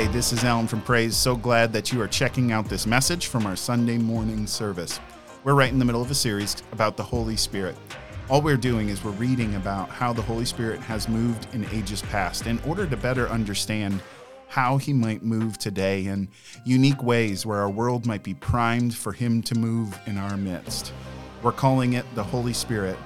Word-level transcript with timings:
Hey, 0.00 0.06
this 0.06 0.32
is 0.32 0.44
Alan 0.44 0.66
from 0.66 0.80
Praise. 0.80 1.14
So 1.14 1.36
glad 1.36 1.74
that 1.74 1.92
you 1.92 2.00
are 2.00 2.08
checking 2.08 2.52
out 2.52 2.70
this 2.70 2.86
message 2.86 3.26
from 3.26 3.44
our 3.44 3.54
Sunday 3.54 3.98
morning 3.98 4.46
service. 4.46 4.98
We're 5.44 5.52
right 5.52 5.70
in 5.70 5.78
the 5.78 5.84
middle 5.84 6.00
of 6.00 6.10
a 6.10 6.14
series 6.14 6.56
about 6.72 6.96
the 6.96 7.02
Holy 7.02 7.36
Spirit. 7.36 7.76
All 8.30 8.40
we're 8.40 8.56
doing 8.56 8.88
is 8.88 9.04
we're 9.04 9.10
reading 9.10 9.56
about 9.56 9.90
how 9.90 10.14
the 10.14 10.22
Holy 10.22 10.46
Spirit 10.46 10.80
has 10.80 11.06
moved 11.06 11.48
in 11.52 11.66
ages 11.66 12.00
past 12.00 12.46
in 12.46 12.58
order 12.60 12.86
to 12.86 12.96
better 12.96 13.28
understand 13.28 14.00
how 14.48 14.78
he 14.78 14.94
might 14.94 15.22
move 15.22 15.58
today 15.58 16.06
in 16.06 16.30
unique 16.64 17.02
ways 17.02 17.44
where 17.44 17.58
our 17.58 17.68
world 17.68 18.06
might 18.06 18.22
be 18.22 18.32
primed 18.32 18.94
for 18.94 19.12
him 19.12 19.42
to 19.42 19.54
move 19.54 19.98
in 20.06 20.16
our 20.16 20.38
midst. 20.38 20.94
We're 21.42 21.52
calling 21.52 21.92
it 21.92 22.06
the 22.14 22.24
Holy 22.24 22.54
Spirit, 22.54 22.96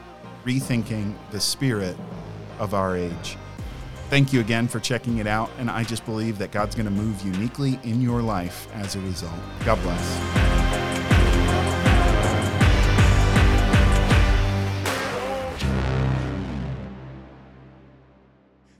rethinking 0.44 1.16
the 1.32 1.40
spirit 1.40 1.96
of 2.60 2.72
our 2.72 2.96
age. 2.96 3.36
Thank 4.10 4.32
you 4.32 4.40
again 4.40 4.68
for 4.68 4.80
checking 4.80 5.18
it 5.18 5.26
out, 5.26 5.50
and 5.58 5.70
I 5.70 5.82
just 5.82 6.04
believe 6.04 6.38
that 6.38 6.52
God's 6.52 6.74
going 6.74 6.86
to 6.86 6.92
move 6.92 7.20
uniquely 7.22 7.80
in 7.84 8.00
your 8.02 8.20
life 8.22 8.68
as 8.74 8.96
a 8.96 9.00
result. 9.00 9.32
God 9.64 9.80
bless. 9.82 10.54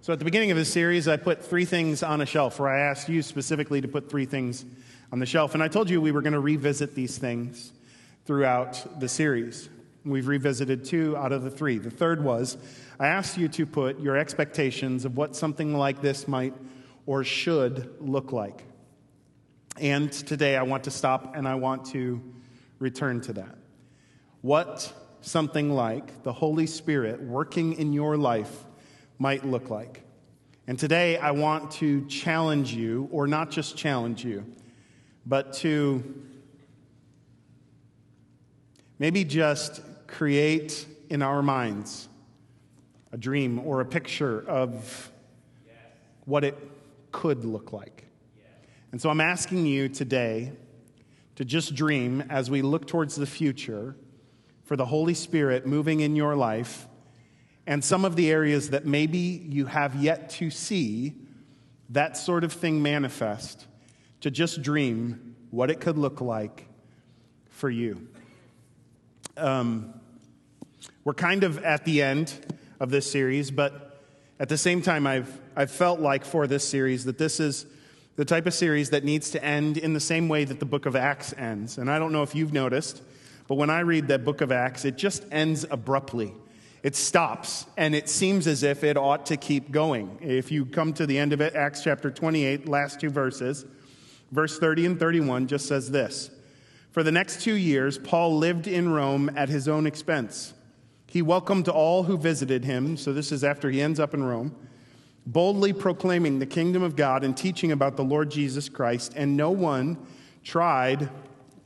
So, 0.02 0.12
at 0.12 0.18
the 0.18 0.26
beginning 0.26 0.50
of 0.50 0.58
this 0.58 0.70
series, 0.70 1.08
I 1.08 1.16
put 1.16 1.42
three 1.42 1.64
things 1.64 2.02
on 2.02 2.20
a 2.20 2.26
shelf, 2.26 2.60
or 2.60 2.68
I 2.68 2.80
asked 2.80 3.08
you 3.08 3.22
specifically 3.22 3.80
to 3.80 3.88
put 3.88 4.10
three 4.10 4.26
things 4.26 4.66
on 5.10 5.18
the 5.18 5.24
shelf. 5.24 5.54
And 5.54 5.62
I 5.62 5.68
told 5.68 5.88
you 5.88 5.98
we 6.02 6.12
were 6.12 6.20
going 6.20 6.34
to 6.34 6.40
revisit 6.40 6.94
these 6.94 7.16
things 7.16 7.72
throughout 8.26 9.00
the 9.00 9.08
series. 9.08 9.70
We've 10.04 10.28
revisited 10.28 10.84
two 10.84 11.16
out 11.16 11.32
of 11.32 11.42
the 11.42 11.50
three. 11.50 11.78
The 11.78 11.90
third 11.90 12.22
was 12.22 12.58
I 13.00 13.06
asked 13.06 13.38
you 13.38 13.48
to 13.48 13.64
put 13.64 14.00
your 14.00 14.16
expectations 14.16 15.06
of 15.06 15.16
what 15.16 15.34
something 15.34 15.74
like 15.74 16.02
this 16.02 16.28
might 16.28 16.52
or 17.06 17.24
should 17.24 17.94
look 18.00 18.30
like. 18.30 18.64
And 19.80 20.12
today 20.12 20.56
I 20.56 20.62
want 20.62 20.84
to 20.84 20.90
stop 20.90 21.34
and 21.34 21.48
I 21.48 21.54
want 21.54 21.86
to 21.86 22.22
return 22.78 23.22
to 23.22 23.32
that. 23.34 23.56
What 24.42 24.92
something 25.22 25.70
like 25.70 26.22
the 26.22 26.32
Holy 26.34 26.66
Spirit 26.66 27.22
working 27.22 27.72
in 27.72 27.94
your 27.94 28.18
life 28.18 28.64
might 29.18 29.46
look 29.46 29.70
like. 29.70 30.02
And 30.66 30.78
today 30.78 31.16
I 31.16 31.30
want 31.30 31.70
to 31.72 32.04
challenge 32.06 32.74
you, 32.74 33.08
or 33.10 33.26
not 33.26 33.50
just 33.50 33.76
challenge 33.76 34.22
you, 34.24 34.44
but 35.24 35.54
to 35.54 36.22
maybe 38.98 39.24
just 39.24 39.80
create 40.16 40.86
in 41.10 41.22
our 41.22 41.42
minds 41.42 42.08
a 43.10 43.16
dream 43.16 43.58
or 43.58 43.80
a 43.80 43.84
picture 43.84 44.44
of 44.48 45.10
what 46.24 46.44
it 46.44 46.56
could 47.10 47.44
look 47.44 47.72
like. 47.72 48.04
And 48.92 49.02
so 49.02 49.10
I'm 49.10 49.20
asking 49.20 49.66
you 49.66 49.88
today 49.88 50.52
to 51.34 51.44
just 51.44 51.74
dream 51.74 52.22
as 52.30 52.48
we 52.48 52.62
look 52.62 52.86
towards 52.86 53.16
the 53.16 53.26
future 53.26 53.96
for 54.62 54.76
the 54.76 54.86
Holy 54.86 55.14
Spirit 55.14 55.66
moving 55.66 55.98
in 56.00 56.14
your 56.14 56.36
life 56.36 56.86
and 57.66 57.82
some 57.82 58.04
of 58.04 58.14
the 58.14 58.30
areas 58.30 58.70
that 58.70 58.86
maybe 58.86 59.18
you 59.18 59.66
have 59.66 59.96
yet 59.96 60.30
to 60.30 60.48
see 60.48 61.14
that 61.90 62.16
sort 62.16 62.44
of 62.44 62.52
thing 62.52 62.80
manifest, 62.80 63.66
to 64.20 64.30
just 64.30 64.62
dream 64.62 65.34
what 65.50 65.70
it 65.70 65.80
could 65.80 65.98
look 65.98 66.20
like 66.20 66.68
for 67.48 67.68
you. 67.68 68.06
Um, 69.36 69.94
we're 71.04 71.14
kind 71.14 71.44
of 71.44 71.62
at 71.62 71.84
the 71.84 72.00
end 72.02 72.32
of 72.80 72.90
this 72.90 73.10
series, 73.10 73.50
but 73.50 74.00
at 74.40 74.48
the 74.48 74.56
same 74.56 74.80
time, 74.80 75.06
I've, 75.06 75.38
I've 75.54 75.70
felt 75.70 76.00
like 76.00 76.24
for 76.24 76.46
this 76.46 76.66
series 76.66 77.04
that 77.04 77.18
this 77.18 77.40
is 77.40 77.66
the 78.16 78.24
type 78.24 78.46
of 78.46 78.54
series 78.54 78.90
that 78.90 79.04
needs 79.04 79.30
to 79.32 79.44
end 79.44 79.76
in 79.76 79.92
the 79.92 80.00
same 80.00 80.28
way 80.28 80.44
that 80.44 80.60
the 80.60 80.66
book 80.66 80.86
of 80.86 80.96
Acts 80.96 81.34
ends. 81.36 81.78
And 81.78 81.90
I 81.90 81.98
don't 81.98 82.12
know 82.12 82.22
if 82.22 82.34
you've 82.34 82.52
noticed, 82.54 83.02
but 83.48 83.56
when 83.56 83.68
I 83.68 83.80
read 83.80 84.08
that 84.08 84.24
book 84.24 84.40
of 84.40 84.50
Acts, 84.50 84.86
it 84.86 84.96
just 84.96 85.24
ends 85.30 85.66
abruptly. 85.70 86.32
It 86.82 86.96
stops, 86.96 87.66
and 87.76 87.94
it 87.94 88.08
seems 88.08 88.46
as 88.46 88.62
if 88.62 88.82
it 88.82 88.96
ought 88.96 89.26
to 89.26 89.36
keep 89.36 89.70
going. 89.70 90.18
If 90.22 90.50
you 90.50 90.64
come 90.64 90.94
to 90.94 91.06
the 91.06 91.18
end 91.18 91.34
of 91.34 91.40
it, 91.42 91.54
Acts 91.54 91.82
chapter 91.82 92.10
28, 92.10 92.66
last 92.66 93.00
two 93.00 93.10
verses, 93.10 93.66
verse 94.32 94.58
30 94.58 94.86
and 94.86 94.98
31 94.98 95.48
just 95.48 95.66
says 95.66 95.90
this 95.90 96.30
For 96.92 97.02
the 97.02 97.12
next 97.12 97.42
two 97.42 97.54
years, 97.54 97.98
Paul 97.98 98.38
lived 98.38 98.66
in 98.66 98.90
Rome 98.90 99.30
at 99.36 99.50
his 99.50 99.68
own 99.68 99.86
expense. 99.86 100.53
He 101.14 101.22
welcomed 101.22 101.68
all 101.68 102.02
who 102.02 102.18
visited 102.18 102.64
him, 102.64 102.96
so 102.96 103.12
this 103.12 103.30
is 103.30 103.44
after 103.44 103.70
he 103.70 103.80
ends 103.80 104.00
up 104.00 104.14
in 104.14 104.24
Rome, 104.24 104.52
boldly 105.24 105.72
proclaiming 105.72 106.40
the 106.40 106.44
kingdom 106.44 106.82
of 106.82 106.96
God 106.96 107.22
and 107.22 107.36
teaching 107.36 107.70
about 107.70 107.96
the 107.96 108.02
Lord 108.02 108.32
Jesus 108.32 108.68
Christ, 108.68 109.12
and 109.14 109.36
no 109.36 109.52
one 109.52 109.96
tried 110.42 111.08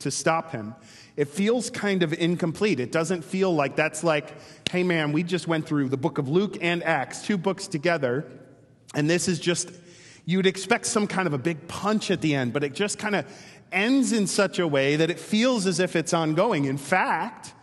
to 0.00 0.10
stop 0.10 0.52
him. 0.52 0.74
It 1.16 1.28
feels 1.28 1.70
kind 1.70 2.02
of 2.02 2.12
incomplete. 2.12 2.78
It 2.78 2.92
doesn't 2.92 3.24
feel 3.24 3.50
like 3.54 3.74
that's 3.74 4.04
like, 4.04 4.34
hey 4.70 4.82
man, 4.82 5.12
we 5.12 5.22
just 5.22 5.48
went 5.48 5.64
through 5.64 5.88
the 5.88 5.96
book 5.96 6.18
of 6.18 6.28
Luke 6.28 6.58
and 6.60 6.84
Acts, 6.84 7.22
two 7.22 7.38
books 7.38 7.68
together, 7.68 8.30
and 8.94 9.08
this 9.08 9.28
is 9.28 9.40
just, 9.40 9.70
you'd 10.26 10.46
expect 10.46 10.84
some 10.84 11.06
kind 11.06 11.26
of 11.26 11.32
a 11.32 11.38
big 11.38 11.66
punch 11.68 12.10
at 12.10 12.20
the 12.20 12.34
end, 12.34 12.52
but 12.52 12.64
it 12.64 12.74
just 12.74 12.98
kind 12.98 13.16
of 13.16 13.24
ends 13.72 14.12
in 14.12 14.26
such 14.26 14.58
a 14.58 14.68
way 14.68 14.96
that 14.96 15.08
it 15.08 15.18
feels 15.18 15.66
as 15.66 15.80
if 15.80 15.96
it's 15.96 16.12
ongoing. 16.12 16.66
In 16.66 16.76
fact, 16.76 17.54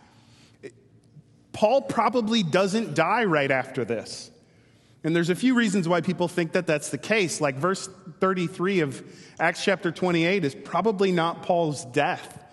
Paul 1.56 1.80
probably 1.80 2.42
doesn't 2.42 2.94
die 2.94 3.24
right 3.24 3.50
after 3.50 3.82
this. 3.82 4.30
And 5.02 5.16
there's 5.16 5.30
a 5.30 5.34
few 5.34 5.54
reasons 5.54 5.88
why 5.88 6.02
people 6.02 6.28
think 6.28 6.52
that 6.52 6.66
that's 6.66 6.90
the 6.90 6.98
case. 6.98 7.40
Like 7.40 7.56
verse 7.56 7.88
33 8.20 8.80
of 8.80 9.02
Acts 9.40 9.64
chapter 9.64 9.90
28 9.90 10.44
is 10.44 10.54
probably 10.54 11.12
not 11.12 11.42
Paul's 11.42 11.86
death. 11.86 12.44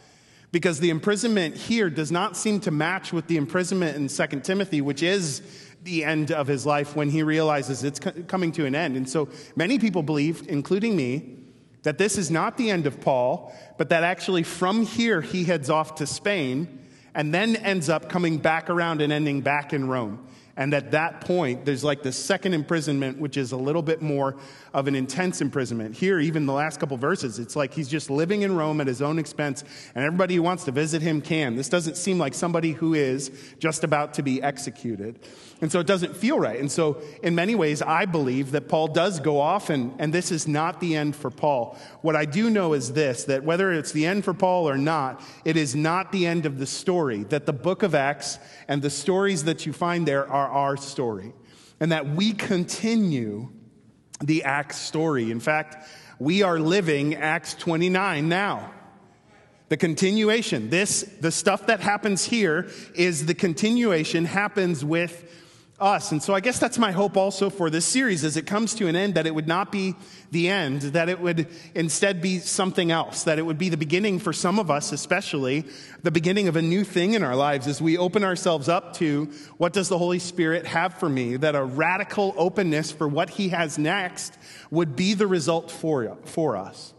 Because 0.53 0.79
the 0.79 0.89
imprisonment 0.89 1.57
here 1.57 1.89
does 1.89 2.13
not 2.13 2.37
seem 2.37 2.61
to 2.61 2.71
match 2.71 3.11
with 3.11 3.27
the 3.27 3.35
imprisonment 3.35 3.97
in 3.97 4.07
2 4.07 4.39
Timothy, 4.39 4.79
which 4.79 5.03
is 5.03 5.41
the 5.83 6.05
end 6.05 6.31
of 6.31 6.47
his 6.47 6.65
life 6.65 6.95
when 6.95 7.09
he 7.09 7.23
realizes 7.23 7.83
it's 7.83 7.99
coming 7.99 8.53
to 8.53 8.65
an 8.65 8.73
end. 8.73 8.95
And 8.95 9.09
so 9.09 9.27
many 9.57 9.79
people 9.79 10.01
believe, 10.01 10.47
including 10.47 10.95
me, 10.95 11.39
that 11.81 11.97
this 11.97 12.17
is 12.17 12.31
not 12.31 12.55
the 12.55 12.71
end 12.71 12.87
of 12.87 13.01
Paul, 13.01 13.53
but 13.77 13.89
that 13.89 14.03
actually 14.05 14.43
from 14.43 14.85
here 14.85 15.19
he 15.19 15.43
heads 15.43 15.69
off 15.69 15.95
to 15.95 16.07
Spain 16.07 16.79
and 17.15 17.33
then 17.33 17.55
ends 17.57 17.89
up 17.89 18.09
coming 18.09 18.37
back 18.37 18.69
around 18.69 19.01
and 19.01 19.13
ending 19.13 19.41
back 19.41 19.73
in 19.73 19.87
Rome. 19.87 20.27
And 20.55 20.73
at 20.73 20.91
that 20.91 21.21
point, 21.21 21.65
there's 21.65 21.83
like 21.83 22.03
the 22.03 22.11
second 22.11 22.53
imprisonment, 22.53 23.17
which 23.17 23.37
is 23.37 23.51
a 23.51 23.57
little 23.57 23.81
bit 23.81 24.01
more 24.01 24.35
of 24.73 24.87
an 24.87 24.95
intense 24.95 25.39
imprisonment. 25.39 25.95
Here, 25.95 26.19
even 26.19 26.45
the 26.47 26.53
last 26.53 26.79
couple 26.79 26.97
verses, 26.97 27.37
it's 27.37 27.55
like 27.55 27.73
he's 27.73 27.87
just 27.87 28.09
living 28.09 28.41
in 28.41 28.55
Rome 28.55 28.81
at 28.81 28.87
his 28.87 29.01
own 29.01 29.19
expense, 29.19 29.63
and 29.93 30.03
everybody 30.03 30.35
who 30.35 30.41
wants 30.41 30.63
to 30.63 30.71
visit 30.71 31.01
him 31.01 31.21
can. 31.21 31.55
This 31.55 31.69
doesn't 31.69 31.95
seem 31.95 32.17
like 32.17 32.33
somebody 32.33 32.71
who 32.71 32.95
is 32.95 33.31
just 33.59 33.83
about 33.83 34.15
to 34.15 34.23
be 34.23 34.41
executed. 34.41 35.19
And 35.61 35.71
so 35.71 35.79
it 35.79 35.87
doesn't 35.87 36.15
feel 36.15 36.39
right. 36.39 36.59
And 36.59 36.71
so, 36.71 37.01
in 37.21 37.35
many 37.35 37.53
ways, 37.53 37.81
I 37.81 38.05
believe 38.05 38.51
that 38.51 38.67
Paul 38.67 38.87
does 38.87 39.19
go 39.19 39.39
off, 39.39 39.69
and, 39.69 39.93
and 39.99 40.11
this 40.11 40.31
is 40.31 40.47
not 40.47 40.79
the 40.79 40.95
end 40.95 41.15
for 41.15 41.29
Paul. 41.29 41.77
What 42.01 42.15
I 42.15 42.25
do 42.25 42.49
know 42.49 42.73
is 42.73 42.93
this 42.93 43.25
that 43.25 43.43
whether 43.43 43.71
it's 43.71 43.91
the 43.91 44.07
end 44.07 44.25
for 44.25 44.33
Paul 44.33 44.67
or 44.67 44.77
not, 44.77 45.21
it 45.45 45.55
is 45.55 45.75
not 45.75 46.11
the 46.11 46.25
end 46.25 46.45
of 46.47 46.57
the 46.57 46.65
story. 46.65 47.23
That 47.25 47.45
the 47.45 47.53
book 47.53 47.83
of 47.83 47.93
Acts 47.93 48.39
and 48.67 48.81
the 48.81 48.89
stories 48.89 49.43
that 49.43 49.65
you 49.65 49.73
find 49.73 50.07
there 50.07 50.29
are 50.29 50.49
our 50.49 50.77
story. 50.77 51.33
And 51.79 51.91
that 51.91 52.07
we 52.07 52.33
continue 52.33 53.49
the 54.25 54.43
Acts 54.43 54.77
story. 54.77 55.31
In 55.31 55.39
fact, 55.39 55.87
we 56.19 56.41
are 56.41 56.59
living 56.59 57.15
Acts 57.15 57.53
29 57.55 58.29
now. 58.29 58.71
The 59.69 59.77
continuation, 59.77 60.69
this, 60.69 61.01
the 61.19 61.31
stuff 61.31 61.67
that 61.67 61.79
happens 61.79 62.23
here 62.23 62.69
is 62.93 63.25
the 63.25 63.33
continuation 63.33 64.25
happens 64.25 64.85
with 64.85 65.29
us. 65.83 66.11
And 66.11 66.23
so 66.23 66.33
I 66.33 66.39
guess 66.39 66.59
that's 66.59 66.77
my 66.77 66.91
hope 66.91 67.17
also 67.17 67.49
for 67.49 67.69
this 67.69 67.85
series 67.85 68.23
as 68.23 68.37
it 68.37 68.47
comes 68.47 68.73
to 68.75 68.87
an 68.87 68.95
end 68.95 69.15
that 69.15 69.27
it 69.27 69.35
would 69.35 69.47
not 69.47 69.71
be 69.71 69.95
the 70.31 70.47
end, 70.49 70.81
that 70.81 71.09
it 71.09 71.19
would 71.19 71.47
instead 71.75 72.21
be 72.21 72.39
something 72.39 72.89
else, 72.89 73.23
that 73.25 73.37
it 73.37 73.41
would 73.41 73.57
be 73.57 73.69
the 73.69 73.77
beginning 73.77 74.17
for 74.17 74.31
some 74.31 74.59
of 74.59 74.71
us, 74.71 74.91
especially 74.91 75.65
the 76.01 76.11
beginning 76.11 76.47
of 76.47 76.55
a 76.55 76.61
new 76.61 76.83
thing 76.83 77.13
in 77.13 77.23
our 77.23 77.35
lives 77.35 77.67
as 77.67 77.81
we 77.81 77.97
open 77.97 78.23
ourselves 78.23 78.69
up 78.69 78.93
to 78.95 79.25
what 79.57 79.73
does 79.73 79.89
the 79.89 79.97
Holy 79.97 80.19
Spirit 80.19 80.65
have 80.65 80.93
for 80.95 81.09
me, 81.09 81.35
that 81.35 81.55
a 81.55 81.63
radical 81.63 82.33
openness 82.37 82.91
for 82.91 83.07
what 83.07 83.29
He 83.29 83.49
has 83.49 83.77
next 83.77 84.37
would 84.71 84.95
be 84.95 85.13
the 85.13 85.27
result 85.27 85.69
for, 85.69 86.17
for 86.25 86.55
us. 86.55 86.93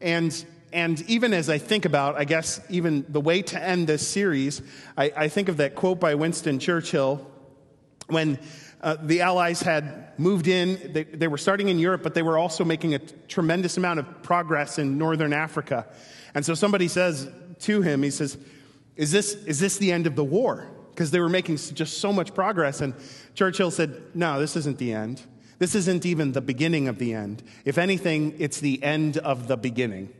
And 0.00 0.44
and 0.72 1.00
even 1.08 1.32
as 1.32 1.48
I 1.48 1.56
think 1.56 1.86
about, 1.86 2.16
I 2.16 2.24
guess, 2.24 2.60
even 2.68 3.06
the 3.08 3.20
way 3.20 3.40
to 3.40 3.62
end 3.62 3.86
this 3.86 4.06
series, 4.06 4.60
I, 4.94 5.10
I 5.16 5.28
think 5.28 5.48
of 5.48 5.56
that 5.58 5.74
quote 5.74 6.00
by 6.00 6.14
Winston 6.16 6.58
Churchill 6.58 7.26
when 8.08 8.38
uh, 8.80 8.96
the 9.02 9.20
Allies 9.20 9.60
had 9.60 10.12
moved 10.18 10.48
in, 10.48 10.92
they, 10.92 11.04
they 11.04 11.28
were 11.28 11.38
starting 11.38 11.68
in 11.68 11.78
Europe, 11.78 12.02
but 12.02 12.14
they 12.14 12.22
were 12.22 12.38
also 12.38 12.64
making 12.64 12.94
a 12.94 12.98
tremendous 12.98 13.76
amount 13.76 13.98
of 13.98 14.22
progress 14.22 14.78
in 14.78 14.98
northern 14.98 15.32
Africa. 15.32 15.86
And 16.34 16.44
so 16.44 16.54
somebody 16.54 16.88
says 16.88 17.30
to 17.60 17.82
him, 17.82 18.02
he 18.02 18.10
says, 18.10 18.38
Is 18.96 19.10
this, 19.10 19.34
is 19.44 19.58
this 19.58 19.78
the 19.78 19.92
end 19.92 20.06
of 20.06 20.14
the 20.14 20.24
war? 20.24 20.68
Because 20.90 21.10
they 21.10 21.20
were 21.20 21.28
making 21.28 21.56
just 21.56 21.98
so 21.98 22.12
much 22.12 22.34
progress. 22.34 22.80
And 22.80 22.94
Churchill 23.34 23.70
said, 23.70 24.02
No, 24.14 24.38
this 24.38 24.56
isn't 24.56 24.78
the 24.78 24.92
end. 24.92 25.22
This 25.58 25.74
isn't 25.74 26.04
even 26.04 26.32
the 26.32 26.42
beginning 26.42 26.86
of 26.88 26.98
the 26.98 27.14
end. 27.14 27.42
If 27.64 27.78
anything, 27.78 28.34
it's 28.38 28.60
the 28.60 28.82
end 28.82 29.16
of 29.18 29.48
the 29.48 29.56
beginning. 29.56 30.12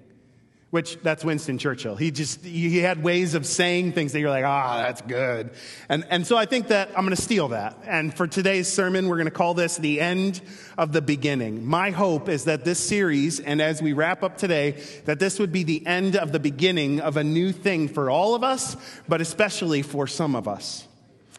Which 0.76 0.98
that's 1.02 1.24
Winston 1.24 1.56
Churchill. 1.56 1.96
He 1.96 2.10
just 2.10 2.44
he 2.44 2.80
had 2.80 3.02
ways 3.02 3.32
of 3.32 3.46
saying 3.46 3.92
things 3.92 4.12
that 4.12 4.20
you're 4.20 4.28
like, 4.28 4.44
ah, 4.44 4.82
that's 4.82 5.00
good. 5.00 5.48
And 5.88 6.04
and 6.10 6.26
so 6.26 6.36
I 6.36 6.44
think 6.44 6.68
that 6.68 6.90
I'm 6.90 7.02
gonna 7.06 7.16
steal 7.16 7.48
that. 7.48 7.78
And 7.86 8.14
for 8.14 8.26
today's 8.26 8.68
sermon, 8.68 9.08
we're 9.08 9.16
gonna 9.16 9.30
call 9.30 9.54
this 9.54 9.78
the 9.78 10.02
end 10.02 10.42
of 10.76 10.92
the 10.92 11.00
beginning. 11.00 11.64
My 11.64 11.92
hope 11.92 12.28
is 12.28 12.44
that 12.44 12.66
this 12.66 12.78
series, 12.78 13.40
and 13.40 13.62
as 13.62 13.80
we 13.80 13.94
wrap 13.94 14.22
up 14.22 14.36
today, 14.36 14.72
that 15.06 15.18
this 15.18 15.38
would 15.38 15.50
be 15.50 15.62
the 15.62 15.86
end 15.86 16.14
of 16.14 16.30
the 16.30 16.40
beginning 16.40 17.00
of 17.00 17.16
a 17.16 17.24
new 17.24 17.52
thing 17.52 17.88
for 17.88 18.10
all 18.10 18.34
of 18.34 18.44
us, 18.44 18.76
but 19.08 19.22
especially 19.22 19.80
for 19.80 20.06
some 20.06 20.36
of 20.36 20.46
us. 20.46 20.86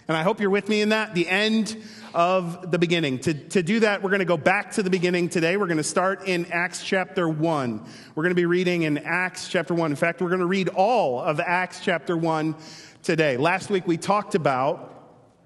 And 0.07 0.15
I 0.15 0.23
hope 0.23 0.39
you're 0.39 0.49
with 0.49 0.69
me 0.69 0.81
in 0.81 0.89
that. 0.89 1.13
The 1.13 1.27
end 1.27 1.77
of 2.13 2.71
the 2.71 2.79
beginning. 2.79 3.19
To, 3.19 3.33
to 3.33 3.63
do 3.63 3.81
that, 3.81 4.01
we're 4.01 4.09
going 4.09 4.19
to 4.19 4.25
go 4.25 4.37
back 4.37 4.71
to 4.73 4.83
the 4.83 4.89
beginning 4.89 5.29
today. 5.29 5.57
We're 5.57 5.67
going 5.67 5.77
to 5.77 5.83
start 5.83 6.27
in 6.27 6.45
Acts 6.51 6.83
chapter 6.83 7.27
1. 7.27 7.85
We're 8.15 8.23
going 8.23 8.31
to 8.31 8.35
be 8.35 8.45
reading 8.45 8.83
in 8.83 8.97
Acts 8.99 9.47
chapter 9.47 9.73
1. 9.73 9.91
In 9.91 9.95
fact, 9.95 10.21
we're 10.21 10.29
going 10.29 10.39
to 10.39 10.45
read 10.45 10.69
all 10.69 11.19
of 11.19 11.39
Acts 11.39 11.79
chapter 11.79 12.17
1 12.17 12.55
today. 13.03 13.37
Last 13.37 13.69
week, 13.69 13.87
we 13.87 13.97
talked 13.97 14.35
about 14.35 14.93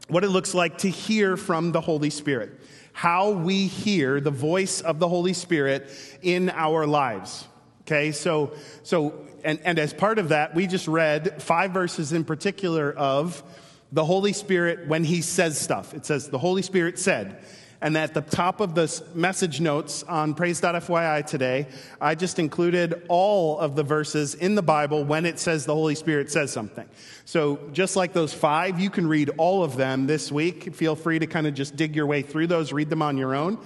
what 0.08 0.24
it 0.24 0.30
looks 0.30 0.54
like 0.54 0.80
to 0.80 0.90
hear 0.90 1.38
from 1.38 1.72
the 1.72 1.82
Holy 1.82 2.10
Spirit, 2.10 2.60
how 2.94 3.32
we 3.32 3.68
hear 3.68 4.20
the 4.20 4.32
voice 4.32 4.82
of 4.82 5.00
the 5.00 5.08
Holy 5.08 5.34
Spirit 5.34 5.90
in 6.22 6.50
our 6.50 6.86
lives. 6.86 7.48
Okay, 7.82 8.12
so, 8.12 8.54
so 8.84 9.28
and, 9.44 9.60
and 9.64 9.80
as 9.80 9.94
part 9.94 10.20
of 10.20 10.30
that, 10.30 10.56
we 10.56 10.68
just 10.68 10.88
read 10.88 11.42
five 11.42 11.72
verses 11.72 12.14
in 12.14 12.24
particular 12.24 12.92
of 12.92 13.44
the 13.92 14.06
Holy 14.06 14.34
Spirit 14.34 14.88
when 14.88 15.04
he 15.04 15.22
says 15.22 15.60
stuff. 15.60 15.94
It 15.94 16.06
says, 16.06 16.30
the 16.30 16.38
Holy 16.38 16.62
Spirit 16.62 16.98
said. 16.98 17.44
And 17.84 17.98
at 17.98 18.14
the 18.14 18.22
top 18.22 18.60
of 18.60 18.76
the 18.76 19.04
message 19.16 19.60
notes 19.60 20.04
on 20.04 20.36
praise.fyi 20.36 21.26
today, 21.26 21.68
I 22.00 22.14
just 22.14 22.38
included 22.38 23.04
all 23.10 23.58
of 23.58 23.76
the 23.76 23.82
verses 23.82 24.36
in 24.36 24.54
the 24.54 24.62
Bible 24.62 25.04
when 25.04 25.26
it 25.26 25.40
says 25.40 25.66
the 25.66 25.74
Holy 25.74 25.96
Spirit 25.96 26.32
says 26.32 26.52
something. 26.52 26.88
So 27.26 27.60
just 27.74 27.96
like 27.96 28.14
those 28.14 28.36
five, 28.36 28.80
you 28.80 28.92
can 28.92 29.08
read 29.08 29.32
all 29.38 29.64
of 29.64 29.78
them 29.78 30.06
this 30.06 30.32
week. 30.32 30.76
Feel 30.76 30.96
free 30.96 31.18
to 31.18 31.26
kind 31.26 31.48
of 31.48 31.56
just 31.56 31.76
dig 31.76 31.96
your 31.96 32.06
way 32.06 32.22
through 32.22 32.48
those, 32.48 32.72
read 32.72 32.90
them 32.90 33.02
on 33.02 33.18
your 33.18 33.34
own. 33.34 33.58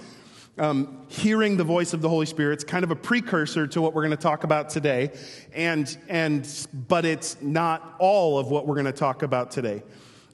Um, 0.58 1.02
hearing 1.08 1.58
the 1.58 1.64
voice 1.64 1.92
of 1.92 2.00
the 2.00 2.08
Holy 2.08 2.24
Spirit 2.24 2.60
is 2.60 2.64
kind 2.64 2.84
of 2.84 2.90
a 2.90 2.96
precursor 2.96 3.66
to 3.66 3.82
what 3.82 3.92
we're 3.92 4.00
going 4.00 4.16
to 4.16 4.22
talk 4.22 4.42
about 4.42 4.70
today, 4.70 5.10
and 5.52 5.94
and 6.08 6.48
but 6.88 7.04
it's 7.04 7.36
not 7.42 7.96
all 7.98 8.38
of 8.38 8.46
what 8.46 8.66
we're 8.66 8.76
going 8.76 8.86
to 8.86 8.92
talk 8.92 9.22
about 9.22 9.50
today. 9.50 9.82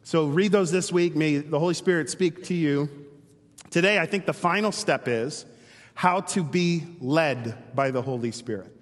So 0.04 0.26
read 0.26 0.50
those 0.50 0.72
this 0.72 0.90
week. 0.90 1.14
May 1.14 1.38
the 1.38 1.60
Holy 1.60 1.74
Spirit 1.74 2.10
speak 2.10 2.44
to 2.44 2.54
you. 2.54 2.88
Today, 3.70 3.98
I 3.98 4.06
think 4.06 4.26
the 4.26 4.32
final 4.32 4.72
step 4.72 5.06
is 5.06 5.46
how 5.94 6.20
to 6.20 6.42
be 6.42 6.84
led 7.00 7.74
by 7.74 7.92
the 7.92 8.02
Holy 8.02 8.32
Spirit. 8.32 8.76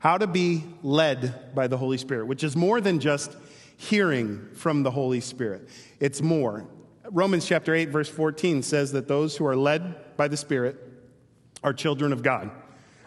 How 0.00 0.18
to 0.18 0.26
be 0.26 0.64
led 0.82 1.54
by 1.54 1.66
the 1.66 1.78
Holy 1.78 1.96
Spirit, 1.96 2.26
which 2.26 2.44
is 2.44 2.56
more 2.56 2.80
than 2.80 3.00
just 3.00 3.34
hearing 3.78 4.48
from 4.52 4.82
the 4.82 4.90
Holy 4.90 5.20
Spirit. 5.20 5.68
It's 5.98 6.20
more. 6.20 6.66
Romans 7.10 7.46
chapter 7.46 7.74
8, 7.74 7.88
verse 7.88 8.08
14 8.08 8.62
says 8.62 8.92
that 8.92 9.08
those 9.08 9.38
who 9.38 9.46
are 9.46 9.56
led 9.56 10.16
by 10.18 10.28
the 10.28 10.36
Spirit 10.36 10.76
are 11.64 11.72
children 11.72 12.12
of 12.12 12.22
God. 12.22 12.50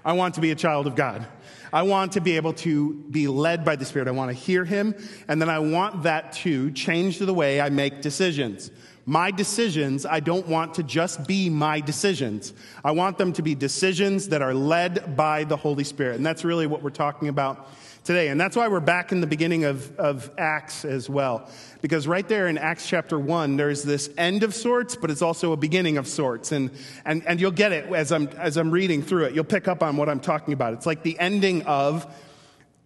I 0.03 0.13
want 0.13 0.35
to 0.35 0.41
be 0.41 0.51
a 0.51 0.55
child 0.55 0.87
of 0.87 0.95
God. 0.95 1.27
I 1.73 1.81
want 1.81 2.11
to 2.13 2.21
be 2.21 2.37
able 2.37 2.53
to 2.53 2.93
be 2.93 3.27
led 3.27 3.65
by 3.65 3.75
the 3.75 3.83
Spirit. 3.83 4.07
I 4.07 4.11
want 4.11 4.29
to 4.29 4.37
hear 4.37 4.63
Him, 4.63 4.95
and 5.27 5.41
then 5.41 5.49
I 5.49 5.57
want 5.57 6.03
that 6.03 6.31
to 6.33 6.69
change 6.71 7.17
the 7.17 7.33
way 7.33 7.59
I 7.59 7.69
make 7.69 8.01
decisions. 8.01 8.69
My 9.05 9.31
decisions, 9.31 10.05
I 10.05 10.21
don't 10.21 10.47
want 10.47 10.75
to 10.75 10.83
just 10.83 11.27
be 11.27 11.49
my 11.49 11.81
decisions. 11.81 12.53
I 12.85 12.91
want 12.91 13.17
them 13.17 13.33
to 13.33 13.41
be 13.41 13.55
decisions 13.55 14.29
that 14.29 14.41
are 14.41 14.53
led 14.53 15.17
by 15.17 15.43
the 15.43 15.57
Holy 15.57 15.83
Spirit. 15.83 16.15
And 16.15 16.25
that's 16.25 16.45
really 16.45 16.67
what 16.67 16.81
we're 16.81 16.89
talking 16.91 17.27
about 17.27 17.67
today. 18.03 18.27
And 18.27 18.39
that's 18.39 18.55
why 18.55 18.67
we're 18.67 18.79
back 18.79 19.11
in 19.11 19.21
the 19.21 19.27
beginning 19.27 19.63
of, 19.63 19.97
of 19.97 20.29
Acts 20.37 20.85
as 20.85 21.09
well. 21.09 21.49
Because 21.81 22.07
right 22.07 22.27
there 22.27 22.47
in 22.47 22.57
Acts 22.57 22.87
chapter 22.87 23.17
1, 23.17 23.55
there's 23.55 23.83
this 23.83 24.09
end 24.17 24.43
of 24.43 24.53
sorts, 24.53 24.95
but 24.95 25.09
it's 25.09 25.21
also 25.21 25.53
a 25.53 25.57
beginning 25.57 25.97
of 25.97 26.07
sorts. 26.07 26.51
And, 26.51 26.71
and, 27.05 27.25
and 27.25 27.39
you'll 27.39 27.51
get 27.51 27.71
it 27.71 27.85
as 27.93 28.11
I'm, 28.11 28.27
as 28.29 28.57
I'm 28.57 28.71
reading 28.71 29.01
through 29.01 29.25
it. 29.25 29.35
You'll 29.35 29.43
pick 29.43 29.67
up 29.67 29.81
on 29.81 29.97
what 29.97 30.09
I'm 30.09 30.19
talking 30.19 30.53
about. 30.53 30.73
It's 30.73 30.85
like 30.85 31.03
the 31.03 31.17
ending 31.19 31.63
of 31.63 32.13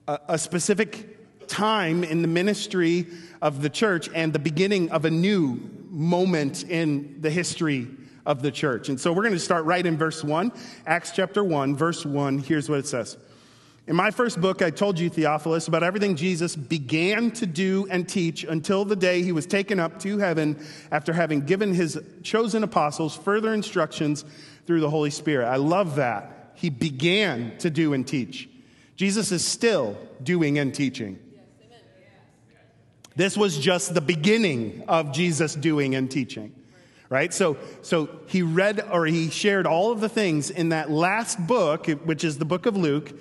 a, 0.08 0.20
a 0.30 0.38
specific 0.38 1.48
time 1.48 2.04
in 2.04 2.22
the 2.22 2.28
ministry 2.28 3.08
of 3.42 3.62
the 3.62 3.70
church 3.70 4.10
and 4.14 4.34
the 4.34 4.40
beginning 4.40 4.92
of 4.92 5.06
a 5.06 5.12
new 5.12 5.60
moment 5.90 6.64
in 6.64 7.22
the 7.22 7.30
history 7.30 7.88
of 8.26 8.42
the 8.42 8.52
church. 8.52 8.90
And 8.90 9.00
so 9.00 9.14
we're 9.14 9.24
going 9.24 9.34
to 9.34 9.40
start 9.40 9.66
right 9.66 9.86
in 9.86 9.98
verse 9.98 10.24
1. 10.24 10.52
Acts 10.86 11.12
chapter 11.12 11.44
1, 11.44 11.76
verse 11.76 12.06
1. 12.06 12.40
Here's 12.40 12.70
what 12.70 12.80
it 12.80 12.88
says. 12.88 13.18
In 13.88 13.96
my 13.96 14.12
first 14.12 14.42
book, 14.42 14.62
I 14.62 14.70
told 14.70 15.00
you, 15.00 15.10
Theophilus, 15.10 15.70
about 15.70 15.82
everything 15.82 16.18
Jesus 16.18 16.58
began 16.58 17.32
to 17.32 17.46
do 17.46 17.88
and 17.90 18.08
teach 18.08 18.44
until 18.44 18.84
the 18.84 18.98
day 18.98 19.22
he 19.22 19.32
was 19.32 19.46
taken 19.46 19.80
up 19.80 19.98
to 20.02 20.18
heaven 20.18 20.62
after 20.92 21.14
having 21.14 21.46
given 21.46 21.74
his 21.74 21.98
chosen 22.22 22.64
apostles 22.64 23.16
further 23.16 23.54
instructions 23.54 24.26
through 24.66 24.82
the 24.82 24.90
Holy 24.90 25.10
Spirit. 25.10 25.46
I 25.46 25.56
love 25.56 25.96
that. 25.96 26.52
He 26.56 26.70
began 26.70 27.58
to 27.60 27.70
do 27.70 27.94
and 27.94 28.06
teach. 28.06 28.50
Jesus 28.98 29.32
is 29.32 29.46
still 29.46 29.98
doing 30.22 30.60
and 30.60 30.76
teaching. 30.76 31.18
This 33.16 33.38
was 33.38 33.58
just 33.58 33.94
the 33.94 34.02
beginning 34.02 34.84
of 34.90 35.14
Jesus 35.14 35.56
doing 35.56 35.96
and 35.96 36.12
teaching. 36.12 36.54
Right? 37.10 37.34
So, 37.34 37.56
so 37.84 38.10
he 38.28 38.42
read 38.42 38.86
or 38.92 39.06
he 39.06 39.30
shared 39.30 39.66
all 39.66 39.94
of 39.94 40.02
the 40.02 40.10
things 40.10 40.50
in 40.50 40.70
that 40.70 40.92
last 40.92 41.40
book, 41.48 41.88
which 41.88 42.26
is 42.26 42.38
the 42.38 42.44
book 42.44 42.66
of 42.66 42.76
Luke 42.76 43.14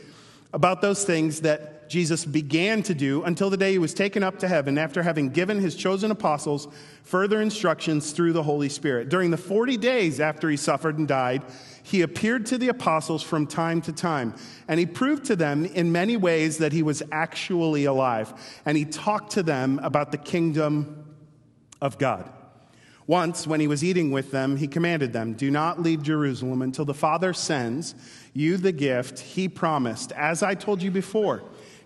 about 0.57 0.81
those 0.81 1.05
things 1.05 1.43
that 1.43 1.91
Jesus 1.91 2.25
began 2.25 2.83
to 2.85 2.95
do 2.95 3.23
until 3.25 3.51
the 3.51 3.59
day 3.59 3.73
he 3.73 3.79
was 3.79 3.93
taken 3.93 4.23
up 4.23 4.39
to 4.39 4.49
heaven 4.49 4.79
after 4.79 5.03
having 5.03 5.29
given 5.29 5.61
his 5.61 5.77
chosen 5.77 6.11
apostles 6.11 6.67
further 7.03 7.43
instructions 7.43 8.13
through 8.13 8.33
the 8.33 8.43
Holy 8.43 8.71
Spirit. 8.71 9.11
During 9.11 9.31
the 9.31 9.37
40 9.37 9.77
days 9.77 10.19
after 10.19 10.49
he 10.49 10.57
suffered 10.57 10.97
and 10.97 11.07
died, 11.07 11.45
he 11.83 12.01
appeared 12.01 12.47
to 12.47 12.57
the 12.57 12.69
apostles 12.69 13.23
from 13.23 13.47
time 13.47 13.83
to 13.83 13.93
time, 13.93 14.35
and 14.67 14.81
he 14.81 14.87
proved 14.87 15.27
to 15.27 15.37
them 15.37 15.67
in 15.67 15.93
many 15.93 16.17
ways 16.17 16.57
that 16.57 16.73
he 16.73 16.83
was 16.83 17.03
actually 17.13 17.85
alive, 17.85 18.33
and 18.65 18.79
he 18.79 18.87
talked 18.87 19.33
to 19.33 19.43
them 19.43 19.79
about 19.83 20.11
the 20.11 20.19
kingdom 20.19 21.05
of 21.83 21.99
God. 21.99 22.33
Once, 23.07 23.47
when 23.47 23.61
he 23.61 23.69
was 23.69 23.85
eating 23.85 24.11
with 24.11 24.33
them, 24.33 24.57
he 24.57 24.67
commanded 24.67 25.13
them, 25.13 25.33
Do 25.33 25.51
not 25.51 25.81
leave 25.81 26.03
Jerusalem 26.03 26.63
until 26.63 26.85
the 26.85 26.95
Father 26.95 27.33
sends 27.33 27.95
you 28.35 28.57
the 28.57 28.73
gift 28.73 29.21
he 29.21 29.49
promised. 29.49 30.11
As 30.13 30.43
I 30.43 30.55
told 30.55 30.83
you 30.83 30.91
before, 30.91 31.43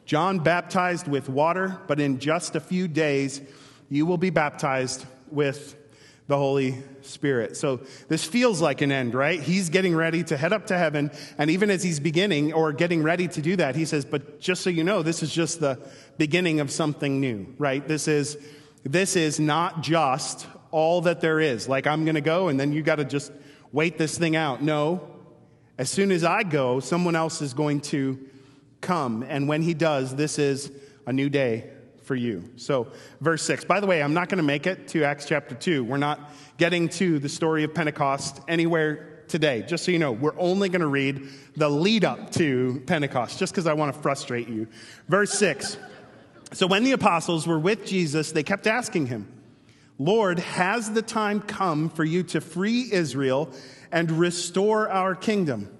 John 0.06 0.38
baptized 0.38 1.06
with 1.08 1.28
water, 1.28 1.78
but 1.86 2.00
in 2.00 2.18
just 2.18 2.56
a 2.56 2.60
few 2.60 2.88
days, 2.88 3.42
you 3.90 4.06
will 4.06 4.18
be 4.18 4.30
baptized 4.30 5.04
with 5.30 5.76
the 6.26 6.38
Holy 6.38 6.82
Spirit. 7.02 7.56
So 7.56 7.80
this 8.08 8.24
feels 8.24 8.62
like 8.62 8.80
an 8.80 8.90
end, 8.90 9.14
right? 9.14 9.40
He's 9.40 9.68
getting 9.68 9.94
ready 9.94 10.24
to 10.24 10.36
head 10.36 10.52
up 10.52 10.68
to 10.68 10.78
heaven. 10.78 11.10
And 11.36 11.50
even 11.50 11.70
as 11.70 11.82
he's 11.82 12.00
beginning 12.00 12.52
or 12.52 12.72
getting 12.72 13.02
ready 13.02 13.28
to 13.28 13.42
do 13.42 13.56
that, 13.56 13.74
he 13.74 13.84
says, 13.84 14.04
But 14.04 14.40
just 14.40 14.62
so 14.62 14.70
you 14.70 14.84
know, 14.84 15.02
this 15.02 15.22
is 15.22 15.32
just 15.32 15.60
the 15.60 15.78
beginning 16.18 16.60
of 16.60 16.70
something 16.70 17.20
new, 17.20 17.54
right? 17.58 17.86
This 17.86 18.08
is. 18.08 18.38
This 18.82 19.14
is 19.14 19.38
not 19.38 19.82
just 19.82 20.46
all 20.70 21.02
that 21.02 21.20
there 21.20 21.40
is. 21.40 21.68
Like, 21.68 21.86
I'm 21.86 22.04
going 22.04 22.14
to 22.14 22.20
go 22.20 22.48
and 22.48 22.58
then 22.58 22.72
you 22.72 22.82
got 22.82 22.96
to 22.96 23.04
just 23.04 23.32
wait 23.72 23.98
this 23.98 24.18
thing 24.18 24.36
out. 24.36 24.62
No. 24.62 25.08
As 25.78 25.90
soon 25.90 26.12
as 26.12 26.24
I 26.24 26.42
go, 26.42 26.80
someone 26.80 27.16
else 27.16 27.40
is 27.40 27.54
going 27.54 27.80
to 27.82 28.18
come. 28.80 29.24
And 29.28 29.48
when 29.48 29.62
he 29.62 29.74
does, 29.74 30.14
this 30.14 30.38
is 30.38 30.70
a 31.06 31.12
new 31.12 31.28
day 31.28 31.70
for 32.02 32.14
you. 32.14 32.50
So, 32.56 32.88
verse 33.20 33.42
6. 33.44 33.64
By 33.64 33.80
the 33.80 33.86
way, 33.86 34.02
I'm 34.02 34.14
not 34.14 34.28
going 34.28 34.38
to 34.38 34.44
make 34.44 34.66
it 34.66 34.88
to 34.88 35.04
Acts 35.04 35.26
chapter 35.26 35.54
2. 35.54 35.84
We're 35.84 35.96
not 35.96 36.32
getting 36.58 36.88
to 36.90 37.18
the 37.18 37.28
story 37.28 37.64
of 37.64 37.72
Pentecost 37.72 38.40
anywhere 38.48 39.22
today. 39.28 39.62
Just 39.66 39.84
so 39.84 39.92
you 39.92 39.98
know, 39.98 40.12
we're 40.12 40.38
only 40.38 40.68
going 40.68 40.80
to 40.80 40.88
read 40.88 41.28
the 41.56 41.68
lead 41.68 42.04
up 42.04 42.30
to 42.32 42.82
Pentecost, 42.86 43.38
just 43.38 43.52
because 43.52 43.66
I 43.66 43.74
want 43.74 43.94
to 43.94 44.02
frustrate 44.02 44.48
you. 44.48 44.66
Verse 45.08 45.32
6. 45.38 45.78
So, 46.52 46.66
when 46.66 46.82
the 46.82 46.92
apostles 46.92 47.46
were 47.46 47.60
with 47.60 47.86
Jesus, 47.86 48.32
they 48.32 48.42
kept 48.42 48.66
asking 48.66 49.06
him, 49.06 49.28
Lord, 50.00 50.38
has 50.38 50.92
the 50.92 51.02
time 51.02 51.40
come 51.42 51.90
for 51.90 52.04
you 52.04 52.22
to 52.22 52.40
free 52.40 52.88
Israel 52.90 53.52
and 53.92 54.10
restore 54.12 54.88
our 54.88 55.14
kingdom? 55.14 55.70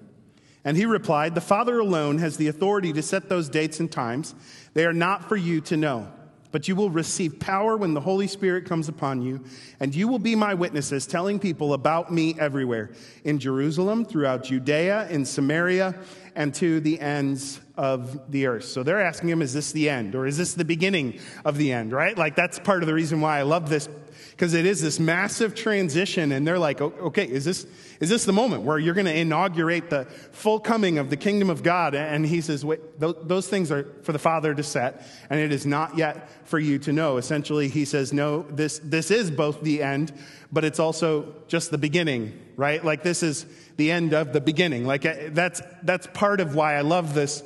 And 0.63 0.77
he 0.77 0.85
replied, 0.85 1.33
The 1.33 1.41
Father 1.41 1.79
alone 1.79 2.19
has 2.19 2.37
the 2.37 2.47
authority 2.47 2.93
to 2.93 3.01
set 3.01 3.29
those 3.29 3.49
dates 3.49 3.79
and 3.79 3.91
times. 3.91 4.35
They 4.75 4.85
are 4.85 4.93
not 4.93 5.27
for 5.27 5.35
you 5.35 5.59
to 5.61 5.75
know. 5.75 6.07
But 6.51 6.67
you 6.67 6.75
will 6.75 6.91
receive 6.91 7.39
power 7.39 7.75
when 7.75 7.95
the 7.95 8.01
Holy 8.01 8.27
Spirit 8.27 8.65
comes 8.65 8.89
upon 8.89 9.23
you, 9.23 9.43
and 9.79 9.95
you 9.95 10.07
will 10.07 10.19
be 10.19 10.35
my 10.35 10.53
witnesses, 10.53 11.07
telling 11.07 11.39
people 11.39 11.73
about 11.73 12.13
me 12.13 12.35
everywhere 12.37 12.91
in 13.23 13.39
Jerusalem, 13.39 14.05
throughout 14.05 14.43
Judea, 14.43 15.07
in 15.09 15.25
Samaria, 15.25 15.95
and 16.35 16.53
to 16.55 16.79
the 16.79 16.99
ends 16.99 17.59
of 17.81 18.31
the 18.31 18.45
earth. 18.45 18.65
So 18.65 18.83
they're 18.83 19.01
asking 19.01 19.29
him, 19.29 19.41
is 19.41 19.53
this 19.53 19.71
the 19.71 19.89
end? 19.89 20.13
Or 20.13 20.27
is 20.27 20.37
this 20.37 20.53
the 20.53 20.63
beginning 20.63 21.19
of 21.43 21.57
the 21.57 21.71
end, 21.73 21.91
right? 21.91 22.15
Like 22.15 22.35
that's 22.35 22.59
part 22.59 22.83
of 22.83 22.87
the 22.87 22.93
reason 22.93 23.21
why 23.21 23.39
I 23.39 23.41
love 23.41 23.69
this, 23.69 23.89
because 24.29 24.53
it 24.53 24.67
is 24.67 24.83
this 24.83 24.99
massive 24.99 25.55
transition. 25.55 26.31
And 26.31 26.45
they're 26.45 26.59
like, 26.59 26.79
okay, 26.79 27.27
is 27.27 27.43
this, 27.43 27.65
is 27.99 28.07
this 28.07 28.23
the 28.25 28.33
moment 28.33 28.61
where 28.61 28.77
you're 28.77 28.93
going 28.93 29.07
to 29.07 29.17
inaugurate 29.17 29.89
the 29.89 30.05
full 30.31 30.59
coming 30.59 30.99
of 30.99 31.09
the 31.09 31.17
kingdom 31.17 31.49
of 31.49 31.63
God? 31.63 31.95
And 31.95 32.23
he 32.23 32.39
says, 32.41 32.63
wait, 32.63 32.99
those 32.99 33.47
things 33.47 33.71
are 33.71 33.87
for 34.03 34.11
the 34.11 34.19
Father 34.19 34.53
to 34.53 34.61
set, 34.61 35.03
and 35.31 35.39
it 35.39 35.51
is 35.51 35.65
not 35.65 35.97
yet 35.97 36.29
for 36.47 36.59
you 36.59 36.77
to 36.79 36.93
know. 36.93 37.17
Essentially, 37.17 37.67
he 37.67 37.83
says, 37.83 38.13
no, 38.13 38.43
this, 38.43 38.79
this 38.83 39.09
is 39.09 39.31
both 39.31 39.61
the 39.61 39.81
end, 39.81 40.13
but 40.51 40.63
it's 40.63 40.79
also 40.79 41.33
just 41.47 41.71
the 41.71 41.79
beginning, 41.79 42.37
right? 42.57 42.85
Like 42.85 43.01
this 43.01 43.23
is 43.23 43.47
the 43.77 43.89
end 43.89 44.13
of 44.13 44.33
the 44.33 44.41
beginning. 44.41 44.85
Like 44.85 45.33
that's, 45.33 45.63
that's 45.81 46.05
part 46.13 46.41
of 46.41 46.53
why 46.53 46.75
I 46.75 46.81
love 46.81 47.15
this, 47.15 47.41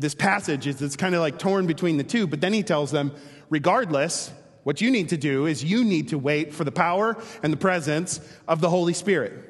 this 0.00 0.14
passage 0.14 0.66
is 0.66 0.80
it's 0.82 0.96
kind 0.96 1.14
of 1.14 1.20
like 1.20 1.38
torn 1.38 1.66
between 1.66 1.96
the 1.96 2.04
two. 2.04 2.26
But 2.26 2.40
then 2.40 2.52
he 2.52 2.62
tells 2.62 2.90
them, 2.90 3.12
regardless, 3.50 4.32
what 4.64 4.80
you 4.80 4.90
need 4.90 5.10
to 5.10 5.16
do 5.16 5.46
is 5.46 5.62
you 5.62 5.84
need 5.84 6.08
to 6.08 6.18
wait 6.18 6.54
for 6.54 6.64
the 6.64 6.72
power 6.72 7.22
and 7.42 7.52
the 7.52 7.58
presence 7.58 8.20
of 8.48 8.60
the 8.60 8.70
Holy 8.70 8.94
Spirit. 8.94 9.46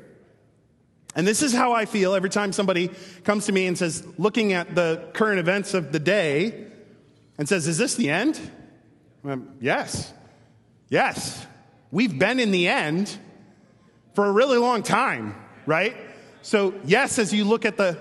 And 1.14 1.26
this 1.26 1.42
is 1.42 1.52
how 1.52 1.72
I 1.72 1.86
feel 1.86 2.14
every 2.14 2.30
time 2.30 2.52
somebody 2.52 2.90
comes 3.24 3.46
to 3.46 3.52
me 3.52 3.66
and 3.66 3.76
says, 3.76 4.06
looking 4.18 4.52
at 4.52 4.74
the 4.74 5.08
current 5.12 5.40
events 5.40 5.74
of 5.74 5.92
the 5.92 5.98
day, 5.98 6.66
and 7.40 7.48
says, 7.48 7.66
Is 7.66 7.78
this 7.78 7.94
the 7.94 8.10
end? 8.10 8.38
Um, 9.24 9.48
yes. 9.62 10.12
Yes. 10.90 11.46
We've 11.90 12.16
been 12.16 12.38
in 12.38 12.50
the 12.50 12.68
end 12.68 13.16
for 14.14 14.26
a 14.26 14.32
really 14.32 14.58
long 14.58 14.82
time, 14.82 15.34
right? 15.64 15.96
So, 16.42 16.74
yes, 16.84 17.18
as 17.18 17.32
you 17.32 17.44
look 17.44 17.64
at 17.64 17.78
the 17.78 17.98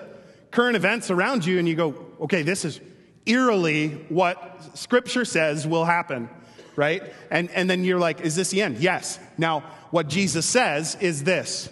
current 0.52 0.76
events 0.76 1.10
around 1.10 1.46
you 1.46 1.58
and 1.58 1.70
you 1.70 1.76
go, 1.76 2.09
okay, 2.20 2.42
this 2.42 2.66
is 2.66 2.80
eerily 3.26 3.90
what 4.10 4.78
Scripture 4.78 5.26
says 5.26 5.68
will 5.68 5.86
happen, 5.86 6.30
right? 6.76 7.04
And, 7.30 7.50
and 7.52 7.70
then 7.70 7.84
you're 7.84 8.00
like, 8.00 8.22
is 8.22 8.36
this 8.36 8.50
the 8.50 8.62
end? 8.62 8.78
Yes. 8.78 9.20
Now, 9.38 9.62
what 9.92 10.08
Jesus 10.08 10.46
says 10.46 10.96
is 11.00 11.24
this. 11.24 11.70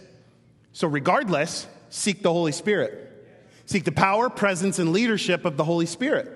So, 0.73 0.87
regardless, 0.87 1.67
seek 1.89 2.21
the 2.21 2.31
Holy 2.31 2.51
Spirit. 2.51 3.03
Seek 3.65 3.83
the 3.83 3.91
power, 3.91 4.29
presence, 4.29 4.79
and 4.79 4.93
leadership 4.93 5.45
of 5.45 5.57
the 5.57 5.63
Holy 5.63 5.85
Spirit. 5.85 6.31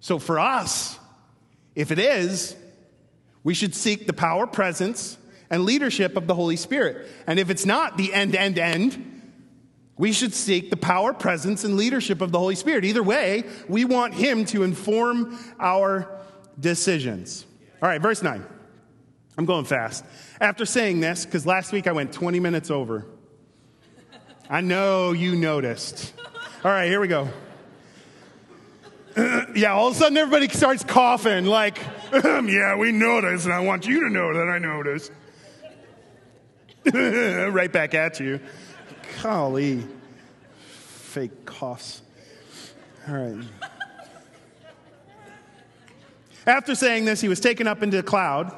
So, 0.00 0.18
for 0.18 0.38
us, 0.38 0.98
if 1.74 1.90
it 1.90 1.98
is, 1.98 2.56
we 3.44 3.54
should 3.54 3.74
seek 3.74 4.06
the 4.06 4.12
power, 4.12 4.46
presence, 4.46 5.18
and 5.50 5.64
leadership 5.64 6.16
of 6.16 6.26
the 6.26 6.34
Holy 6.34 6.56
Spirit. 6.56 7.06
And 7.26 7.38
if 7.38 7.50
it's 7.50 7.66
not 7.66 7.96
the 7.96 8.12
end, 8.12 8.34
end, 8.34 8.58
end, 8.58 9.11
we 9.98 10.12
should 10.12 10.32
seek 10.32 10.70
the 10.70 10.76
power, 10.76 11.12
presence, 11.12 11.64
and 11.64 11.76
leadership 11.76 12.20
of 12.20 12.32
the 12.32 12.38
Holy 12.38 12.54
Spirit. 12.54 12.84
Either 12.84 13.02
way, 13.02 13.44
we 13.68 13.84
want 13.84 14.14
Him 14.14 14.44
to 14.46 14.62
inform 14.62 15.38
our 15.60 16.08
decisions. 16.58 17.46
All 17.82 17.88
right, 17.88 18.00
verse 18.00 18.22
9. 18.22 18.44
I'm 19.38 19.44
going 19.44 19.64
fast. 19.64 20.04
After 20.40 20.64
saying 20.66 21.00
this, 21.00 21.24
because 21.24 21.46
last 21.46 21.72
week 21.72 21.86
I 21.86 21.92
went 21.92 22.12
20 22.12 22.40
minutes 22.40 22.70
over, 22.70 23.06
I 24.48 24.60
know 24.60 25.12
you 25.12 25.36
noticed. 25.36 26.12
All 26.64 26.70
right, 26.70 26.86
here 26.86 27.00
we 27.00 27.08
go. 27.08 27.28
yeah, 29.54 29.72
all 29.72 29.88
of 29.88 29.94
a 29.94 29.98
sudden 29.98 30.16
everybody 30.16 30.48
starts 30.48 30.84
coughing, 30.84 31.44
like, 31.44 31.78
yeah, 32.12 32.76
we 32.76 32.92
noticed, 32.92 33.44
and 33.44 33.54
I 33.54 33.60
want 33.60 33.86
you 33.86 34.00
to 34.00 34.10
know 34.10 34.34
that 34.34 34.48
I 34.48 34.58
noticed. 34.58 35.12
right 36.92 37.72
back 37.72 37.94
at 37.94 38.20
you. 38.20 38.40
Golly. 39.22 39.84
Fake 40.58 41.44
coughs. 41.44 42.02
All 43.06 43.14
right. 43.14 43.44
After 46.44 46.74
saying 46.74 47.04
this, 47.04 47.20
he 47.20 47.28
was 47.28 47.38
taken 47.38 47.68
up 47.68 47.84
into 47.84 47.96
the 47.96 48.02
cloud 48.02 48.52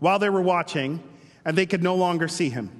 while 0.00 0.18
they 0.18 0.28
were 0.28 0.42
watching, 0.42 1.02
and 1.46 1.56
they 1.56 1.64
could 1.64 1.82
no 1.82 1.94
longer 1.94 2.28
see 2.28 2.50
him. 2.50 2.70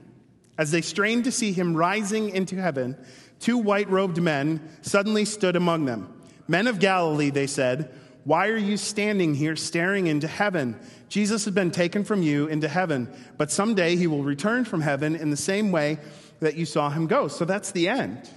As 0.59 0.71
they 0.71 0.83
strained 0.83 1.25
to 1.25 1.33
see 1.33 1.53
him 1.53 1.75
rising 1.75 2.29
into 2.29 2.57
heaven, 2.57 2.95
two 3.41 3.57
white 3.57 3.89
robed 3.89 4.21
men 4.21 4.61
suddenly 4.83 5.25
stood 5.25 5.57
among 5.57 5.87
them. 5.87 6.13
Men 6.47 6.67
of 6.67 6.79
Galilee, 6.79 7.31
they 7.31 7.47
said, 7.47 7.91
why 8.25 8.49
are 8.49 8.57
you 8.57 8.77
standing 8.77 9.35
here 9.35 9.57
staring 9.57 10.07
into 10.07 10.27
heaven? 10.29 10.79
Jesus 11.09 11.45
has 11.45 11.55
been 11.55 11.71
taken 11.71 12.05
from 12.05 12.23
you 12.23 12.47
into 12.49 12.69
heaven, 12.69 13.11
but 13.37 13.51
someday 13.51 13.97
he 13.97 14.07
will 14.07 14.23
return 14.23 14.65
from 14.65 14.81
heaven 14.81 15.15
in 15.15 15.31
the 15.31 15.37
same 15.37 15.73
way 15.73 15.99
that 16.41 16.57
you 16.57 16.67
saw 16.67 16.91
him 16.91 17.07
go. 17.07 17.29
So 17.29 17.45
that's 17.45 17.73
the 17.73 17.89
end. 17.89 18.29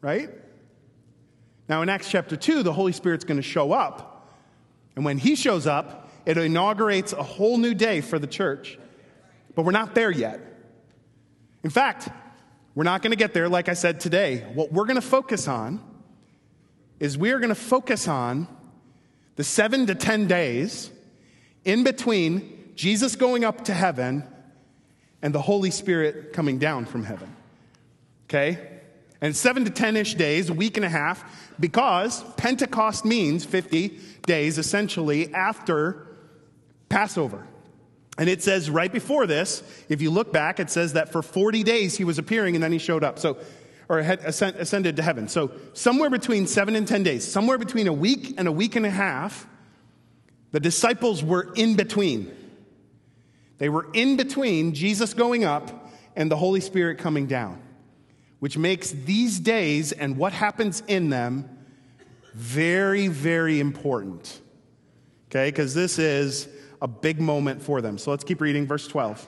Right? 0.00 0.30
Now, 1.68 1.82
in 1.82 1.88
Acts 1.88 2.10
chapter 2.10 2.36
2, 2.36 2.62
the 2.62 2.72
Holy 2.72 2.92
Spirit's 2.92 3.24
going 3.24 3.38
to 3.38 3.42
show 3.42 3.72
up. 3.72 4.30
And 4.94 5.04
when 5.04 5.18
he 5.18 5.34
shows 5.34 5.66
up, 5.66 6.10
it 6.24 6.38
inaugurates 6.38 7.12
a 7.12 7.22
whole 7.22 7.58
new 7.58 7.74
day 7.74 8.00
for 8.00 8.18
the 8.18 8.26
church. 8.26 8.78
But 9.54 9.64
we're 9.64 9.72
not 9.72 9.94
there 9.94 10.10
yet. 10.10 10.40
In 11.62 11.70
fact, 11.70 12.08
we're 12.74 12.84
not 12.84 13.02
going 13.02 13.10
to 13.10 13.16
get 13.16 13.32
there, 13.32 13.48
like 13.48 13.68
I 13.68 13.74
said 13.74 14.00
today. 14.00 14.46
What 14.54 14.72
we're 14.72 14.84
going 14.84 14.96
to 14.96 15.00
focus 15.00 15.48
on 15.48 15.80
is 17.00 17.18
we 17.18 17.30
are 17.30 17.38
going 17.38 17.48
to 17.48 17.54
focus 17.54 18.06
on 18.06 18.48
the 19.36 19.44
seven 19.44 19.86
to 19.86 19.94
10 19.94 20.26
days 20.26 20.90
in 21.64 21.84
between 21.84 22.72
Jesus 22.74 23.16
going 23.16 23.44
up 23.44 23.64
to 23.64 23.74
heaven 23.74 24.24
and 25.26 25.34
the 25.34 25.42
Holy 25.42 25.72
Spirit 25.72 26.32
coming 26.32 26.56
down 26.56 26.84
from 26.84 27.02
heaven. 27.02 27.34
Okay? 28.28 28.64
And 29.20 29.34
seven 29.34 29.64
to 29.64 29.72
10 29.72 29.96
ish 29.96 30.14
days, 30.14 30.50
a 30.50 30.52
week 30.52 30.76
and 30.76 30.86
a 30.86 30.88
half, 30.88 31.50
because 31.58 32.22
Pentecost 32.36 33.04
means 33.04 33.44
50 33.44 33.98
days 34.24 34.56
essentially 34.56 35.34
after 35.34 36.06
Passover. 36.88 37.44
And 38.16 38.28
it 38.28 38.40
says 38.40 38.70
right 38.70 38.92
before 38.92 39.26
this, 39.26 39.64
if 39.88 40.00
you 40.00 40.12
look 40.12 40.32
back, 40.32 40.60
it 40.60 40.70
says 40.70 40.92
that 40.92 41.10
for 41.10 41.22
40 41.22 41.64
days 41.64 41.96
he 41.96 42.04
was 42.04 42.20
appearing 42.20 42.54
and 42.54 42.62
then 42.62 42.70
he 42.70 42.78
showed 42.78 43.02
up. 43.02 43.18
So 43.18 43.36
or 43.88 43.98
ascended 43.98 44.94
to 44.94 45.02
heaven. 45.02 45.26
So, 45.26 45.50
somewhere 45.72 46.10
between 46.10 46.48
seven 46.48 46.74
and 46.74 46.86
10 46.86 47.04
days, 47.04 47.24
somewhere 47.24 47.56
between 47.56 47.86
a 47.86 47.92
week 47.92 48.34
and 48.36 48.46
a 48.46 48.52
week 48.52 48.74
and 48.74 48.84
a 48.84 48.90
half, 48.90 49.46
the 50.50 50.58
disciples 50.58 51.22
were 51.22 51.52
in 51.54 51.76
between. 51.76 52.32
They 53.58 53.68
were 53.68 53.88
in 53.92 54.16
between 54.16 54.74
Jesus 54.74 55.14
going 55.14 55.44
up 55.44 55.90
and 56.14 56.30
the 56.30 56.36
Holy 56.36 56.60
Spirit 56.60 56.98
coming 56.98 57.26
down, 57.26 57.60
which 58.40 58.58
makes 58.58 58.90
these 58.90 59.38
days 59.40 59.92
and 59.92 60.16
what 60.16 60.32
happens 60.32 60.82
in 60.88 61.10
them 61.10 61.48
very, 62.34 63.08
very 63.08 63.60
important. 63.60 64.40
Okay, 65.30 65.48
because 65.48 65.74
this 65.74 65.98
is 65.98 66.48
a 66.80 66.86
big 66.88 67.20
moment 67.20 67.62
for 67.62 67.80
them. 67.80 67.98
So 67.98 68.10
let's 68.10 68.24
keep 68.24 68.40
reading, 68.40 68.66
verse 68.66 68.86
12. 68.86 69.26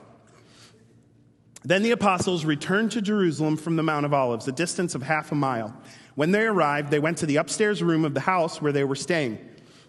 Then 1.63 1.83
the 1.83 1.91
apostles 1.91 2.45
returned 2.45 2.91
to 2.91 3.01
Jerusalem 3.01 3.57
from 3.57 3.75
the 3.75 3.83
Mount 3.83 4.05
of 4.05 4.13
Olives, 4.13 4.47
a 4.47 4.51
distance 4.51 4.95
of 4.95 5.03
half 5.03 5.31
a 5.31 5.35
mile. 5.35 5.75
When 6.15 6.31
they 6.31 6.45
arrived, 6.45 6.89
they 6.89 6.99
went 6.99 7.17
to 7.17 7.25
the 7.25 7.35
upstairs 7.35 7.83
room 7.83 8.05
of 8.05 8.13
the 8.13 8.21
house 8.21 8.61
where 8.61 8.71
they 8.71 8.83
were 8.83 8.95
staying. 8.95 9.39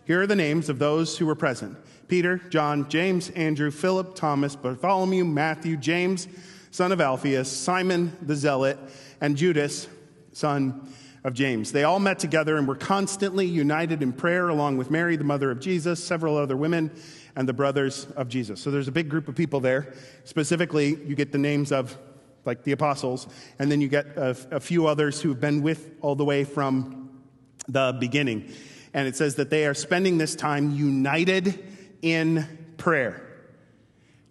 Here 0.04 0.22
are 0.22 0.26
the 0.26 0.34
names 0.34 0.68
of 0.68 0.78
those 0.78 1.16
who 1.16 1.26
were 1.26 1.36
present 1.36 1.76
Peter, 2.10 2.38
John, 2.50 2.88
James, 2.88 3.30
Andrew, 3.30 3.70
Philip, 3.70 4.16
Thomas, 4.16 4.56
Bartholomew, 4.56 5.24
Matthew, 5.24 5.76
James, 5.76 6.26
son 6.72 6.90
of 6.90 7.00
Alphaeus, 7.00 7.48
Simon 7.48 8.16
the 8.20 8.34
Zealot, 8.34 8.78
and 9.20 9.36
Judas, 9.36 9.86
son 10.32 10.92
of 11.22 11.34
James. 11.34 11.70
They 11.70 11.84
all 11.84 12.00
met 12.00 12.18
together 12.18 12.56
and 12.56 12.66
were 12.66 12.74
constantly 12.74 13.46
united 13.46 14.02
in 14.02 14.12
prayer, 14.12 14.48
along 14.48 14.76
with 14.76 14.90
Mary, 14.90 15.14
the 15.14 15.22
mother 15.22 15.52
of 15.52 15.60
Jesus, 15.60 16.02
several 16.02 16.36
other 16.36 16.56
women 16.56 16.90
and 17.36 17.48
the 17.48 17.52
brothers 17.52 18.06
of 18.16 18.28
Jesus. 18.28 18.60
So 18.60 18.72
there's 18.72 18.88
a 18.88 18.92
big 18.92 19.08
group 19.08 19.28
of 19.28 19.36
people 19.36 19.60
there. 19.60 19.94
Specifically, 20.24 20.96
you 21.04 21.14
get 21.14 21.30
the 21.30 21.38
names 21.38 21.70
of 21.70 21.96
like 22.44 22.64
the 22.64 22.72
apostles, 22.72 23.28
and 23.60 23.70
then 23.70 23.80
you 23.80 23.86
get 23.86 24.06
a, 24.16 24.36
a 24.50 24.58
few 24.58 24.88
others 24.88 25.20
who've 25.20 25.40
been 25.40 25.62
with 25.62 25.92
all 26.00 26.16
the 26.16 26.24
way 26.24 26.42
from 26.42 27.20
the 27.68 27.96
beginning. 28.00 28.52
And 28.92 29.06
it 29.06 29.14
says 29.14 29.36
that 29.36 29.50
they 29.50 29.64
are 29.66 29.74
spending 29.74 30.18
this 30.18 30.34
time 30.34 30.74
united 30.74 31.69
in 32.02 32.74
prayer. 32.76 33.26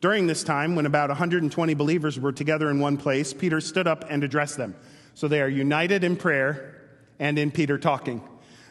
During 0.02 0.28
this 0.28 0.44
time, 0.44 0.76
when 0.76 0.86
about 0.86 1.10
120 1.10 1.74
believers 1.74 2.20
were 2.20 2.32
together 2.32 2.70
in 2.70 2.80
one 2.80 2.98
place, 2.98 3.34
Peter 3.34 3.60
stood 3.60 3.88
up 3.88 4.06
and 4.10 4.24
addressed 4.24 4.58
them. 4.58 4.76
So 5.14 5.28
they 5.28 5.42
are 5.42 5.50
united 5.50 6.04
in 6.04 6.16
prayer 6.16 6.82
and 7.20 7.38
in 7.38 7.52
Peter 7.52 7.78
talking. 7.78 8.22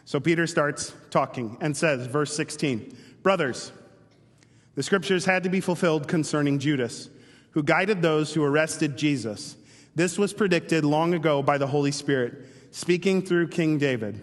So 0.07 0.19
Peter 0.19 0.47
starts 0.47 0.95
talking 1.11 1.59
and 1.61 1.76
says, 1.76 2.07
verse 2.07 2.35
16, 2.35 2.97
Brothers, 3.23 3.73
the 4.75 4.83
scriptures 4.83 5.26
had 5.26 5.43
to 5.43 5.50
be 5.50 5.61
fulfilled 5.61 6.09
concerning 6.09 6.59
Judas, 6.59 7.11
who 7.50 7.62
guided 7.62 8.00
those 8.00 8.33
who 8.33 8.43
arrested 8.43 8.97
Jesus. 8.97 9.57
This 9.95 10.17
was 10.17 10.33
predicted 10.33 10.85
long 10.85 11.12
ago 11.12 11.43
by 11.43 11.59
the 11.59 11.67
Holy 11.67 11.90
Spirit, 11.90 12.47
speaking 12.71 13.21
through 13.21 13.49
King 13.49 13.76
David. 13.76 14.23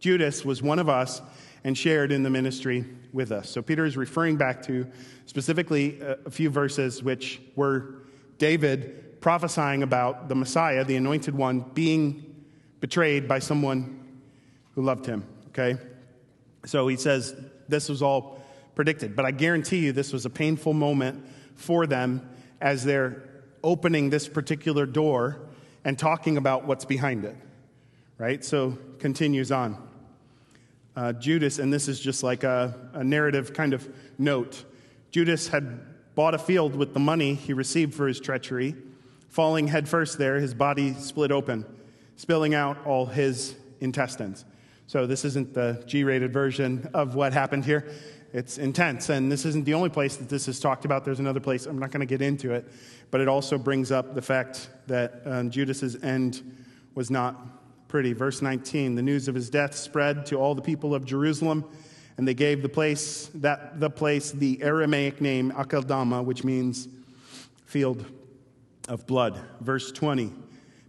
Judas 0.00 0.44
was 0.44 0.60
one 0.60 0.78
of 0.78 0.88
us 0.88 1.22
and 1.64 1.78
shared 1.78 2.12
in 2.12 2.24
the 2.24 2.30
ministry 2.30 2.84
with 3.12 3.32
us. 3.32 3.50
So 3.50 3.62
Peter 3.62 3.84
is 3.84 3.96
referring 3.96 4.36
back 4.36 4.62
to 4.66 4.86
specifically 5.26 6.00
uh, 6.02 6.16
a 6.26 6.30
few 6.30 6.50
verses 6.50 7.02
which 7.02 7.40
were 7.56 8.02
David 8.38 9.20
prophesying 9.20 9.82
about 9.82 10.28
the 10.28 10.34
Messiah, 10.34 10.84
the 10.84 10.96
anointed 10.96 11.34
one, 11.34 11.60
being 11.74 12.44
betrayed 12.80 13.28
by 13.28 13.38
someone 13.38 14.20
who 14.74 14.82
loved 14.82 15.06
him, 15.06 15.24
okay? 15.48 15.78
So 16.66 16.88
he 16.88 16.96
says 16.96 17.36
this 17.68 17.88
was 17.88 18.02
all 18.02 18.42
predicted. 18.74 19.14
But 19.14 19.24
I 19.24 19.30
guarantee 19.30 19.78
you 19.78 19.92
this 19.92 20.12
was 20.12 20.26
a 20.26 20.30
painful 20.30 20.72
moment 20.72 21.24
for 21.54 21.86
them 21.86 22.28
as 22.60 22.84
they're 22.84 23.22
opening 23.62 24.10
this 24.10 24.26
particular 24.28 24.86
door 24.86 25.40
and 25.84 25.98
talking 25.98 26.36
about 26.36 26.64
what's 26.64 26.84
behind 26.84 27.24
it, 27.24 27.36
right? 28.18 28.44
So 28.44 28.78
continues 28.98 29.52
on. 29.52 29.88
Uh, 30.94 31.12
Judas, 31.12 31.58
and 31.58 31.72
this 31.72 31.88
is 31.88 31.98
just 31.98 32.22
like 32.22 32.44
a, 32.44 32.74
a 32.92 33.02
narrative 33.02 33.54
kind 33.54 33.72
of 33.72 33.88
note. 34.18 34.64
Judas 35.10 35.48
had 35.48 35.80
bought 36.14 36.34
a 36.34 36.38
field 36.38 36.76
with 36.76 36.92
the 36.92 37.00
money 37.00 37.34
he 37.34 37.52
received 37.52 37.94
for 37.94 38.06
his 38.06 38.20
treachery. 38.20 38.74
Falling 39.28 39.68
headfirst 39.68 40.18
there, 40.18 40.36
his 40.36 40.52
body 40.52 40.92
split 40.94 41.32
open, 41.32 41.64
spilling 42.16 42.54
out 42.54 42.84
all 42.86 43.06
his 43.06 43.54
intestines. 43.80 44.44
So, 44.86 45.06
this 45.06 45.24
isn't 45.24 45.54
the 45.54 45.82
G 45.86 46.04
rated 46.04 46.32
version 46.32 46.90
of 46.92 47.14
what 47.14 47.32
happened 47.32 47.64
here. 47.64 47.90
It's 48.34 48.58
intense. 48.58 49.08
And 49.08 49.30
this 49.30 49.44
isn't 49.44 49.64
the 49.64 49.74
only 49.74 49.90
place 49.90 50.16
that 50.16 50.28
this 50.28 50.48
is 50.48 50.58
talked 50.58 50.84
about. 50.84 51.04
There's 51.04 51.20
another 51.20 51.40
place. 51.40 51.66
I'm 51.66 51.78
not 51.78 51.90
going 51.90 52.00
to 52.00 52.06
get 52.06 52.22
into 52.22 52.52
it. 52.52 52.70
But 53.10 53.20
it 53.20 53.28
also 53.28 53.58
brings 53.58 53.92
up 53.92 54.14
the 54.14 54.22
fact 54.22 54.70
that 54.86 55.22
um, 55.26 55.50
Judas's 55.50 56.02
end 56.02 56.42
was 56.94 57.10
not 57.10 57.61
pretty. 57.92 58.14
Verse 58.14 58.40
19 58.40 58.94
The 58.94 59.02
news 59.02 59.28
of 59.28 59.34
his 59.34 59.50
death 59.50 59.74
spread 59.74 60.24
to 60.24 60.36
all 60.36 60.54
the 60.54 60.62
people 60.62 60.94
of 60.94 61.04
Jerusalem, 61.04 61.62
and 62.16 62.26
they 62.26 62.32
gave 62.32 62.62
the 62.62 62.68
place, 62.70 63.30
that, 63.34 63.80
the 63.80 63.90
place 63.90 64.30
the 64.30 64.62
Aramaic 64.62 65.20
name 65.20 65.52
Akeldama, 65.52 66.24
which 66.24 66.42
means 66.42 66.88
field 67.66 68.06
of 68.88 69.06
blood. 69.06 69.38
Verse 69.60 69.92
20 69.92 70.32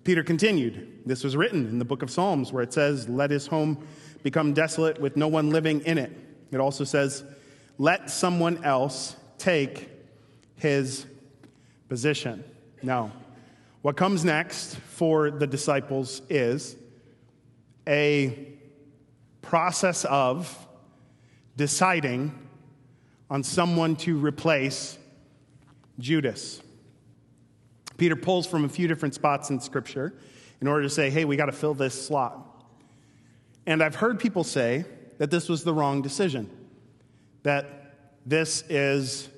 Peter 0.05 0.23
continued, 0.23 1.01
This 1.05 1.25
was 1.25 1.35
written 1.35 1.67
in 1.67 1.77
the 1.77 1.83
book 1.83 2.03
of 2.03 2.09
Psalms 2.09 2.53
where 2.53 2.63
it 2.63 2.71
says, 2.71 3.09
Let 3.09 3.31
his 3.31 3.47
home 3.47 3.85
become 4.23 4.53
desolate 4.53 5.01
with 5.01 5.17
no 5.17 5.27
one 5.27 5.49
living 5.49 5.81
in 5.81 5.97
it. 5.97 6.13
It 6.53 6.61
also 6.61 6.85
says, 6.85 7.25
Let 7.77 8.09
someone 8.09 8.63
else 8.63 9.17
take 9.37 9.89
his 10.55 11.05
position. 11.89 12.45
Now, 12.81 13.11
what 13.81 13.97
comes 13.97 14.23
next 14.23 14.77
for 14.77 15.31
the 15.31 15.45
disciples 15.45 16.21
is 16.29 16.77
a 17.87 18.47
process 19.41 20.05
of 20.05 20.67
deciding 21.55 22.37
on 23.29 23.43
someone 23.43 23.95
to 23.95 24.17
replace 24.17 24.97
Judas. 25.99 26.61
Peter 27.97 28.15
pulls 28.15 28.47
from 28.47 28.65
a 28.65 28.69
few 28.69 28.87
different 28.87 29.13
spots 29.13 29.49
in 29.49 29.59
Scripture 29.59 30.13
in 30.61 30.67
order 30.67 30.83
to 30.83 30.89
say, 30.89 31.09
hey, 31.09 31.25
we 31.25 31.35
got 31.35 31.45
to 31.47 31.51
fill 31.51 31.73
this 31.73 32.07
slot. 32.07 32.65
And 33.65 33.83
I've 33.83 33.95
heard 33.95 34.19
people 34.19 34.43
say 34.43 34.85
that 35.17 35.31
this 35.31 35.47
was 35.47 35.63
the 35.63 35.73
wrong 35.73 36.01
decision, 36.01 36.49
that 37.43 37.95
this 38.25 38.63
is, 38.69 39.29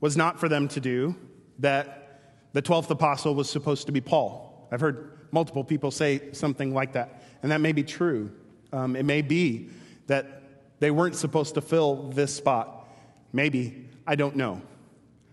was 0.00 0.16
not 0.16 0.40
for 0.40 0.48
them 0.48 0.68
to 0.68 0.80
do, 0.80 1.14
that 1.58 2.22
the 2.52 2.62
12th 2.62 2.90
apostle 2.90 3.34
was 3.34 3.48
supposed 3.48 3.86
to 3.86 3.92
be 3.92 4.00
Paul. 4.00 4.68
I've 4.72 4.80
heard 4.80 5.18
multiple 5.30 5.64
people 5.64 5.90
say 5.90 6.32
something 6.32 6.74
like 6.74 6.92
that, 6.92 7.22
and 7.42 7.52
that 7.52 7.60
may 7.60 7.72
be 7.72 7.82
true. 7.82 8.30
Um, 8.72 8.96
it 8.96 9.04
may 9.04 9.22
be 9.22 9.70
that 10.06 10.42
they 10.80 10.90
weren't 10.90 11.16
supposed 11.16 11.54
to 11.54 11.60
fill 11.60 12.10
this 12.10 12.34
spot. 12.34 12.86
Maybe. 13.32 13.86
I 14.06 14.14
don't 14.14 14.36
know. 14.36 14.62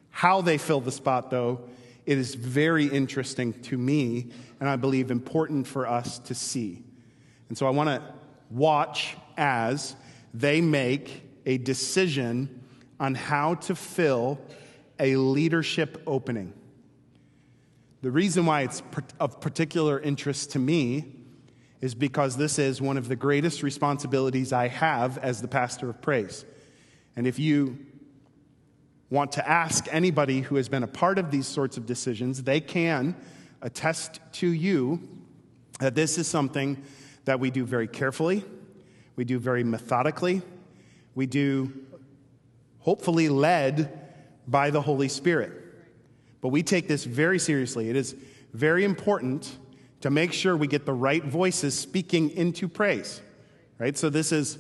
How 0.10 0.42
they 0.42 0.58
fill 0.58 0.82
the 0.82 0.92
spot, 0.92 1.30
though, 1.30 1.62
it 2.06 2.18
is 2.18 2.36
very 2.36 2.86
interesting 2.86 3.54
to 3.64 3.78
me, 3.78 4.28
and 4.60 4.70
I 4.70 4.76
believe 4.76 5.12
important 5.12 5.68
for 5.68 5.88
us 5.88 6.20
to 6.20 6.36
see. 6.36 6.84
And 7.50 7.58
so 7.58 7.68
I 7.68 7.72
want 7.72 7.90
to 7.90 8.02
watch 8.50 9.18
as 9.38 9.96
they 10.34 10.62
make 10.62 11.24
a 11.46 11.58
decision 11.58 12.64
on 13.00 13.16
how 13.16 13.56
to 13.56 13.76
fill 13.76 14.40
a 15.00 15.16
leadership 15.16 16.02
opening. 16.08 16.54
The 18.02 18.12
reason 18.12 18.46
why 18.46 18.62
it's 18.62 18.84
of 19.20 19.42
particular 19.42 20.00
interest 20.00 20.52
to 20.52 20.60
me 20.60 21.15
is 21.86 21.94
because 21.94 22.36
this 22.36 22.58
is 22.58 22.82
one 22.82 22.98
of 22.98 23.08
the 23.08 23.16
greatest 23.16 23.62
responsibilities 23.62 24.52
I 24.52 24.70
have 24.70 25.20
as 25.20 25.40
the 25.40 25.48
pastor 25.48 25.88
of 25.88 26.02
praise. 26.02 26.44
And 27.16 27.28
if 27.28 27.38
you 27.38 27.78
want 29.12 29.34
to 29.34 29.48
ask 29.48 29.86
anybody 29.92 30.42
who 30.42 30.56
has 30.56 30.68
been 30.68 30.82
a 30.82 30.88
part 30.88 31.20
of 31.20 31.30
these 31.30 31.46
sorts 31.46 31.78
of 31.78 31.86
decisions, 31.86 32.42
they 32.42 32.60
can 32.60 33.16
attest 33.62 34.20
to 34.32 34.48
you 34.48 35.00
that 35.80 35.94
this 35.94 36.18
is 36.18 36.28
something 36.28 36.84
that 37.26 37.40
we 37.40 37.52
do 37.52 37.64
very 37.64 37.88
carefully, 37.88 38.44
we 39.16 39.24
do 39.24 39.38
very 39.38 39.64
methodically, 39.64 40.42
we 41.14 41.28
do 41.28 41.72
hopefully 42.80 43.30
led 43.30 44.10
by 44.48 44.72
the 44.72 44.82
Holy 44.82 45.08
Spirit. 45.08 45.52
But 46.42 46.48
we 46.48 46.64
take 46.64 46.88
this 46.88 47.04
very 47.04 47.38
seriously. 47.38 47.92
It 47.92 47.96
is 47.96 48.16
very 48.54 48.86
important 48.86 49.56
to 50.02 50.10
make 50.10 50.34
sure 50.34 50.56
we 50.56 50.68
get 50.68 50.86
the 50.86 50.94
right 50.94 51.24
voices 51.24 51.78
speaking 51.78 52.30
into 52.32 52.68
praise, 52.68 53.22
right? 53.80 53.98
So 53.98 54.10
this 54.10 54.32
is 54.32 54.58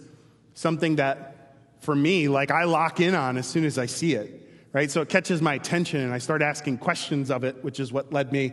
something 0.53 0.95
that 0.97 1.55
for 1.81 1.95
me, 1.95 2.27
like 2.27 2.51
I 2.51 2.63
lock 2.63 2.99
in 2.99 3.13
on 3.13 3.37
as 3.37 3.47
soon 3.47 3.65
as 3.65 3.77
I 3.77 3.85
see 3.85 4.13
it 4.13 4.45
right? 4.75 4.91
So 4.91 4.99
it 4.99 5.07
catches 5.07 5.41
my 5.41 5.53
attention, 5.53 6.01
and 6.01 6.13
I 6.13 6.17
start 6.17 6.41
asking 6.41 6.79
questions 6.79 7.31
of 7.31 7.45
it, 7.45 7.63
which 7.63 7.79
is 7.79 7.93
what 7.93 8.11
led 8.11 8.33
me 8.33 8.51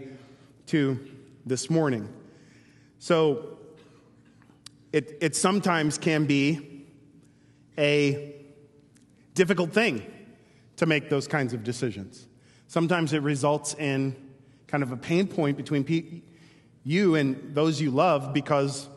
to 0.67 0.97
this 1.45 1.69
morning. 1.69 2.09
So 3.01 3.59
it, 4.93 5.19
it 5.21 5.35
sometimes 5.35 5.99
can 5.99 6.27
be 6.27 6.87
a 7.77 8.37
difficult 9.35 9.73
thing 9.73 10.07
to 10.77 10.87
make 10.87 11.11
those 11.11 11.27
kinds 11.27 11.55
of 11.55 11.65
decisions. 11.65 12.29
Sometimes 12.69 13.13
it 13.13 13.23
results 13.23 13.75
in 13.75 14.15
kind 14.69 14.85
of 14.85 14.93
a 14.93 14.97
pain 14.97 15.27
point 15.27 15.57
between 15.57 15.83
pe- 15.83 16.21
you 16.85 17.15
and 17.15 17.55
those 17.55 17.81
you 17.81 17.91
love 17.91 18.33
because 18.33 18.89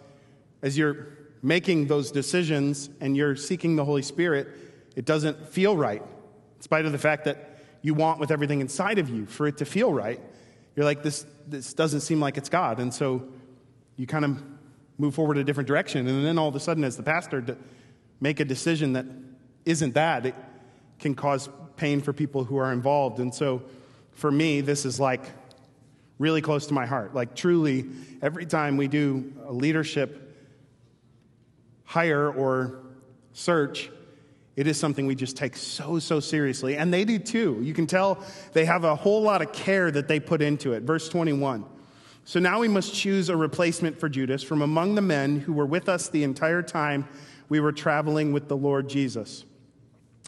as 0.62 0.78
you're 0.78 1.08
making 1.42 1.88
those 1.88 2.12
decisions 2.12 2.90
and 3.00 3.16
you're 3.16 3.36
seeking 3.36 3.76
the 3.76 3.86
Holy 3.86 4.02
Spirit, 4.02 4.48
it 4.96 5.06
doesn't 5.06 5.50
feel 5.50 5.78
right 5.78 6.02
in 6.02 6.62
spite 6.62 6.86
of 6.86 6.92
the 6.92 6.98
fact 6.98 7.26
that 7.26 7.60
you 7.82 7.94
want 7.94 8.20
with 8.20 8.32
everything 8.32 8.62
inside 8.62 8.98
of 8.98 9.10
you 9.10 9.26
for 9.28 9.48
it 9.48 9.58
to 9.58 9.66
feel 9.66 9.94
right. 9.94 10.20
You're 10.76 10.86
like, 10.86 11.04
this, 11.04 11.26
this 11.48 11.74
doesn't 11.74 12.02
seem 12.02 12.20
like 12.20 12.38
it's 12.38 12.50
God. 12.50 12.80
And 12.80 12.92
so 12.92 13.28
you 13.96 14.08
kind 14.08 14.26
of 14.26 14.44
move 14.98 15.14
forward 15.14 15.38
a 15.38 15.44
different 15.44 15.68
direction. 15.68 16.08
And 16.08 16.26
then 16.26 16.40
all 16.40 16.48
of 16.48 16.56
a 16.56 16.60
sudden, 16.60 16.84
as 16.84 16.98
the 16.98 17.04
pastor, 17.04 17.42
to 17.44 17.58
make 18.20 18.40
a 18.40 18.46
decision 18.46 18.94
that 18.94 19.06
isn't 19.66 19.94
that, 19.94 20.26
it 20.26 20.36
can 21.00 21.14
cause 21.14 21.50
pain 21.76 22.02
for 22.02 22.14
people 22.14 22.44
who 22.44 22.58
are 22.58 22.74
involved. 22.74 23.20
And 23.20 23.34
so 23.34 23.62
for 24.14 24.32
me, 24.32 24.62
this 24.62 24.86
is 24.86 25.00
like 25.00 25.22
really 26.18 26.42
close 26.42 26.68
to 26.68 26.74
my 26.74 26.86
heart. 26.86 27.14
Like, 27.14 27.36
truly, 27.36 27.86
every 28.22 28.46
time 28.46 28.78
we 28.78 28.88
do 28.88 29.34
a 29.46 29.54
leadership 29.54 30.22
hire 31.84 32.32
or 32.32 32.80
search, 33.34 33.90
it 34.56 34.68
is 34.68 34.80
something 34.80 35.06
we 35.06 35.16
just 35.16 35.36
take 35.36 35.58
so, 35.58 36.00
so 36.00 36.20
seriously. 36.20 36.78
And 36.78 36.94
they 36.94 37.04
do 37.04 37.20
too. 37.20 37.60
You 37.62 37.74
can 37.74 37.88
tell 37.88 38.24
they 38.54 38.66
have 38.66 38.86
a 38.86 38.96
whole 38.96 39.22
lot 39.22 39.42
of 39.42 39.52
care 39.52 39.92
that 39.92 40.08
they 40.08 40.20
put 40.20 40.42
into 40.42 40.74
it. 40.74 40.84
Verse 40.84 41.10
21. 41.10 41.66
So 42.24 42.40
now 42.40 42.60
we 42.60 42.68
must 42.68 42.96
choose 42.96 43.30
a 43.30 43.38
replacement 43.38 44.00
for 44.00 44.10
Judas 44.10 44.42
from 44.42 44.62
among 44.62 44.96
the 44.96 45.02
men 45.02 45.40
who 45.40 45.54
were 45.54 45.66
with 45.66 45.90
us 45.90 46.10
the 46.10 46.24
entire 46.24 46.64
time 46.64 47.08
we 47.50 47.60
were 47.60 47.72
traveling 47.72 48.32
with 48.32 48.48
the 48.48 48.58
Lord 48.58 48.90
Jesus. 48.90 49.46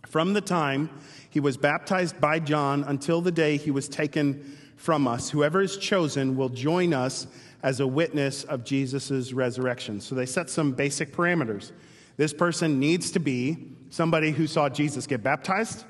From 0.06 0.34
the 0.34 0.41
time 0.41 0.89
he 1.38 1.39
was 1.39 1.56
baptized 1.56 2.19
by 2.19 2.39
John 2.39 2.84
until 2.86 3.21
the 3.21 3.32
day 3.32 3.58
he 3.58 3.69
was 3.69 3.88
taken 3.88 4.58
from 4.76 5.08
us, 5.08 5.30
whoever 5.30 5.62
is 5.62 5.78
chosen 5.78 6.36
will 6.36 6.50
join 6.50 6.95
us 6.95 7.28
as 7.62 7.80
a 7.80 7.86
witness 7.86 8.43
of 8.45 8.63
Jesus' 8.63 9.32
resurrection. 9.34 10.02
So 10.02 10.15
they 10.15 10.26
set 10.26 10.50
some 10.50 10.71
basic 10.71 11.13
parameters. 11.13 11.73
This 12.15 12.34
person 12.34 12.80
needs 12.80 13.12
to 13.12 13.19
be 13.19 13.67
somebody 13.91 14.32
who 14.32 14.47
saw 14.47 14.67
Jesus 14.67 15.06
get 15.06 15.21
baptized 15.21 15.84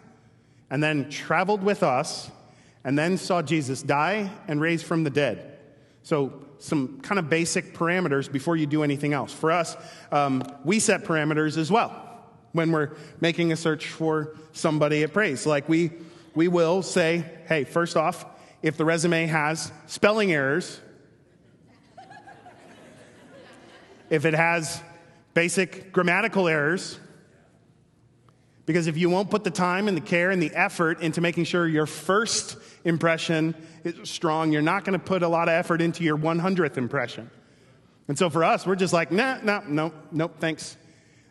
and 0.70 0.84
then 0.84 1.10
traveled 1.10 1.64
with 1.64 1.82
us 1.82 2.30
and 2.84 3.00
then 3.00 3.18
saw 3.18 3.42
Jesus 3.42 3.82
die 3.82 4.30
and 4.50 4.60
raise 4.60 4.84
from 4.84 5.06
the 5.06 5.10
dead. 5.10 5.60
So, 6.04 6.42
some 6.60 7.00
kind 7.00 7.20
of 7.20 7.30
basic 7.30 7.74
parameters 7.74 8.30
before 8.30 8.58
you 8.58 8.66
do 8.66 8.84
anything 8.84 9.14
else. 9.14 9.32
For 9.32 9.50
us, 9.54 9.78
um, 10.12 10.44
we 10.66 10.80
set 10.80 11.06
parameters 11.06 11.58
as 11.58 11.72
well 11.72 12.07
when 12.58 12.74
we're 12.74 12.92
making 13.22 13.54
a 13.54 13.56
search 13.56 13.88
for 13.88 14.36
somebody 14.52 15.04
at 15.04 15.14
Praise. 15.14 15.46
Like, 15.46 15.70
we, 15.70 15.92
we 16.36 16.50
will 16.50 16.82
say, 16.82 17.24
hey, 17.48 17.64
first 17.64 17.96
off, 17.96 18.26
if 18.62 18.76
the 18.76 18.84
resume 18.84 19.28
has 19.28 19.72
spelling 19.86 20.34
errors, 20.34 20.82
if 24.10 24.26
it 24.26 24.34
has 24.34 24.82
basic 25.34 25.92
grammatical 25.94 26.48
errors, 26.48 27.00
because 28.66 28.88
if 28.88 28.98
you 28.98 29.10
won't 29.10 29.30
put 29.30 29.46
the 29.46 29.52
time 29.52 29.88
and 29.88 29.96
the 29.96 30.02
care 30.02 30.30
and 30.30 30.42
the 30.42 30.54
effort 30.54 31.02
into 31.02 31.22
making 31.22 31.46
sure 31.46 31.66
your 31.68 31.86
first 31.86 32.58
impression 32.84 33.56
is 33.86 34.10
strong, 34.10 34.52
you're 34.52 34.62
not 34.62 34.84
going 34.84 35.00
to 35.00 35.04
put 35.04 35.24
a 35.24 35.28
lot 35.28 35.48
of 35.48 35.54
effort 35.54 35.82
into 35.82 36.04
your 36.04 36.18
100th 36.18 36.76
impression. 36.78 37.30
And 38.10 38.18
so 38.18 38.30
for 38.30 38.44
us, 38.44 38.66
we're 38.66 38.76
just 38.76 38.94
like, 38.94 39.12
nah, 39.12 39.40
nah, 39.42 39.62
no, 39.68 39.94
nope, 40.12 40.36
thanks. 40.40 40.76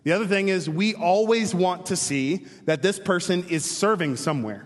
The 0.06 0.12
other 0.12 0.28
thing 0.28 0.46
is, 0.46 0.70
we 0.70 0.94
always 0.94 1.52
want 1.52 1.86
to 1.86 1.96
see 1.96 2.46
that 2.66 2.80
this 2.80 2.96
person 2.96 3.44
is 3.48 3.64
serving 3.64 4.14
somewhere. 4.14 4.64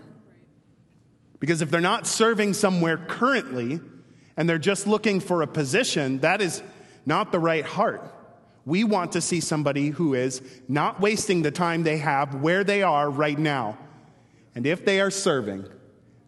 Because 1.39 1.63
if 1.63 1.71
they're 1.71 1.81
not 1.81 2.05
serving 2.05 2.53
somewhere 2.53 2.97
currently 2.97 3.79
and 4.37 4.47
they're 4.47 4.59
just 4.59 4.85
looking 4.85 5.19
for 5.19 5.41
a 5.41 5.47
position, 5.47 6.19
that 6.19 6.41
is 6.41 6.61
not 7.07 7.31
the 7.31 7.39
right 7.39 7.65
heart. 7.65 8.03
We 8.67 8.83
want 8.83 9.13
to 9.13 9.21
see 9.21 9.39
somebody 9.39 9.89
who 9.89 10.13
is 10.13 10.43
not 10.67 11.01
wasting 11.01 11.41
the 11.41 11.49
time 11.49 11.81
they 11.81 11.97
have 11.97 12.35
where 12.35 12.63
they 12.63 12.83
are 12.83 13.09
right 13.09 13.39
now. 13.39 13.79
And 14.53 14.67
if 14.67 14.85
they 14.85 15.01
are 15.01 15.09
serving, 15.09 15.65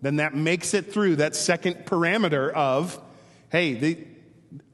then 0.01 0.15
that 0.15 0.33
makes 0.33 0.73
it 0.73 0.91
through 0.91 1.17
that 1.17 1.35
second 1.35 1.85
parameter 1.85 2.51
of, 2.51 2.99
hey, 3.51 3.75
the, 3.75 4.07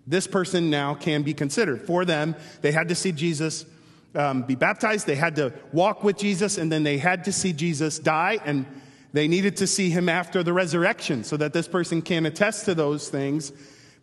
this 0.07 0.27
person 0.27 0.69
now 0.69 0.95
can 0.95 1.23
be 1.23 1.33
considered. 1.33 1.81
For 1.81 2.05
them, 2.05 2.37
they 2.61 2.71
had 2.71 2.87
to 2.87 2.95
see 2.95 3.11
Jesus 3.11 3.65
um, 4.15 4.43
be 4.43 4.55
baptized, 4.55 5.05
they 5.07 5.15
had 5.15 5.35
to 5.35 5.53
walk 5.71 6.03
with 6.03 6.17
Jesus, 6.17 6.57
and 6.57 6.71
then 6.71 6.83
they 6.83 6.97
had 6.97 7.23
to 7.25 7.31
see 7.31 7.53
Jesus 7.53 7.99
die, 7.99 8.39
and 8.45 8.65
they 9.13 9.27
needed 9.27 9.57
to 9.57 9.67
see 9.67 9.89
him 9.89 10.09
after 10.09 10.43
the 10.43 10.53
resurrection 10.53 11.23
so 11.23 11.37
that 11.37 11.53
this 11.53 11.67
person 11.67 12.01
can 12.01 12.25
attest 12.25 12.65
to 12.65 12.75
those 12.75 13.09
things 13.09 13.51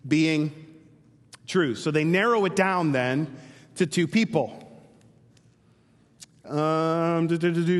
being 0.06 0.52
true. 1.46 1.74
So 1.74 1.90
they 1.90 2.04
narrow 2.04 2.44
it 2.44 2.56
down 2.56 2.92
then 2.92 3.36
to 3.76 3.86
two 3.86 4.06
people. 4.08 4.62
Um, 6.44 7.28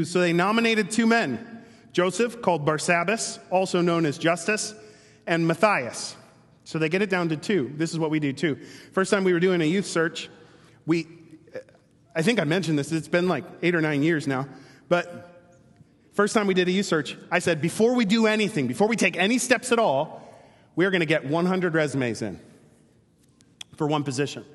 so 0.05 0.21
they 0.21 0.33
nominated 0.33 0.91
two 0.91 1.07
men 1.07 1.53
Joseph, 1.93 2.43
called 2.43 2.67
Barsabbas, 2.67 3.39
also 3.51 3.81
known 3.81 4.05
as 4.05 4.19
Justus, 4.19 4.75
and 5.27 5.49
Matthias. 5.49 6.15
So 6.65 6.79
they 6.79 6.91
get 6.91 7.01
it 7.01 7.09
down 7.09 7.31
to 7.31 7.39
two. 7.39 7.73
This 7.77 7.91
is 7.91 7.99
what 7.99 8.11
we 8.11 8.21
do 8.21 8.35
too. 8.35 8.57
First 8.93 9.11
time 9.11 9.25
we 9.25 9.33
were 9.33 9.41
doing 9.41 9.63
a 9.63 9.65
youth 9.65 9.87
search, 9.87 10.29
we, 10.85 11.07
I 12.17 12.23
think 12.23 12.41
I 12.41 12.45
mentioned 12.45 12.79
this, 12.79 12.91
it's 12.93 13.09
been 13.09 13.29
like 13.29 13.45
eight 13.61 13.75
or 13.75 13.83
nine 13.83 14.03
years 14.03 14.27
now, 14.27 14.49
but 14.89 15.39
first 16.15 16.33
time 16.33 16.47
we 16.47 16.55
did 16.55 16.67
a 16.67 16.83
search, 16.83 17.15
I 17.31 17.41
said, 17.41 17.61
before 17.61 17.95
we 17.95 18.07
do 18.07 18.27
anything, 18.27 18.67
before 18.67 18.89
we 18.89 18.97
take 18.97 19.19
any 19.19 19.37
steps 19.37 19.71
at 19.71 19.79
all, 19.79 20.23
we're 20.77 20.91
going 20.91 21.01
to 21.01 21.07
get 21.07 21.27
100 21.27 21.75
resumes 21.75 22.23
in 22.23 22.41
for 23.77 23.87
one 23.87 24.03
position. 24.03 24.47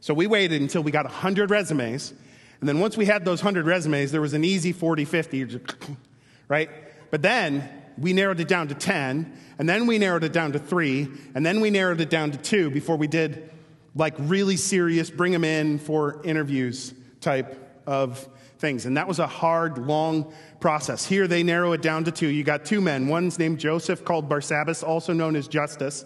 So 0.00 0.14
we 0.14 0.26
waited 0.26 0.62
until 0.62 0.82
we 0.82 0.90
got 0.90 1.04
100 1.04 1.50
resumes. 1.50 2.14
And 2.60 2.68
then 2.68 2.80
once 2.80 2.96
we 2.96 3.04
had 3.04 3.26
those 3.26 3.44
100 3.44 3.66
resumes, 3.66 4.12
there 4.12 4.22
was 4.22 4.32
an 4.32 4.42
easy 4.42 4.72
40, 4.72 5.04
50, 5.04 5.60
right? 6.48 6.70
But 7.10 7.20
then 7.20 7.68
we 7.98 8.14
narrowed 8.14 8.40
it 8.40 8.48
down 8.48 8.68
to 8.68 8.74
10, 8.74 9.30
and 9.58 9.68
then 9.68 9.86
we 9.86 9.98
narrowed 9.98 10.24
it 10.24 10.32
down 10.32 10.52
to 10.52 10.58
three, 10.58 11.06
and 11.34 11.44
then 11.44 11.60
we 11.60 11.68
narrowed 11.68 12.00
it 12.00 12.08
down 12.08 12.30
to 12.30 12.38
two 12.38 12.70
before 12.70 12.96
we 12.96 13.06
did 13.06 13.50
like 13.94 14.14
really 14.16 14.56
serious, 14.56 15.10
bring 15.10 15.32
them 15.32 15.44
in 15.44 15.78
for 15.78 16.22
interviews 16.24 16.94
type 17.20 17.82
of 17.86 18.28
things. 18.58 18.86
And 18.86 18.96
that 18.96 19.08
was 19.08 19.18
a 19.18 19.26
hard, 19.26 19.78
long 19.78 20.32
process. 20.60 21.06
Here 21.06 21.26
they 21.26 21.42
narrow 21.42 21.72
it 21.72 21.82
down 21.82 22.04
to 22.04 22.12
two. 22.12 22.28
You 22.28 22.44
got 22.44 22.64
two 22.64 22.80
men. 22.80 23.08
One's 23.08 23.38
named 23.38 23.58
Joseph, 23.58 24.04
called 24.04 24.28
Barsabbas, 24.28 24.86
also 24.86 25.12
known 25.12 25.34
as 25.34 25.48
Justus, 25.48 26.04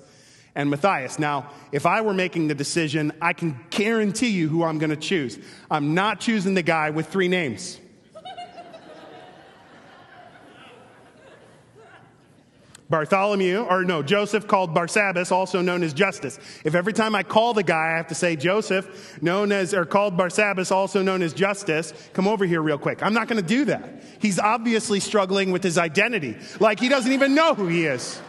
and 0.55 0.71
Matthias. 0.71 1.19
Now, 1.19 1.51
if 1.73 1.85
I 1.85 2.01
were 2.01 2.15
making 2.15 2.49
the 2.49 2.55
decision, 2.55 3.13
I 3.21 3.33
can 3.33 3.59
guarantee 3.71 4.29
you 4.29 4.49
who 4.49 4.63
I'm 4.63 4.79
going 4.79 4.91
to 4.91 4.97
choose. 4.97 5.39
I'm 5.71 5.95
not 5.95 6.21
choosing 6.21 6.55
the 6.55 6.63
guy 6.63 6.91
with 6.91 7.09
three 7.09 7.29
names. 7.29 7.81
Bartholomew, 12.95 13.65
or 13.65 13.83
no, 13.83 14.05
Joseph 14.05 14.47
called 14.47 14.73
Barsabbas, 14.73 15.33
also 15.33 15.61
known 15.61 15.83
as 15.83 15.93
Justus. 15.93 16.39
If 16.63 16.77
every 16.77 16.93
time 16.93 17.17
I 17.17 17.25
call 17.25 17.53
the 17.53 17.65
guy, 17.65 17.89
I 17.89 17.97
have 17.97 18.07
to 18.07 18.15
say 18.15 18.37
Joseph, 18.37 19.21
known 19.21 19.51
as, 19.51 19.75
or 19.75 19.85
called 19.85 20.17
Barsabbas, 20.17 20.71
also 20.71 21.03
known 21.03 21.21
as 21.21 21.33
Justus, 21.33 21.93
come 22.13 22.29
over 22.29 22.47
here 22.47 22.63
real 22.63 22.79
quick. 22.79 23.03
I'm 23.03 23.13
not 23.13 23.27
going 23.27 23.43
to 23.43 23.49
do 23.49 23.65
that. 23.65 24.05
He's 24.21 24.39
obviously 24.39 25.01
struggling 25.01 25.51
with 25.51 25.65
his 25.65 25.77
identity. 25.77 26.37
Like 26.61 26.79
he 26.79 26.89
doesn't 26.89 27.11
even 27.11 27.35
know 27.35 27.55
who 27.55 27.67
he 27.67 27.85
is. 27.85 28.23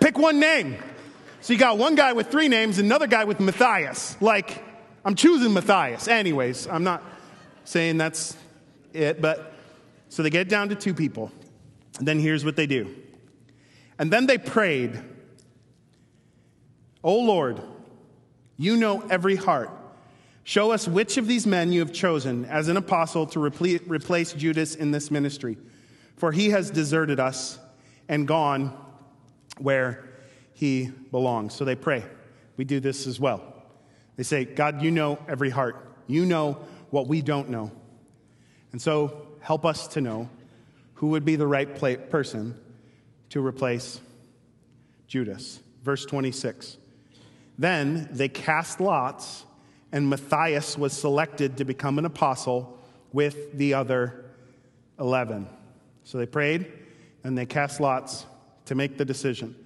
Pick 0.00 0.16
one 0.16 0.40
name. 0.40 0.78
So 1.42 1.52
you 1.52 1.58
got 1.58 1.76
one 1.76 1.94
guy 1.94 2.14
with 2.14 2.28
three 2.30 2.48
names, 2.48 2.78
another 2.78 3.06
guy 3.06 3.24
with 3.24 3.40
Matthias. 3.40 4.16
Like, 4.22 4.64
I'm 5.04 5.16
choosing 5.16 5.52
Matthias. 5.52 6.08
Anyways, 6.08 6.66
I'm 6.66 6.82
not 6.82 7.02
saying 7.64 7.98
that's 7.98 8.38
it, 8.94 9.20
but 9.20 9.52
so 10.08 10.22
they 10.22 10.30
get 10.30 10.48
down 10.48 10.70
to 10.70 10.76
two 10.76 10.94
people. 10.94 11.30
And 11.98 12.08
then 12.08 12.18
here's 12.18 12.42
what 12.42 12.56
they 12.56 12.66
do. 12.66 12.96
And 14.02 14.12
then 14.12 14.26
they 14.26 14.36
prayed, 14.36 15.00
O 17.04 17.20
Lord, 17.20 17.62
you 18.56 18.74
know 18.74 19.06
every 19.08 19.36
heart. 19.36 19.70
Show 20.42 20.72
us 20.72 20.88
which 20.88 21.18
of 21.18 21.28
these 21.28 21.46
men 21.46 21.72
you 21.72 21.78
have 21.78 21.92
chosen 21.92 22.44
as 22.46 22.66
an 22.66 22.76
apostle 22.76 23.28
to 23.28 23.38
replace 23.38 24.32
Judas 24.32 24.74
in 24.74 24.90
this 24.90 25.12
ministry, 25.12 25.56
for 26.16 26.32
he 26.32 26.50
has 26.50 26.68
deserted 26.68 27.20
us 27.20 27.60
and 28.08 28.26
gone 28.26 28.76
where 29.58 30.10
he 30.52 30.90
belongs. 31.12 31.54
So 31.54 31.64
they 31.64 31.76
pray. 31.76 32.02
We 32.56 32.64
do 32.64 32.80
this 32.80 33.06
as 33.06 33.20
well. 33.20 33.40
They 34.16 34.24
say, 34.24 34.44
God, 34.44 34.82
you 34.82 34.90
know 34.90 35.16
every 35.28 35.50
heart. 35.50 35.76
You 36.08 36.26
know 36.26 36.58
what 36.90 37.06
we 37.06 37.22
don't 37.22 37.50
know. 37.50 37.70
And 38.72 38.82
so 38.82 39.28
help 39.38 39.64
us 39.64 39.86
to 39.86 40.00
know 40.00 40.28
who 40.94 41.06
would 41.10 41.24
be 41.24 41.36
the 41.36 41.46
right 41.46 41.72
person 42.10 42.58
to 43.32 43.44
replace 43.44 43.98
Judas. 45.08 45.60
Verse 45.82 46.04
26. 46.04 46.76
Then 47.58 48.08
they 48.12 48.28
cast 48.28 48.78
lots, 48.78 49.46
and 49.90 50.08
Matthias 50.08 50.76
was 50.76 50.92
selected 50.92 51.56
to 51.56 51.64
become 51.64 51.98
an 51.98 52.04
apostle 52.04 52.78
with 53.10 53.56
the 53.56 53.72
other 53.72 54.26
11. 55.00 55.48
So 56.04 56.18
they 56.18 56.26
prayed, 56.26 56.70
and 57.24 57.36
they 57.36 57.46
cast 57.46 57.80
lots 57.80 58.26
to 58.66 58.74
make 58.74 58.98
the 58.98 59.04
decision. 59.04 59.56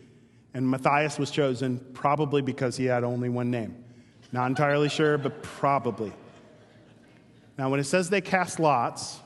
And 0.55 0.71
Matthias 0.71 1.19
was 1.19 1.33
chosen 1.33 1.85
probably 1.93 2.43
because 2.43 2.77
he 2.77 2.85
had 2.85 3.03
only 3.03 3.29
one 3.29 3.51
name. 3.51 3.85
Not 4.31 4.47
entirely 4.47 4.89
sure, 4.89 5.19
but 5.19 5.43
probably. 5.43 6.13
Now, 7.59 7.69
when 7.69 7.81
it 7.81 7.85
says 7.85 8.11
they 8.11 8.21
cast 8.21 8.61
lots, 8.61 9.19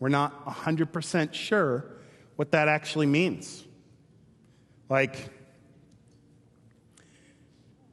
we're 0.00 0.08
not 0.08 0.44
100% 0.44 1.32
sure 1.32 1.93
what 2.36 2.52
that 2.52 2.68
actually 2.68 3.06
means. 3.06 3.64
Like, 4.88 5.30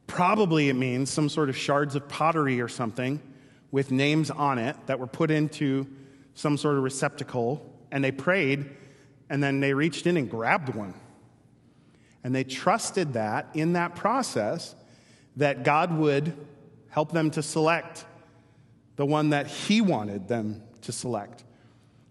probably 0.07 0.69
it 0.69 0.75
means 0.75 1.09
some 1.09 1.29
sort 1.29 1.49
of 1.49 1.57
shards 1.57 1.95
of 1.95 2.07
pottery 2.09 2.59
or 2.59 2.67
something 2.67 3.21
with 3.71 3.91
names 3.91 4.29
on 4.29 4.57
it 4.57 4.75
that 4.87 4.99
were 4.99 5.07
put 5.07 5.31
into 5.31 5.87
some 6.33 6.57
sort 6.57 6.77
of 6.77 6.83
receptacle, 6.83 7.65
and 7.91 8.03
they 8.03 8.11
prayed, 8.11 8.69
and 9.29 9.41
then 9.41 9.59
they 9.59 9.73
reached 9.73 10.05
in 10.07 10.17
and 10.17 10.29
grabbed 10.29 10.75
one. 10.75 10.93
And 12.23 12.35
they 12.35 12.43
trusted 12.43 13.13
that 13.13 13.49
in 13.53 13.73
that 13.73 13.95
process 13.95 14.75
that 15.37 15.63
God 15.63 15.97
would 15.97 16.35
help 16.89 17.11
them 17.11 17.31
to 17.31 17.41
select 17.41 18.05
the 18.97 19.05
one 19.05 19.29
that 19.29 19.47
He 19.47 19.81
wanted 19.81 20.27
them 20.27 20.61
to 20.81 20.91
select. 20.91 21.43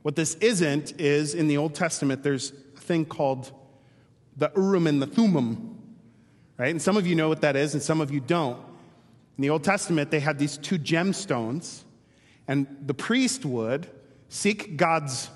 What 0.03 0.17
this 0.17 0.35
isn't 0.37 0.99
is 1.01 1.35
in 1.35 1.49
the 1.49 1.57
Old 1.57 1.75
Testament, 1.75 2.23
there's 2.23 2.53
a 2.77 2.81
thing 2.81 3.05
called 3.05 3.53
the 4.37 4.51
Urim 4.57 4.87
and 4.87 5.01
the 5.03 5.07
Thummim, 5.07 5.79
right? 6.57 6.71
And 6.71 6.81
some 6.81 6.97
of 6.97 7.07
you 7.07 7.15
know 7.15 7.29
what 7.29 7.43
that 7.43 7.57
is, 7.57 7.75
and 7.75 7.83
some 7.83 8.01
of 8.01 8.11
you 8.11 8.21
don't. 8.21 8.59
In 9.37 9.43
the 9.43 9.51
Old 9.51 9.65
Testament, 9.65 10.11
they 10.11 10.21
had 10.21 10.39
these 10.39 10.57
two 10.57 10.79
gemstones, 10.79 11.83
and 12.49 12.67
the 12.87 12.95
priest 12.95 13.45
would 13.45 13.89
seek 14.29 14.77
God's. 14.77 15.29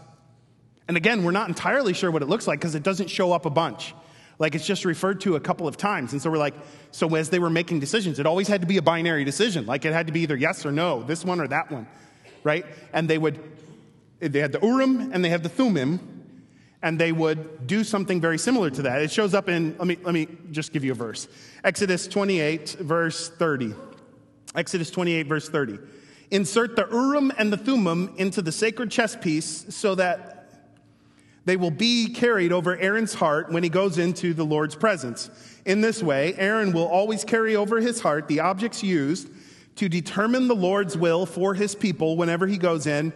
And 0.89 0.97
again, 0.97 1.25
we're 1.25 1.33
not 1.33 1.49
entirely 1.49 1.93
sure 1.93 2.11
what 2.11 2.23
it 2.23 2.29
looks 2.29 2.47
like 2.47 2.59
because 2.61 2.75
it 2.75 2.83
doesn't 2.83 3.09
show 3.09 3.33
up 3.33 3.47
a 3.47 3.51
bunch. 3.51 3.95
Like 4.39 4.55
it's 4.55 4.67
just 4.67 4.85
referred 4.85 5.21
to 5.23 5.37
a 5.37 5.41
couple 5.41 5.69
of 5.69 5.77
times. 5.77 6.13
And 6.13 6.21
so 6.21 6.31
we're 6.31 6.39
like, 6.39 6.55
so 6.91 7.15
as 7.15 7.31
they 7.31 7.39
were 7.39 7.51
making 7.51 7.81
decisions, 7.81 8.19
it 8.19 8.27
always 8.27 8.49
had 8.49 8.61
to 8.63 8.67
be 8.67 8.79
a 8.79 8.83
binary 8.83 9.25
decision. 9.25 9.65
Like 9.65 9.85
it 9.85 9.93
had 9.93 10.07
to 10.09 10.13
be 10.13 10.21
either 10.21 10.37
yes 10.37 10.67
or 10.67 10.73
no, 10.73 11.03
this 11.03 11.25
one 11.25 11.41
or 11.41 11.49
that 11.49 11.71
one, 11.71 11.87
right? 12.43 12.67
And 12.93 13.09
they 13.09 13.19
would 13.19 13.39
they 14.33 14.41
had 14.41 14.53
the 14.53 14.61
Urim 14.61 15.13
and 15.13 15.25
they 15.25 15.29
had 15.29 15.43
the 15.43 15.49
Thummim, 15.49 16.01
and 16.83 16.99
they 16.99 17.13
would 17.13 17.67
do 17.67 17.83
something 17.83 18.21
very 18.21 18.39
similar 18.39 18.71
to 18.71 18.83
that. 18.83 19.01
It 19.01 19.11
shows 19.11 19.35
up 19.35 19.49
in, 19.49 19.77
let 19.79 19.87
me, 19.87 19.97
let 20.03 20.13
me 20.13 20.29
just 20.51 20.73
give 20.73 20.85
you 20.85 20.93
a 20.93 20.95
verse 20.95 21.29
Exodus 21.65 22.07
28, 22.07 22.71
verse 22.81 23.31
30. 23.31 23.75
Exodus 24.55 24.91
28, 24.91 25.27
verse 25.27 25.49
30. 25.49 25.79
Insert 26.31 26.77
the 26.77 26.87
Urim 26.91 27.33
and 27.39 27.53
the 27.53 27.57
Thummim 27.57 28.15
into 28.17 28.43
the 28.43 28.53
sacred 28.53 28.91
chest 28.91 29.21
piece 29.21 29.67
so 29.75 29.95
that 29.95 30.35
they 31.45 31.57
will 31.57 31.71
be 31.71 32.09
carried 32.09 32.53
over 32.53 32.77
Aaron's 32.77 33.15
heart 33.15 33.51
when 33.51 33.63
he 33.63 33.69
goes 33.69 33.99
into 33.99 34.33
the 34.33 34.45
Lord's 34.45 34.75
presence. 34.75 35.31
In 35.65 35.81
this 35.81 36.03
way, 36.03 36.35
Aaron 36.37 36.73
will 36.73 36.87
always 36.87 37.25
carry 37.25 37.57
over 37.57 37.81
his 37.81 38.01
heart 38.01 38.29
the 38.29 38.41
objects 38.41 38.83
used 38.83 39.29
to 39.77 39.89
determine 39.89 40.49
the 40.49 40.55
Lord's 40.55 40.97
will 40.97 41.27
for 41.27 41.55
his 41.55 41.75
people 41.75 42.17
whenever 42.17 42.47
he 42.47 42.59
goes 42.59 42.87
in 42.87 43.13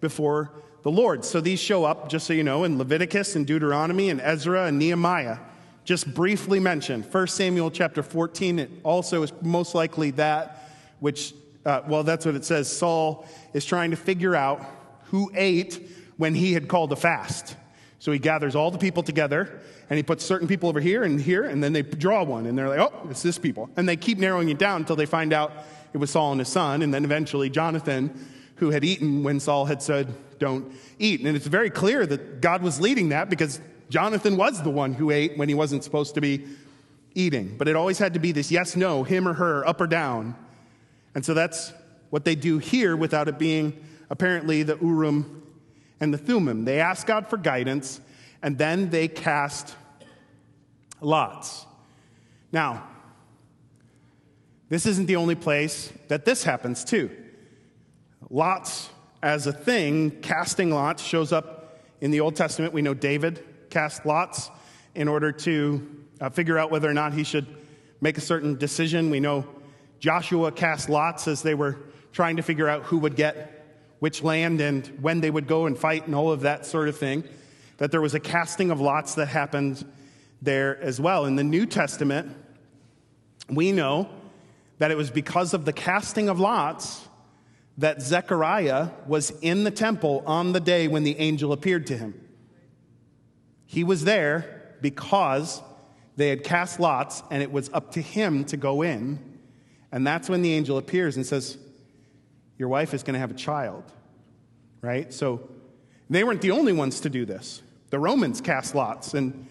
before 0.00 0.50
the 0.82 0.90
Lord. 0.90 1.24
So 1.24 1.40
these 1.40 1.60
show 1.60 1.84
up, 1.84 2.08
just 2.08 2.26
so 2.26 2.32
you 2.32 2.42
know, 2.42 2.64
in 2.64 2.78
Leviticus 2.78 3.36
and 3.36 3.46
Deuteronomy 3.46 4.10
and 4.10 4.20
Ezra 4.20 4.66
and 4.66 4.78
Nehemiah. 4.78 5.38
just 5.84 6.12
briefly 6.14 6.60
mentioned. 6.60 7.04
1 7.10 7.26
Samuel 7.26 7.70
chapter 7.70 8.02
14. 8.02 8.58
It 8.58 8.70
also 8.84 9.22
is 9.22 9.32
most 9.42 9.74
likely 9.74 10.12
that 10.12 10.68
which, 11.00 11.34
uh, 11.64 11.80
well, 11.88 12.04
that's 12.04 12.26
what 12.26 12.34
it 12.34 12.44
says. 12.44 12.70
Saul 12.70 13.26
is 13.54 13.64
trying 13.64 13.90
to 13.90 13.96
figure 13.96 14.36
out 14.36 14.64
who 15.04 15.30
ate 15.34 15.90
when 16.16 16.34
he 16.34 16.52
had 16.52 16.68
called 16.68 16.92
a 16.92 16.96
fast. 16.96 17.56
So 17.98 18.12
he 18.12 18.18
gathers 18.18 18.54
all 18.54 18.70
the 18.70 18.78
people 18.78 19.02
together 19.02 19.60
and 19.90 19.96
he 19.96 20.04
puts 20.04 20.24
certain 20.24 20.46
people 20.46 20.68
over 20.68 20.78
here 20.78 21.02
and 21.02 21.20
here, 21.20 21.42
and 21.42 21.62
then 21.62 21.72
they 21.72 21.82
draw 21.82 22.22
one, 22.22 22.46
and 22.46 22.56
they're 22.56 22.68
like, 22.68 22.78
oh, 22.78 23.08
it's 23.10 23.22
this 23.22 23.38
people. 23.38 23.68
And 23.76 23.88
they 23.88 23.96
keep 23.96 24.18
narrowing 24.18 24.48
it 24.48 24.56
down 24.56 24.82
until 24.82 24.94
they 24.94 25.04
find 25.04 25.32
out 25.32 25.52
it 25.92 25.98
was 25.98 26.12
Saul 26.12 26.30
and 26.30 26.38
his 26.38 26.48
son, 26.48 26.82
and 26.82 26.94
then 26.94 27.04
eventually 27.04 27.50
Jonathan, 27.50 28.26
who 28.60 28.70
had 28.70 28.84
eaten 28.84 29.24
when 29.24 29.40
Saul 29.40 29.64
had 29.64 29.82
said, 29.82 30.14
don't 30.38 30.72
eat. 30.98 31.20
And 31.20 31.34
it's 31.34 31.46
very 31.46 31.70
clear 31.70 32.06
that 32.06 32.40
God 32.40 32.62
was 32.62 32.80
leading 32.80 33.08
that 33.08 33.28
because 33.28 33.60
Jonathan 33.88 34.36
was 34.36 34.62
the 34.62 34.70
one 34.70 34.92
who 34.92 35.10
ate 35.10 35.36
when 35.36 35.48
he 35.48 35.54
wasn't 35.54 35.82
supposed 35.82 36.14
to 36.14 36.20
be 36.20 36.46
eating. 37.14 37.56
But 37.56 37.68
it 37.68 37.74
always 37.74 37.98
had 37.98 38.14
to 38.14 38.20
be 38.20 38.32
this 38.32 38.50
yes, 38.50 38.76
no, 38.76 39.02
him 39.02 39.26
or 39.26 39.32
her, 39.32 39.66
up 39.66 39.80
or 39.80 39.86
down. 39.86 40.36
And 41.14 41.24
so 41.24 41.34
that's 41.34 41.72
what 42.10 42.24
they 42.24 42.34
do 42.34 42.58
here 42.58 42.96
without 42.96 43.28
it 43.28 43.38
being 43.38 43.82
apparently 44.10 44.62
the 44.62 44.76
Urim 44.76 45.42
and 45.98 46.12
the 46.12 46.18
Thummim. 46.18 46.64
They 46.64 46.80
ask 46.80 47.06
God 47.06 47.28
for 47.28 47.38
guidance, 47.38 48.00
and 48.42 48.58
then 48.58 48.90
they 48.90 49.08
cast 49.08 49.74
lots. 51.00 51.64
Now, 52.52 52.86
this 54.68 54.86
isn't 54.86 55.06
the 55.06 55.16
only 55.16 55.34
place 55.34 55.92
that 56.08 56.24
this 56.24 56.44
happens, 56.44 56.84
too. 56.84 57.10
Lots 58.32 58.88
as 59.24 59.48
a 59.48 59.52
thing, 59.52 60.12
casting 60.22 60.70
lots, 60.70 61.02
shows 61.02 61.32
up 61.32 61.80
in 62.00 62.12
the 62.12 62.20
Old 62.20 62.36
Testament. 62.36 62.72
We 62.72 62.80
know 62.80 62.94
David 62.94 63.44
cast 63.70 64.06
lots 64.06 64.50
in 64.94 65.08
order 65.08 65.32
to 65.32 66.04
uh, 66.20 66.30
figure 66.30 66.56
out 66.56 66.70
whether 66.70 66.88
or 66.88 66.94
not 66.94 67.12
he 67.12 67.24
should 67.24 67.46
make 68.00 68.18
a 68.18 68.20
certain 68.20 68.56
decision. 68.56 69.10
We 69.10 69.18
know 69.18 69.46
Joshua 69.98 70.52
cast 70.52 70.88
lots 70.88 71.26
as 71.26 71.42
they 71.42 71.54
were 71.54 71.76
trying 72.12 72.36
to 72.36 72.42
figure 72.42 72.68
out 72.68 72.84
who 72.84 72.98
would 72.98 73.16
get 73.16 73.56
which 73.98 74.22
land 74.22 74.60
and 74.60 74.86
when 75.00 75.20
they 75.20 75.30
would 75.30 75.48
go 75.48 75.66
and 75.66 75.76
fight 75.76 76.06
and 76.06 76.14
all 76.14 76.30
of 76.30 76.42
that 76.42 76.66
sort 76.66 76.88
of 76.88 76.96
thing. 76.96 77.24
That 77.78 77.90
there 77.90 78.00
was 78.00 78.14
a 78.14 78.20
casting 78.20 78.70
of 78.70 78.80
lots 78.80 79.16
that 79.16 79.26
happened 79.26 79.84
there 80.40 80.80
as 80.80 81.00
well. 81.00 81.24
In 81.24 81.34
the 81.34 81.44
New 81.44 81.66
Testament, 81.66 82.32
we 83.48 83.72
know 83.72 84.08
that 84.78 84.92
it 84.92 84.96
was 84.96 85.10
because 85.10 85.52
of 85.52 85.64
the 85.64 85.72
casting 85.72 86.28
of 86.28 86.38
lots 86.38 87.08
that 87.78 88.02
Zechariah 88.02 88.90
was 89.06 89.30
in 89.40 89.64
the 89.64 89.70
temple 89.70 90.22
on 90.26 90.52
the 90.52 90.60
day 90.60 90.88
when 90.88 91.02
the 91.02 91.18
angel 91.18 91.52
appeared 91.52 91.86
to 91.88 91.96
him. 91.96 92.14
He 93.66 93.84
was 93.84 94.04
there 94.04 94.74
because 94.80 95.62
they 96.16 96.28
had 96.28 96.44
cast 96.44 96.80
lots 96.80 97.22
and 97.30 97.42
it 97.42 97.50
was 97.50 97.70
up 97.72 97.92
to 97.92 98.02
him 98.02 98.44
to 98.46 98.56
go 98.56 98.82
in. 98.82 99.18
And 99.92 100.06
that's 100.06 100.28
when 100.28 100.42
the 100.42 100.52
angel 100.52 100.76
appears 100.76 101.16
and 101.16 101.24
says, 101.24 101.56
Your 102.58 102.68
wife 102.68 102.94
is 102.94 103.02
going 103.02 103.14
to 103.14 103.20
have 103.20 103.30
a 103.30 103.34
child. 103.34 103.84
Right? 104.82 105.12
So 105.12 105.48
they 106.08 106.24
weren't 106.24 106.42
the 106.42 106.50
only 106.50 106.72
ones 106.72 107.00
to 107.00 107.10
do 107.10 107.24
this. 107.24 107.62
The 107.90 107.98
Romans 107.98 108.40
cast 108.40 108.74
lots. 108.74 109.14
And 109.14 109.46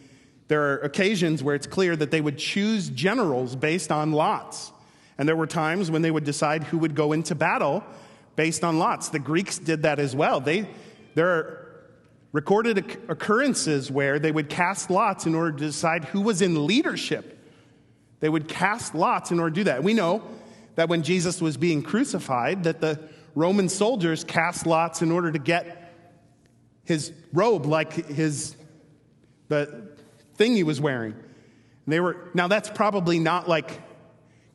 there 0.48 0.64
are 0.64 0.78
occasions 0.80 1.44
where 1.44 1.56
it's 1.56 1.68
clear 1.68 1.96
that 1.96 2.12
they 2.12 2.22
would 2.22 2.38
choose 2.38 2.90
generals 2.90 3.56
based 3.56 3.92
on 3.92 4.12
lots. 4.12 4.72
And 5.18 5.28
there 5.28 5.36
were 5.36 5.48
times 5.48 5.92
when 5.92 6.02
they 6.02 6.12
would 6.12 6.24
decide 6.24 6.64
who 6.64 6.78
would 6.80 6.96
go 6.96 7.12
into 7.12 7.36
battle 7.36 7.84
based 8.40 8.64
on 8.64 8.80
lots. 8.80 9.10
The 9.10 9.20
Greeks 9.20 9.58
did 9.58 9.82
that 9.82 10.00
as 10.00 10.16
well. 10.16 10.40
They, 10.40 10.66
there 11.14 11.28
are 11.28 11.90
recorded 12.32 12.78
occurrences 13.10 13.92
where 13.92 14.18
they 14.18 14.32
would 14.32 14.48
cast 14.48 14.90
lots 14.90 15.26
in 15.26 15.36
order 15.36 15.52
to 15.52 15.58
decide 15.58 16.06
who 16.06 16.22
was 16.22 16.42
in 16.42 16.66
leadership. 16.66 17.38
They 18.22 18.30
would 18.30 18.48
cast 18.48 18.96
lots 18.96 19.32
in 19.32 19.42
order 19.42 19.50
to 19.50 19.56
do 19.56 19.64
that. 19.66 19.84
We 19.84 19.94
know 19.94 20.24
that 20.76 20.88
when 20.88 21.04
Jesus 21.04 21.42
was 21.42 21.58
being 21.58 21.84
crucified, 21.84 22.64
that 22.64 22.80
the 22.80 22.98
Roman 23.36 23.68
soldiers 23.68 24.24
cast 24.24 24.66
lots 24.66 25.02
in 25.02 25.12
order 25.12 25.34
to 25.34 25.40
get 25.40 25.94
his 26.86 27.12
robe, 27.34 27.66
like 27.66 27.92
his 28.08 28.56
the 29.50 29.90
thing 30.36 30.56
he 30.56 30.64
was 30.64 30.80
wearing. 30.80 31.14
They 31.88 32.00
were 32.00 32.30
now 32.34 32.48
that's 32.48 32.70
probably 32.70 33.20
not 33.20 33.50
like 33.50 33.82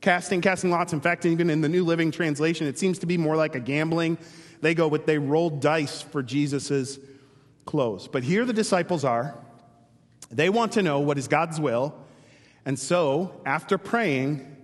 casting, 0.04 0.42
casting 0.42 0.70
lots. 0.70 0.92
In 0.92 1.00
fact, 1.00 1.24
even 1.24 1.48
in 1.48 1.62
the 1.62 1.68
New 1.68 1.82
Living 1.82 2.10
Translation, 2.10 2.66
it 2.66 2.78
seems 2.78 2.98
to 2.98 3.06
be 3.06 3.16
more 3.16 3.36
like 3.36 3.54
a 3.54 3.60
gambling. 3.60 4.18
They 4.60 4.74
go 4.74 4.86
with, 4.86 5.06
they 5.06 5.16
rolled 5.16 5.60
dice 5.60 6.02
for 6.02 6.22
Jesus's 6.22 7.00
clothes. 7.64 8.06
But 8.06 8.22
here 8.22 8.44
the 8.44 8.52
disciples 8.52 9.02
are. 9.02 9.34
They 10.30 10.50
want 10.50 10.72
to 10.72 10.82
know 10.82 11.00
what 11.00 11.16
is 11.16 11.26
God's 11.26 11.58
will. 11.58 11.94
And 12.66 12.78
so, 12.78 13.40
after 13.46 13.78
praying, 13.78 14.56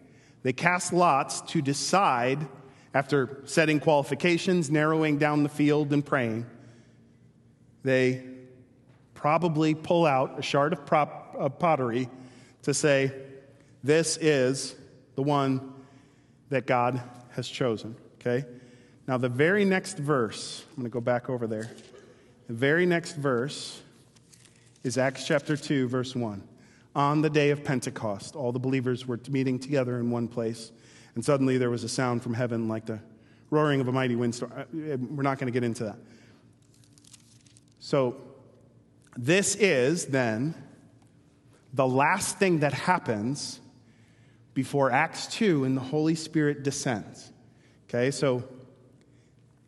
they 0.42 0.52
cast 0.52 0.92
lots 0.92 1.40
to 1.52 1.62
decide, 1.62 2.46
after 2.92 3.40
setting 3.46 3.80
qualifications, 3.80 4.70
narrowing 4.70 5.16
down 5.16 5.42
the 5.42 5.48
field, 5.48 5.90
and 5.94 6.04
praying, 6.04 6.44
they 7.82 8.24
probably 9.14 9.74
pull 9.74 10.04
out 10.04 10.38
a 10.38 10.42
shard 10.42 10.74
of, 10.74 10.84
prop, 10.84 11.34
of 11.38 11.58
pottery 11.58 12.10
to 12.62 12.74
say, 12.74 13.12
This 13.82 14.18
is 14.18 14.74
the 15.20 15.24
one 15.24 15.74
that 16.48 16.66
God 16.66 16.98
has 17.32 17.46
chosen. 17.46 17.94
Okay? 18.18 18.42
Now, 19.06 19.18
the 19.18 19.28
very 19.28 19.66
next 19.66 19.98
verse, 19.98 20.64
I'm 20.70 20.76
going 20.76 20.90
to 20.90 20.90
go 20.90 21.02
back 21.02 21.28
over 21.28 21.46
there. 21.46 21.70
The 22.46 22.54
very 22.54 22.86
next 22.86 23.16
verse 23.16 23.82
is 24.82 24.96
Acts 24.96 25.26
chapter 25.26 25.58
2, 25.58 25.88
verse 25.88 26.16
1. 26.16 26.42
On 26.94 27.20
the 27.20 27.28
day 27.28 27.50
of 27.50 27.62
Pentecost, 27.62 28.34
all 28.34 28.50
the 28.50 28.58
believers 28.58 29.06
were 29.06 29.20
meeting 29.28 29.58
together 29.58 29.98
in 29.98 30.10
one 30.10 30.26
place, 30.26 30.72
and 31.14 31.22
suddenly 31.22 31.58
there 31.58 31.68
was 31.68 31.84
a 31.84 31.88
sound 31.88 32.22
from 32.22 32.32
heaven 32.32 32.66
like 32.66 32.86
the 32.86 32.98
roaring 33.50 33.82
of 33.82 33.88
a 33.88 33.92
mighty 33.92 34.16
windstorm. 34.16 34.54
Uh, 34.56 34.64
we're 34.72 35.22
not 35.22 35.38
going 35.38 35.52
to 35.52 35.54
get 35.54 35.64
into 35.64 35.84
that. 35.84 35.98
So, 37.78 38.16
this 39.18 39.54
is 39.56 40.06
then 40.06 40.54
the 41.74 41.86
last 41.86 42.38
thing 42.38 42.60
that 42.60 42.72
happens 42.72 43.60
before 44.54 44.90
Acts 44.90 45.26
2 45.28 45.64
and 45.64 45.76
the 45.76 45.80
Holy 45.80 46.14
Spirit 46.14 46.62
descends. 46.62 47.32
Okay, 47.88 48.10
so 48.10 48.44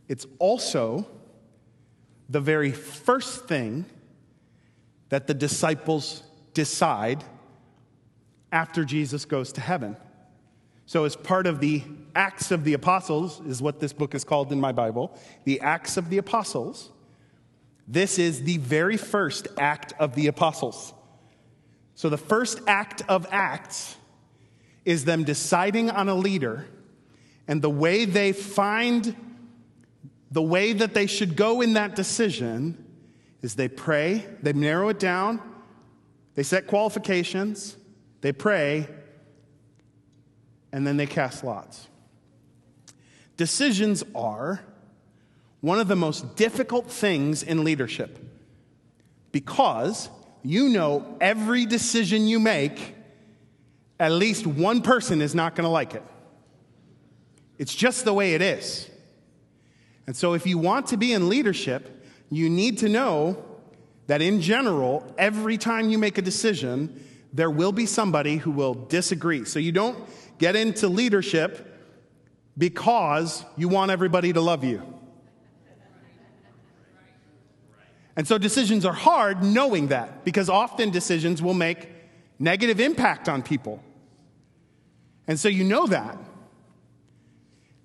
it's 0.09 0.27
also 0.38 1.07
the 2.29 2.40
very 2.40 2.71
first 2.73 3.47
thing 3.47 3.85
that 5.09 5.27
the 5.27 5.35
disciples 5.35 6.23
decide 6.55 7.25
after 8.51 8.85
Jesus 8.85 9.25
goes 9.25 9.53
to 9.53 9.61
heaven. 9.61 9.97
So, 10.87 11.05
as 11.05 11.16
part 11.16 11.47
of 11.47 11.61
the 11.61 11.83
Acts 12.14 12.51
of 12.51 12.64
the 12.64 12.75
Apostles, 12.75 13.40
is 13.47 13.62
what 13.62 13.81
this 13.81 13.92
book 13.92 14.14
is 14.14 14.25
called 14.25 14.53
in 14.53 14.61
my 14.61 14.73
Bible, 14.73 15.18
the 15.45 15.61
Acts 15.61 15.97
of 15.97 16.11
the 16.11 16.18
Apostles, 16.18 16.90
this 17.88 18.18
is 18.18 18.45
the 18.45 18.59
very 18.59 18.97
first 18.97 19.49
act 19.59 19.92
of 19.99 20.14
the 20.14 20.27
apostles. 20.27 20.95
So, 21.95 22.09
the 22.09 22.18
first 22.18 22.61
act 22.66 23.03
of 23.09 23.27
Acts 23.31 23.97
is 24.85 25.05
them 25.05 25.25
deciding 25.25 25.90
on 25.90 26.09
a 26.09 26.14
leader 26.14 26.66
and 27.49 27.61
the 27.62 27.71
way 27.71 28.05
they 28.05 28.33
find 28.33 29.16
the 30.31 30.42
way 30.42 30.73
that 30.73 30.95
they 30.95 31.07
should 31.07 31.37
go 31.37 31.61
in 31.61 31.75
that 31.75 31.95
decision 31.95 32.83
is 33.42 33.55
they 33.55 33.68
pray, 33.68 34.27
they 34.40 34.55
narrow 34.55 34.88
it 34.88 34.99
down, 34.99 35.40
they 36.35 36.42
set 36.42 36.66
qualifications, 36.66 37.77
they 38.23 38.33
pray, 38.33 38.88
and 40.73 40.87
then 40.87 40.97
they 40.97 41.07
cast 41.07 41.45
lots. 41.45 41.88
Decisions 43.37 44.03
are 44.14 44.62
one 45.61 45.79
of 45.79 45.88
the 45.88 45.97
most 45.97 46.37
difficult 46.37 46.90
things 46.90 47.42
in 47.42 47.62
leadership 47.62 48.18
because 49.33 50.09
you 50.42 50.71
know 50.71 51.16
every 51.21 51.66
decision 51.66 52.27
you 52.27 52.40
make 52.40 52.95
at 54.02 54.10
least 54.10 54.48
one 54.48 54.82
person 54.82 55.22
is 55.22 55.32
not 55.32 55.54
going 55.54 55.62
to 55.62 55.70
like 55.70 55.94
it. 55.94 56.02
It's 57.56 57.72
just 57.72 58.04
the 58.04 58.12
way 58.12 58.34
it 58.34 58.42
is. 58.42 58.90
And 60.08 60.16
so, 60.16 60.32
if 60.32 60.44
you 60.44 60.58
want 60.58 60.88
to 60.88 60.96
be 60.96 61.12
in 61.12 61.28
leadership, 61.28 62.04
you 62.28 62.50
need 62.50 62.78
to 62.78 62.88
know 62.88 63.44
that 64.08 64.20
in 64.20 64.40
general, 64.40 65.06
every 65.16 65.56
time 65.56 65.88
you 65.88 65.98
make 65.98 66.18
a 66.18 66.22
decision, 66.22 67.00
there 67.32 67.48
will 67.48 67.70
be 67.70 67.86
somebody 67.86 68.38
who 68.38 68.50
will 68.50 68.74
disagree. 68.74 69.44
So, 69.44 69.60
you 69.60 69.70
don't 69.70 69.96
get 70.38 70.56
into 70.56 70.88
leadership 70.88 71.72
because 72.58 73.44
you 73.56 73.68
want 73.68 73.92
everybody 73.92 74.32
to 74.32 74.40
love 74.40 74.64
you. 74.64 74.82
And 78.16 78.26
so, 78.26 78.36
decisions 78.36 78.84
are 78.84 78.92
hard 78.92 79.44
knowing 79.44 79.88
that 79.88 80.24
because 80.24 80.48
often 80.48 80.90
decisions 80.90 81.40
will 81.40 81.54
make 81.54 81.88
negative 82.40 82.80
impact 82.80 83.28
on 83.28 83.44
people. 83.44 83.80
And 85.26 85.38
so 85.38 85.48
you 85.48 85.64
know 85.64 85.87
that. 85.87 86.18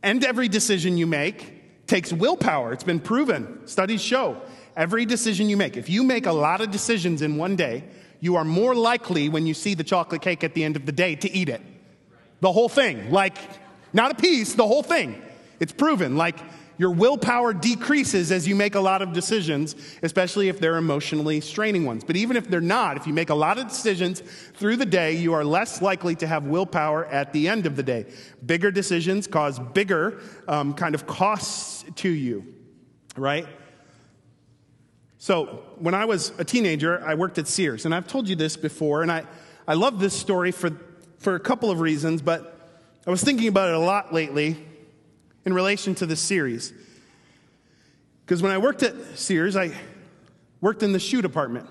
And 0.04 0.24
every 0.24 0.48
decision 0.48 0.98
you 0.98 1.08
make 1.08 1.86
takes 1.88 2.12
willpower. 2.12 2.74
It's 2.74 2.84
been 2.84 3.00
proven. 3.00 3.66
Studies 3.68 4.02
show 4.02 4.42
every 4.76 5.06
decision 5.06 5.50
you 5.50 5.58
make. 5.58 5.76
If 5.76 5.90
you 5.90 6.04
make 6.04 6.28
a 6.28 6.32
lot 6.32 6.62
of 6.62 6.72
decisions 6.72 7.22
in 7.22 7.38
one 7.38 7.56
day, 7.56 7.84
you 8.20 8.36
are 8.36 8.46
more 8.46 8.76
likely 8.76 9.30
when 9.30 9.46
you 9.46 9.54
see 9.54 9.74
the 9.74 9.84
chocolate 9.84 10.22
cake 10.22 10.44
at 10.44 10.54
the 10.54 10.64
end 10.64 10.76
of 10.76 10.86
the 10.86 10.92
day 10.92 11.16
to 11.16 11.32
eat 11.32 11.50
it. 11.50 11.62
The 12.42 12.52
whole 12.52 12.70
thing. 12.70 13.12
Like, 13.12 13.38
not 13.94 14.12
a 14.12 14.16
piece, 14.16 14.54
the 14.54 14.68
whole 14.68 14.84
thing. 14.84 15.22
It's 15.60 15.72
proven. 15.72 16.16
Like, 16.16 16.38
your 16.78 16.92
willpower 16.92 17.54
decreases 17.54 18.32
as 18.32 18.48
you 18.48 18.56
make 18.56 18.76
a 18.76 18.80
lot 18.80 19.02
of 19.02 19.14
decisions, 19.14 19.76
especially 20.04 20.48
if 20.48 20.60
they're 20.60 20.78
emotionally 20.78 21.42
straining 21.42 21.86
ones. 21.86 22.04
But 22.04 22.16
even 22.16 22.38
if 22.38 22.48
they're 22.48 22.62
not, 22.62 22.98
if 22.98 23.08
you 23.08 23.14
make 23.14 23.30
a 23.30 23.36
lot 23.36 23.58
of 23.58 23.68
decisions 23.68 24.22
through 24.54 24.76
the 24.76 24.86
day, 24.86 25.16
you 25.16 25.34
are 25.34 25.44
less 25.44 25.82
likely 25.82 26.16
to 26.18 26.28
have 26.28 26.46
willpower 26.46 27.06
at 27.06 27.34
the 27.34 27.48
end 27.48 27.66
of 27.66 27.76
the 27.76 27.84
day. 27.84 28.06
Bigger 28.46 28.72
decisions 28.72 29.26
cause 29.28 29.60
bigger 29.60 30.22
um, 30.48 30.74
kind 30.74 30.94
of 30.94 31.08
costs 31.08 31.84
to 31.96 32.10
you, 32.10 32.46
right? 33.16 33.48
So, 35.20 35.64
when 35.80 35.96
I 35.96 36.06
was 36.06 36.32
a 36.38 36.46
teenager, 36.46 37.04
I 37.04 37.16
worked 37.16 37.40
at 37.40 37.48
Sears, 37.48 37.86
and 37.86 37.96
I've 37.96 38.08
told 38.08 38.30
you 38.30 38.36
this 38.36 38.56
before, 38.56 39.02
and 39.02 39.12
I, 39.12 39.26
I 39.68 39.74
love 39.74 40.00
this 40.00 40.14
story 40.14 40.52
for, 40.52 40.72
for 41.18 41.34
a 41.34 41.40
couple 41.40 41.72
of 41.72 41.80
reasons, 41.80 42.22
but 42.22 42.54
I 43.08 43.10
was 43.10 43.24
thinking 43.24 43.48
about 43.48 43.70
it 43.70 43.76
a 43.76 43.80
lot 43.80 44.14
lately 44.14 44.64
in 45.48 45.54
relation 45.54 45.96
to 45.96 46.06
this 46.06 46.20
series. 46.20 46.74
Because 48.26 48.44
when 48.44 48.52
I 48.52 48.58
worked 48.58 48.84
at 48.84 48.94
Sears, 49.18 49.56
I 49.56 49.72
worked 50.60 50.84
in 50.84 50.92
the 50.92 51.00
shoe 51.00 51.22
department. 51.22 51.70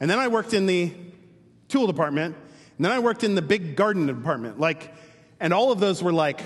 And 0.00 0.10
then 0.10 0.18
I 0.18 0.28
worked 0.28 0.54
in 0.54 0.64
the 0.64 0.90
tool 1.68 1.86
department. 1.86 2.34
And 2.78 2.84
then 2.86 2.90
I 2.90 2.98
worked 2.98 3.24
in 3.24 3.34
the 3.34 3.42
big 3.42 3.76
garden 3.76 4.06
department. 4.06 4.58
Like, 4.58 4.94
and 5.38 5.52
all 5.52 5.70
of 5.70 5.80
those 5.80 6.02
were 6.02 6.14
like, 6.14 6.40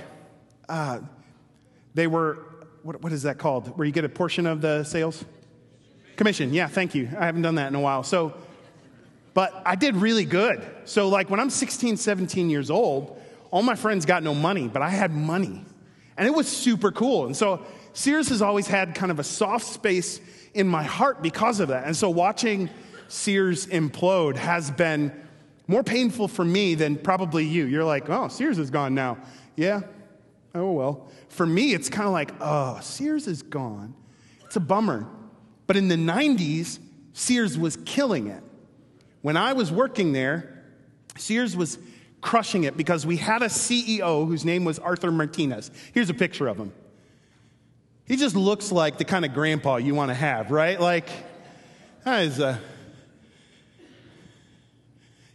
uh, 0.69 0.99
they 1.95 2.09
were, 2.09 2.39
what, 2.83 3.01
what 3.03 3.13
is 3.13 3.23
that 3.23 3.39
called? 3.39 3.79
Where 3.79 3.87
you 3.87 3.93
get 3.93 4.05
a 4.05 4.09
portion 4.09 4.49
of 4.49 4.61
the 4.61 4.83
sales? 4.83 5.25
Commission. 6.17 6.53
Yeah, 6.53 6.67
thank 6.67 6.93
you. 6.97 7.09
I 7.17 7.27
haven't 7.27 7.43
done 7.43 7.55
that 7.55 7.69
in 7.69 7.77
a 7.77 7.81
while. 7.81 8.03
So, 8.03 8.35
but 9.33 9.63
I 9.65 9.77
did 9.77 9.95
really 9.95 10.25
good. 10.25 10.61
So, 10.87 11.09
like, 11.09 11.31
when 11.31 11.39
I'm 11.39 11.51
16, 11.51 11.99
17 11.99 12.51
years 12.51 12.69
old, 12.69 13.23
all 13.53 13.63
my 13.63 13.77
friends 13.77 14.05
got 14.05 14.25
no 14.25 14.35
money, 14.35 14.67
but 14.67 14.83
I 14.83 14.91
had 14.91 15.13
money. 15.13 15.65
And 16.17 16.27
it 16.27 16.35
was 16.35 16.49
super 16.49 16.91
cool. 16.93 17.27
And 17.27 17.37
so 17.37 17.65
Sears 17.93 18.29
has 18.29 18.43
always 18.43 18.67
had 18.67 18.95
kind 18.95 19.11
of 19.11 19.19
a 19.19 19.25
soft 19.25 19.67
space 19.67 20.21
in 20.55 20.67
my 20.67 20.83
heart 20.83 21.23
because 21.23 21.61
of 21.61 21.69
that. 21.69 21.87
And 21.87 21.97
so 21.97 22.11
watching 22.11 22.71
Sears 23.09 23.67
implode 23.67 24.37
has 24.37 24.71
been 24.71 25.13
more 25.67 25.83
painful 25.83 26.29
for 26.29 26.45
me 26.45 26.75
than 26.75 26.97
probably 26.97 27.45
you. 27.45 27.65
You're 27.65 27.85
like, 27.85 28.09
oh, 28.09 28.29
Sears 28.29 28.59
is 28.59 28.71
gone 28.71 28.95
now. 28.95 29.19
Yeah, 29.57 29.81
oh 30.55 30.73
well. 30.73 31.09
For 31.29 31.47
me, 31.47 31.75
it's 31.75 31.89
kind 31.89 32.07
of 32.07 32.13
like, 32.13 32.33
oh, 32.41 32.79
Sears 32.81 33.27
is 33.27 33.43
gone. 33.43 33.95
It's 34.45 34.57
a 34.57 34.61
bummer. 34.61 35.07
But 35.67 35.77
in 35.77 35.89
the 35.89 35.97
90s, 35.97 36.79
Sears 37.13 37.59
was 37.59 37.77
killing 37.85 38.29
it. 38.29 38.43
When 39.23 39.37
I 39.37 39.55
was 39.55 39.73
working 39.73 40.13
there, 40.13 40.63
Sears 41.17 41.57
was 41.57 41.79
crushing 42.27 42.65
it 42.65 42.77
because 42.77 43.07
we 43.07 43.17
had 43.17 43.41
a 43.41 43.47
CEO 43.47 44.27
whose 44.27 44.45
name 44.45 44.65
was 44.65 44.81
Arthur 44.81 45.13
Martinez. 45.13 45.71
Here's 45.95 46.11
a 46.11 46.15
picture 46.15 46.49
of 46.49 46.57
him. 46.57 46.73
He 48.05 48.17
just 48.17 48.35
looks 48.35 48.73
like 48.73 48.99
the 48.99 49.05
kind 49.05 49.25
of 49.25 49.33
grandpa 49.33 49.77
you 49.77 49.95
want 49.95 50.11
to 50.11 50.15
have, 50.15 50.51
right? 50.51 50.81
Like, 50.81 51.09
that 52.05 52.25
is 52.25 52.41
a. 52.41 52.61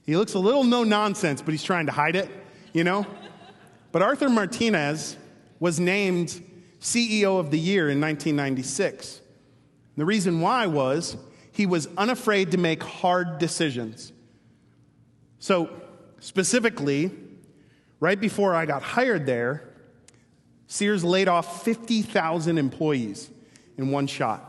He 0.06 0.18
looks 0.18 0.34
a 0.34 0.40
little 0.40 0.66
no 0.66 0.84
nonsense, 0.84 1.42
but 1.42 1.52
he's 1.52 1.64
trying 1.64 1.86
to 1.86 1.94
hide 1.94 2.18
it, 2.18 2.30
you 2.74 2.84
know? 2.84 3.06
But 3.94 4.02
Arthur 4.02 4.30
Martinez 4.30 5.16
was 5.62 5.80
named 5.80 6.44
CEO 6.82 7.40
of 7.40 7.52
the 7.52 7.60
year 7.60 7.90
in 7.90 8.02
1996. 8.02 9.22
The 9.96 10.04
reason 10.04 10.42
why 10.42 10.68
was 10.68 11.16
he 11.54 11.66
was 11.66 11.88
unafraid 11.98 12.52
to 12.52 12.58
make 12.58 12.84
hard 12.84 13.38
decisions. 13.38 14.12
So, 15.40 15.70
Specifically, 16.22 17.12
right 18.00 18.20
before 18.20 18.54
I 18.56 18.68
got 18.68 18.84
hired 18.84 19.26
there, 19.26 19.68
Sears 20.68 21.04
laid 21.04 21.28
off 21.28 21.66
50,000 21.66 22.58
employees 22.58 23.30
in 23.78 23.90
one 23.90 24.06
shot. 24.06 24.40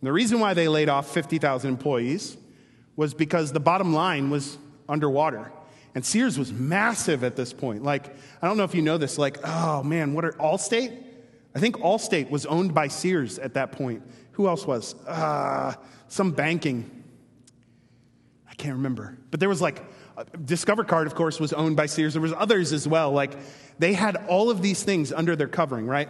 And 0.00 0.06
the 0.06 0.12
reason 0.12 0.38
why 0.38 0.52
they 0.52 0.68
laid 0.68 0.90
off 0.90 1.12
50,000 1.12 1.68
employees 1.68 2.36
was 2.94 3.14
because 3.14 3.52
the 3.52 3.60
bottom 3.60 3.94
line 3.94 4.28
was 4.28 4.58
underwater. 4.86 5.50
And 5.94 6.04
Sears 6.04 6.38
was 6.38 6.52
massive 6.52 7.24
at 7.24 7.34
this 7.34 7.54
point. 7.54 7.82
Like, 7.82 8.14
I 8.42 8.46
don't 8.46 8.58
know 8.58 8.64
if 8.64 8.74
you 8.74 8.82
know 8.82 8.98
this, 8.98 9.16
like, 9.16 9.38
oh 9.44 9.82
man, 9.82 10.12
what 10.12 10.26
are 10.26 10.32
Allstate? 10.32 11.04
I 11.54 11.58
think 11.58 11.78
Allstate 11.78 12.28
was 12.28 12.44
owned 12.44 12.74
by 12.74 12.88
Sears 12.88 13.38
at 13.38 13.54
that 13.54 13.72
point. 13.72 14.02
Who 14.32 14.46
else 14.46 14.66
was? 14.66 14.94
Uh, 15.06 15.74
some 16.08 16.32
banking. 16.32 17.02
I 18.46 18.54
can't 18.54 18.76
remember. 18.76 19.16
But 19.30 19.40
there 19.40 19.48
was 19.48 19.62
like 19.62 19.82
Discover 20.44 20.84
Card, 20.84 21.06
of 21.06 21.14
course, 21.14 21.40
was 21.40 21.52
owned 21.52 21.76
by 21.76 21.86
Sears. 21.86 22.14
There 22.14 22.22
was 22.22 22.32
others 22.36 22.72
as 22.72 22.86
well. 22.86 23.12
Like 23.12 23.32
they 23.78 23.92
had 23.92 24.16
all 24.28 24.50
of 24.50 24.62
these 24.62 24.82
things 24.82 25.12
under 25.12 25.36
their 25.36 25.48
covering, 25.48 25.86
right? 25.86 26.08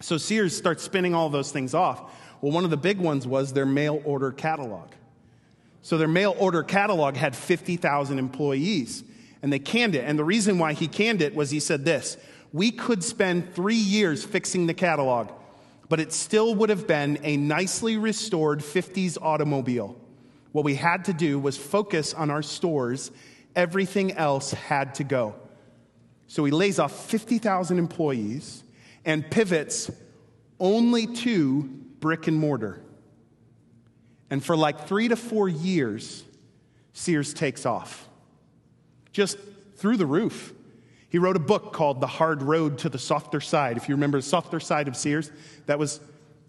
So 0.00 0.18
Sears 0.18 0.56
starts 0.56 0.82
spinning 0.82 1.14
all 1.14 1.28
those 1.28 1.52
things 1.52 1.74
off. 1.74 2.12
Well, 2.40 2.52
one 2.52 2.64
of 2.64 2.70
the 2.70 2.76
big 2.76 2.98
ones 2.98 3.26
was 3.26 3.52
their 3.52 3.66
mail 3.66 4.02
order 4.04 4.30
catalog. 4.30 4.90
So 5.82 5.98
their 5.98 6.08
mail 6.08 6.34
order 6.38 6.62
catalog 6.62 7.14
had 7.14 7.36
50,000 7.36 8.18
employees, 8.18 9.04
and 9.42 9.52
they 9.52 9.58
canned 9.58 9.94
it. 9.94 10.04
And 10.04 10.18
the 10.18 10.24
reason 10.24 10.58
why 10.58 10.72
he 10.72 10.88
canned 10.88 11.20
it 11.22 11.34
was 11.34 11.50
he 11.50 11.60
said 11.60 11.84
this 11.84 12.16
We 12.52 12.70
could 12.70 13.04
spend 13.04 13.54
three 13.54 13.76
years 13.76 14.24
fixing 14.24 14.66
the 14.66 14.74
catalog, 14.74 15.30
but 15.88 16.00
it 16.00 16.12
still 16.12 16.54
would 16.54 16.70
have 16.70 16.86
been 16.86 17.18
a 17.22 17.36
nicely 17.36 17.96
restored 17.96 18.60
50s 18.60 19.18
automobile. 19.20 19.96
What 20.52 20.64
we 20.64 20.76
had 20.76 21.04
to 21.06 21.12
do 21.12 21.38
was 21.38 21.56
focus 21.56 22.14
on 22.14 22.30
our 22.30 22.42
stores. 22.42 23.10
Everything 23.56 24.12
else 24.12 24.52
had 24.52 24.94
to 24.96 25.04
go. 25.04 25.34
So 26.26 26.44
he 26.44 26.50
lays 26.50 26.78
off 26.78 27.06
50,000 27.06 27.78
employees 27.78 28.64
and 29.04 29.28
pivots 29.30 29.90
only 30.58 31.06
to 31.06 31.62
brick 32.00 32.26
and 32.26 32.38
mortar. 32.38 32.80
And 34.30 34.42
for 34.44 34.56
like 34.56 34.86
three 34.86 35.08
to 35.08 35.16
four 35.16 35.48
years, 35.48 36.24
Sears 36.92 37.34
takes 37.34 37.66
off. 37.66 38.08
Just 39.12 39.38
through 39.76 39.96
the 39.96 40.06
roof. 40.06 40.52
He 41.08 41.18
wrote 41.18 41.36
a 41.36 41.40
book 41.40 41.72
called 41.72 42.00
The 42.00 42.06
Hard 42.06 42.42
Road 42.42 42.78
to 42.78 42.88
the 42.88 42.98
Softer 42.98 43.40
Side. 43.40 43.76
If 43.76 43.88
you 43.88 43.94
remember 43.94 44.18
the 44.18 44.22
softer 44.22 44.58
side 44.58 44.88
of 44.88 44.96
Sears, 44.96 45.30
that 45.66 45.78
was 45.78 46.00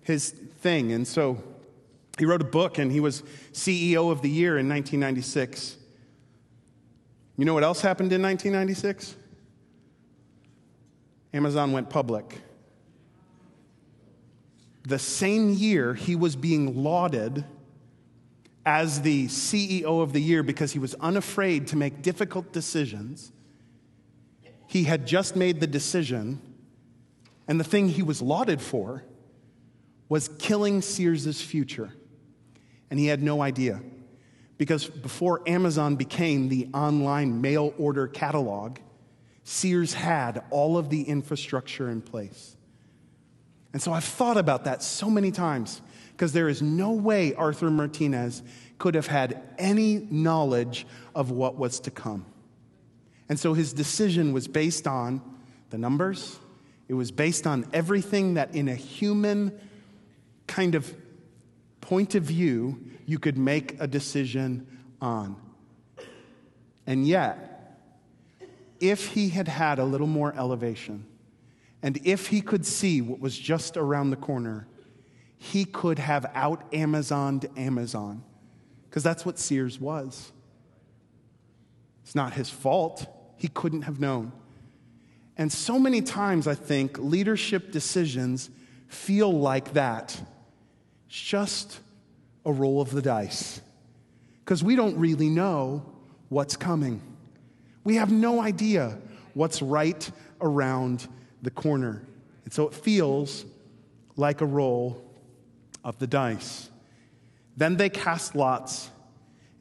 his 0.02 0.32
thing. 0.32 0.92
And 0.92 1.08
so 1.08 1.44
he 2.18 2.26
wrote 2.26 2.42
a 2.42 2.46
book 2.46 2.78
and 2.78 2.92
he 2.92 3.00
was 3.00 3.22
CEO 3.52 4.12
of 4.12 4.22
the 4.22 4.30
year 4.30 4.58
in 4.58 4.68
1996. 4.70 5.78
You 7.38 7.46
know 7.46 7.54
what 7.54 7.64
else 7.64 7.82
happened 7.82 8.14
in 8.14 8.22
1996? 8.22 9.16
Amazon 11.34 11.72
went 11.72 11.90
public. 11.90 12.42
The 14.84 15.00
same 15.00 15.52
year, 15.52 15.94
he 15.94 16.16
was 16.16 16.36
being 16.36 16.84
lauded 16.84 17.44
as 18.66 19.02
the 19.02 19.28
CEO 19.28 20.02
of 20.02 20.14
the 20.14 20.22
year 20.22 20.44
because 20.44 20.72
he 20.72 20.80
was 20.80 20.94
unafraid 20.96 21.68
to 21.68 21.76
make 21.76 22.02
difficult 22.02 22.54
decisions. 22.54 23.32
He 24.68 24.84
had 24.84 25.06
just 25.06 25.36
made 25.36 25.60
the 25.60 25.68
decision, 25.68 26.42
and 27.48 27.60
the 27.60 27.64
thing 27.64 27.90
he 27.90 28.04
was 28.04 28.22
lauded 28.22 28.62
for 28.62 29.04
was 30.08 30.30
killing 30.40 30.82
Sears' 30.82 31.42
future 31.42 31.94
and 32.90 33.00
he 33.00 33.08
had 33.08 33.22
no 33.22 33.42
idea. 33.42 33.82
Because 34.58 34.86
before 34.88 35.42
Amazon 35.48 35.96
became 35.96 36.50
the 36.50 36.70
online 36.74 37.42
mail 37.42 37.74
order 37.78 38.08
catalog, 38.08 38.78
Sears 39.44 39.94
had 39.94 40.44
all 40.50 40.78
of 40.78 40.90
the 40.90 41.04
infrastructure 41.04 41.90
in 41.90 42.02
place. 42.02 42.56
And 43.74 43.82
so 43.82 43.92
I've 43.92 44.06
thought 44.06 44.38
about 44.38 44.64
that 44.64 44.82
so 44.82 45.10
many 45.10 45.32
times 45.32 45.82
because 46.14 46.32
there 46.32 46.48
is 46.48 46.62
no 46.62 46.94
way 46.94 47.34
Arthur 47.36 47.70
Martinez 47.70 48.42
could 48.78 48.96
have 48.96 49.08
had 49.08 49.42
any 49.58 50.08
knowledge 50.10 50.88
of 51.14 51.30
what 51.30 51.58
was 51.58 51.82
to 51.82 51.92
come. 51.92 52.26
And 53.28 53.40
so 53.40 53.54
his 53.54 53.74
decision 53.74 54.32
was 54.32 54.48
based 54.48 54.88
on 54.88 55.22
the 55.72 55.78
numbers, 55.78 56.40
it 56.88 56.94
was 56.94 57.12
based 57.12 57.46
on 57.46 57.68
everything 57.74 58.36
that 58.36 58.56
in 58.56 58.70
a 58.70 58.76
human 58.76 59.60
kind 60.48 60.76
of 60.76 60.94
point 61.82 62.16
of 62.16 62.24
view 62.24 62.80
you 63.06 63.20
could 63.20 63.38
make 63.38 63.80
a 63.80 63.88
decision 63.88 64.66
on. 65.02 65.36
And 66.88 67.08
yet, 67.08 67.80
if 68.80 69.08
he 69.08 69.30
had 69.30 69.48
had 69.48 69.80
a 69.80 69.84
little 69.84 70.08
more 70.08 70.34
elevation, 70.36 71.06
and 71.82 72.00
if 72.04 72.28
he 72.28 72.42
could 72.42 72.66
see 72.66 73.02
what 73.02 73.20
was 73.20 73.38
just 73.38 73.78
around 73.78 74.10
the 74.10 74.16
corner, 74.16 74.68
he 75.38 75.66
could 75.66 76.00
have 76.00 76.26
out 76.34 76.72
Amazoned 76.72 77.46
Amazon, 77.58 78.24
because 78.90 79.04
that's 79.04 79.26
what 79.26 79.38
Sears 79.38 79.80
was. 79.80 80.32
It's 82.04 82.16
not 82.16 82.34
his 82.34 82.50
fault. 82.50 83.06
He 83.38 83.48
couldn't 83.48 83.84
have 83.84 84.00
known. 84.00 84.32
And 85.38 85.52
so 85.52 85.78
many 85.78 86.02
times, 86.02 86.48
I 86.48 86.56
think, 86.56 86.98
leadership 86.98 87.72
decisions 87.72 88.50
feel 88.88 89.32
like 89.32 89.74
that. 89.74 90.20
It's 91.08 91.20
just 91.20 91.80
a 92.46 92.52
roll 92.52 92.82
of 92.82 92.92
the 92.92 93.02
dice. 93.02 93.62
because 94.46 94.64
we 94.64 94.76
don't 94.76 94.96
really 95.00 95.28
know 95.28 95.84
what's 96.30 96.56
coming. 96.56 97.02
We 97.84 97.96
have 97.96 98.12
no 98.12 98.40
idea 98.40 99.00
what's 99.34 99.60
right 99.60 100.10
around 100.40 101.08
the 101.42 101.50
corner. 101.50 102.04
And 102.44 102.54
so 102.54 102.68
it 102.68 102.76
feels 102.76 103.44
like 104.16 104.42
a 104.42 104.46
roll 104.46 105.04
of 105.84 105.98
the 105.98 106.06
dice. 106.06 106.70
Then 107.58 107.78
they 107.78 107.90
cast 107.90 108.36
lots, 108.36 108.92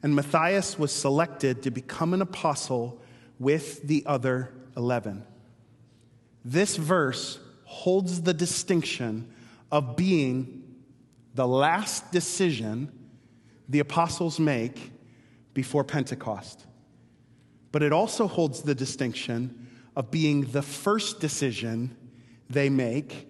and 0.03 0.15
Matthias 0.15 0.77
was 0.77 0.91
selected 0.91 1.63
to 1.63 1.71
become 1.71 2.13
an 2.13 2.21
apostle 2.21 3.01
with 3.39 3.87
the 3.87 4.03
other 4.05 4.53
11. 4.77 5.23
This 6.43 6.75
verse 6.75 7.39
holds 7.63 8.21
the 8.21 8.33
distinction 8.35 9.33
of 9.71 9.95
being 9.95 10.63
the 11.35 11.47
last 11.47 12.11
decision 12.11 12.91
the 13.69 13.79
apostles 13.79 14.39
make 14.39 14.91
before 15.53 15.83
Pentecost. 15.83 16.65
But 17.71 17.83
it 17.83 17.91
also 17.91 18.27
holds 18.27 18.61
the 18.61 18.75
distinction 18.75 19.67
of 19.95 20.11
being 20.11 20.41
the 20.45 20.61
first 20.61 21.19
decision 21.19 21.95
they 22.49 22.69
make 22.69 23.27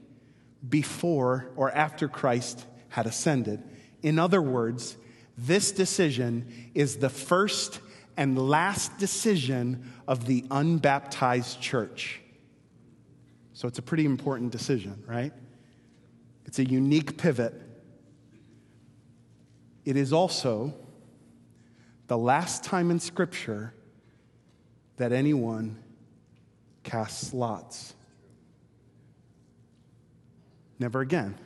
before 0.68 1.52
or 1.56 1.72
after 1.72 2.08
Christ 2.08 2.66
had 2.90 3.06
ascended. 3.06 3.64
In 4.02 4.20
other 4.20 4.42
words, 4.42 4.98
this 5.38 5.72
decision 5.72 6.72
is 6.74 6.98
the 6.98 7.10
first 7.10 7.80
and 8.18 8.38
last 8.38 8.98
decision 8.98 9.92
of 10.08 10.26
the 10.26 10.46
unbaptized 10.52 11.60
church. 11.60 12.22
So 13.54 13.68
it's 13.68 13.80
a 13.80 13.82
pretty 13.82 14.06
important 14.06 14.52
decision, 14.52 15.04
right? 15.08 15.34
It's 16.46 16.60
a 16.60 16.66
unique 16.66 17.18
pivot. 17.18 17.65
It 19.86 19.96
is 19.96 20.12
also 20.12 20.74
the 22.08 22.18
last 22.18 22.64
time 22.64 22.90
in 22.92 23.00
Scripture 23.00 23.74
that 24.98 25.12
anyone 25.12 25.78
casts 26.84 27.34
lots. 27.34 27.94
Never 30.80 31.02
again. 31.02 31.38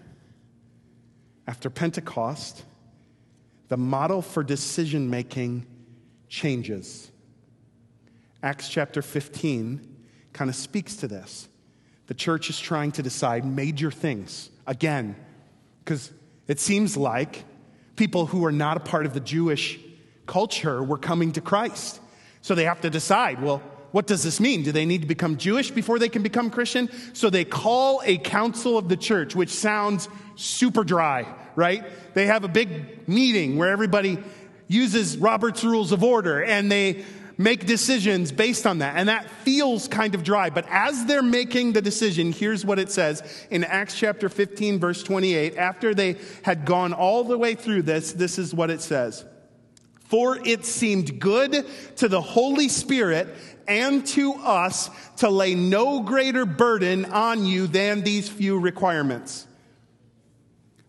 After 1.48 1.70
Pentecost, 1.70 2.64
the 3.68 3.78
model 3.78 4.22
for 4.22 4.44
decision 4.44 5.10
making 5.10 5.66
changes. 6.28 7.12
Acts 8.42 8.70
chapter 8.70 9.02
15 9.02 9.98
kind 10.32 10.50
of 10.50 10.56
speaks 10.56 10.96
to 10.98 11.08
this. 11.08 11.48
The 12.08 12.14
church 12.14 12.50
is 12.50 12.60
trying 12.60 12.92
to 12.94 13.04
decide 13.04 13.46
major 13.46 13.92
things 13.92 14.50
again, 14.66 15.16
because 15.84 16.12
it 16.48 16.60
seems 16.60 16.96
like 16.96 17.44
people 18.00 18.26
who 18.26 18.46
are 18.46 18.52
not 18.52 18.78
a 18.78 18.80
part 18.80 19.06
of 19.06 19.14
the 19.14 19.20
Jewish 19.20 19.78
culture 20.26 20.82
were 20.82 20.98
coming 20.98 21.34
to 21.34 21.42
Christ. 21.42 22.00
So 22.42 22.56
they 22.56 22.64
have 22.64 22.80
to 22.82 22.90
decide 22.90 23.42
well, 23.42 23.62
what 23.92 24.08
does 24.08 24.24
this 24.24 24.40
mean? 24.40 24.64
Do 24.64 24.72
they 24.72 24.86
need 24.86 25.02
to 25.02 25.08
become 25.08 25.36
Jewish 25.36 25.70
before 25.70 26.00
they 26.00 26.08
can 26.08 26.24
become 26.24 26.50
Christian? 26.50 26.90
So 27.14 27.30
they 27.30 27.44
call 27.44 28.02
a 28.06 28.18
council 28.18 28.78
of 28.78 28.88
the 28.88 28.96
church, 28.96 29.36
which 29.36 29.50
sounds 29.50 30.08
super 30.36 30.86
dry, 30.86 31.26
right? 31.56 31.84
They 32.14 32.28
have 32.28 32.46
a 32.46 32.48
big 32.48 33.08
meeting 33.10 33.58
where 33.58 33.70
everybody 33.70 34.18
uses 34.70 35.18
Robert's 35.18 35.66
Rules 35.66 35.92
of 35.92 36.02
Order 36.02 36.42
and 36.42 36.72
they 36.72 37.04
make 37.40 37.66
decisions 37.66 38.34
based 38.34 38.68
on 38.68 38.80
that. 38.80 38.98
And 38.98 39.08
that 39.08 39.28
feels 39.30 39.88
kind 39.88 40.14
of 40.14 40.24
dry. 40.24 40.50
But 40.52 40.66
as 40.70 41.06
they're 41.06 41.24
making 41.24 41.72
the 41.72 41.82
decision, 41.82 42.34
here's 42.34 42.66
what 42.66 42.78
it 42.78 42.92
says 42.92 43.24
in 43.50 43.64
Acts 43.64 43.98
chapter 43.98 44.28
15, 44.28 44.78
verse 44.78 45.02
28. 45.02 45.58
After 45.58 45.96
they 45.96 46.18
had 46.44 46.66
gone 46.66 46.94
all 46.94 47.24
the 47.24 47.38
way 47.38 47.56
through 47.56 47.84
this, 47.84 48.12
this 48.12 48.38
is 48.38 48.54
what 48.54 48.70
it 48.70 48.82
says. 48.82 49.26
For 50.02 50.38
it 50.46 50.66
seemed 50.66 51.20
good 51.20 51.66
to 51.98 52.10
the 52.10 52.22
Holy 52.22 52.68
Spirit 52.68 53.30
and 53.70 54.06
to 54.08 54.34
us 54.34 54.90
to 55.18 55.30
lay 55.30 55.56
no 55.56 56.02
greater 56.02 56.46
burden 56.46 57.06
on 57.06 57.46
you 57.46 57.68
than 57.68 58.02
these 58.02 58.28
few 58.28 58.60
requirements. 58.60 59.48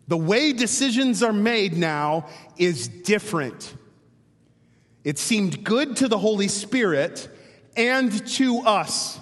The 0.09 0.17
way 0.17 0.53
decisions 0.53 1.23
are 1.23 1.33
made 1.33 1.77
now 1.77 2.27
is 2.57 2.89
different. 2.89 3.73
It 5.11 5.19
seemed 5.19 5.65
good 5.65 5.97
to 5.97 6.07
the 6.07 6.19
Holy 6.19 6.47
Spirit 6.47 7.29
and 7.77 8.25
to 8.35 8.61
us. 8.61 9.19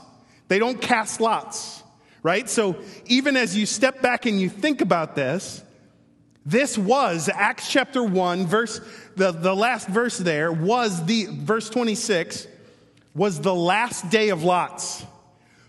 They 0.49 0.59
don't 0.59 0.78
cast 0.78 1.18
lots, 1.18 1.82
right? 2.22 2.47
So 2.47 2.76
even 3.07 3.39
as 3.39 3.57
you 3.57 3.64
step 3.64 4.03
back 4.03 4.26
and 4.26 4.39
you 4.39 4.51
think 4.51 4.82
about 4.82 5.14
this, 5.14 5.62
this 6.45 6.76
was 6.76 7.30
Acts 7.32 7.72
chapter 7.72 8.05
1, 8.05 8.47
verse, 8.47 8.82
the, 9.16 9.32
the 9.32 9.57
last 9.57 9.89
verse 9.89 10.18
there 10.18 10.53
was 10.53 11.07
the, 11.07 11.24
verse 11.30 11.70
26 11.70 12.47
was 13.14 13.41
the 13.41 13.55
last 13.55 14.11
day 14.11 14.28
of 14.28 14.45
lots. 14.45 15.07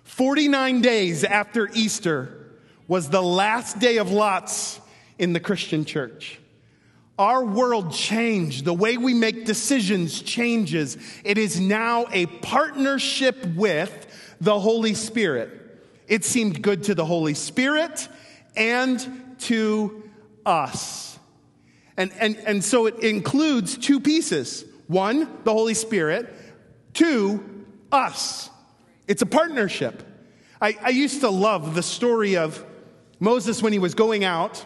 49 0.03 0.81
days 0.81 1.23
after 1.23 1.69
Easter 1.73 2.57
was 2.89 3.09
the 3.09 3.23
last 3.23 3.79
day 3.79 3.95
of 3.95 4.11
lots 4.11 4.81
in 5.17 5.31
the 5.31 5.39
Christian 5.39 5.85
church. 5.85 6.38
Our 7.19 7.43
world 7.43 7.91
changed. 7.91 8.63
The 8.63 8.73
way 8.73 8.97
we 8.97 9.13
make 9.13 9.45
decisions 9.45 10.21
changes. 10.21 10.97
It 11.25 11.37
is 11.37 11.59
now 11.59 12.07
a 12.11 12.27
partnership 12.27 13.45
with 13.55 14.07
the 14.39 14.57
Holy 14.57 14.93
Spirit. 14.93 15.51
It 16.07 16.23
seemed 16.23 16.61
good 16.61 16.83
to 16.83 16.95
the 16.95 17.03
Holy 17.03 17.33
Spirit 17.33 18.07
and 18.55 19.35
to 19.39 20.09
us. 20.45 21.19
And, 21.97 22.13
and, 22.17 22.37
and 22.37 22.63
so 22.63 22.85
it 22.85 22.99
includes 22.99 23.77
two 23.77 23.99
pieces 23.99 24.63
one, 24.87 25.29
the 25.43 25.51
Holy 25.51 25.73
Spirit, 25.73 26.33
two, 26.93 27.65
us. 27.91 28.49
It's 29.07 29.21
a 29.21 29.27
partnership. 29.27 30.03
I, 30.61 30.77
I 30.81 30.89
used 30.89 31.19
to 31.19 31.29
love 31.29 31.75
the 31.75 31.83
story 31.83 32.37
of 32.37 32.65
Moses 33.19 33.61
when 33.61 33.73
he 33.73 33.79
was 33.79 33.93
going 33.93 34.23
out 34.23 34.65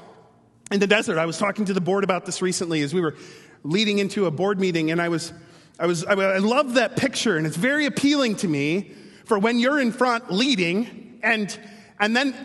in 0.72 0.80
the 0.80 0.88
desert. 0.88 1.18
I 1.18 1.26
was 1.26 1.38
talking 1.38 1.66
to 1.66 1.74
the 1.74 1.82
board 1.82 2.04
about 2.04 2.26
this 2.26 2.42
recently 2.42 2.82
as 2.82 2.94
we 2.94 3.02
were 3.02 3.16
leading 3.64 4.00
into 4.00 4.26
a 4.26 4.32
board 4.32 4.60
meeting, 4.60 4.92
and 4.92 5.02
I 5.02 5.10
was, 5.10 5.34
I 5.80 5.86
was, 5.86 6.06
I, 6.06 6.14
I 6.14 6.38
love 6.40 6.76
that 6.76 6.98
picture, 6.98 7.38
and 7.38 7.48
it's 7.48 7.58
very 7.58 7.86
appealing 7.86 8.36
to 8.38 8.48
me 8.48 8.94
for 9.26 9.40
when 9.40 9.60
you're 9.60 9.80
in 9.80 9.92
front 9.92 10.32
leading, 10.32 11.20
and 11.24 11.58
and 12.00 12.16
then 12.16 12.36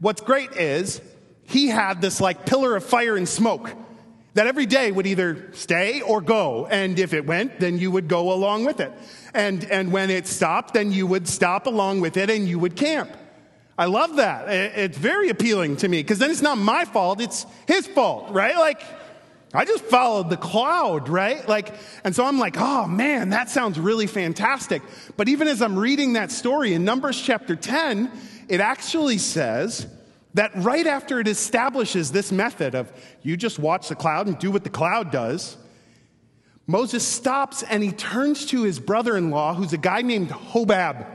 what's 0.00 0.20
great 0.20 0.52
is 0.52 1.00
he 1.44 1.68
had 1.68 2.00
this 2.00 2.20
like 2.20 2.46
pillar 2.46 2.76
of 2.76 2.84
fire 2.84 3.16
and 3.16 3.28
smoke 3.28 3.70
that 4.36 4.46
every 4.46 4.66
day 4.66 4.92
would 4.92 5.06
either 5.06 5.50
stay 5.54 6.02
or 6.02 6.20
go. 6.20 6.66
And 6.66 6.98
if 6.98 7.14
it 7.14 7.26
went, 7.26 7.58
then 7.58 7.78
you 7.78 7.90
would 7.90 8.06
go 8.06 8.32
along 8.32 8.66
with 8.66 8.80
it. 8.80 8.92
And, 9.32 9.64
and 9.64 9.90
when 9.92 10.10
it 10.10 10.26
stopped, 10.26 10.74
then 10.74 10.92
you 10.92 11.06
would 11.06 11.26
stop 11.26 11.66
along 11.66 12.02
with 12.02 12.18
it 12.18 12.28
and 12.28 12.46
you 12.46 12.58
would 12.58 12.76
camp. 12.76 13.10
I 13.78 13.84
love 13.86 14.16
that. 14.16 14.48
It's 14.48 14.96
very 14.96 15.28
appealing 15.28 15.76
to 15.78 15.88
me 15.88 16.02
because 16.02 16.18
then 16.18 16.30
it's 16.30 16.42
not 16.42 16.56
my 16.56 16.84
fault, 16.84 17.20
it's 17.20 17.44
his 17.66 17.86
fault, 17.86 18.30
right? 18.30 18.56
Like, 18.56 18.82
I 19.52 19.64
just 19.64 19.84
followed 19.84 20.30
the 20.30 20.36
cloud, 20.36 21.08
right? 21.08 21.46
Like, 21.46 21.74
and 22.02 22.14
so 22.14 22.24
I'm 22.24 22.38
like, 22.38 22.56
oh 22.58 22.86
man, 22.86 23.30
that 23.30 23.50
sounds 23.50 23.78
really 23.78 24.06
fantastic. 24.06 24.82
But 25.16 25.28
even 25.28 25.46
as 25.46 25.62
I'm 25.62 25.78
reading 25.78 26.14
that 26.14 26.30
story 26.30 26.72
in 26.74 26.84
Numbers 26.84 27.20
chapter 27.20 27.54
10, 27.54 28.10
it 28.48 28.60
actually 28.60 29.18
says 29.18 29.86
that 30.34 30.52
right 30.56 30.86
after 30.86 31.20
it 31.20 31.28
establishes 31.28 32.12
this 32.12 32.30
method 32.32 32.74
of 32.74 32.92
you 33.22 33.36
just 33.36 33.58
watch 33.58 33.88
the 33.88 33.94
cloud 33.94 34.26
and 34.26 34.38
do 34.38 34.50
what 34.50 34.64
the 34.64 34.70
cloud 34.70 35.10
does, 35.10 35.56
Moses 36.66 37.06
stops 37.06 37.62
and 37.62 37.82
he 37.82 37.92
turns 37.92 38.46
to 38.46 38.62
his 38.62 38.80
brother 38.80 39.16
in 39.16 39.30
law, 39.30 39.54
who's 39.54 39.72
a 39.72 39.78
guy 39.78 40.02
named 40.02 40.30
Hobab. 40.30 41.06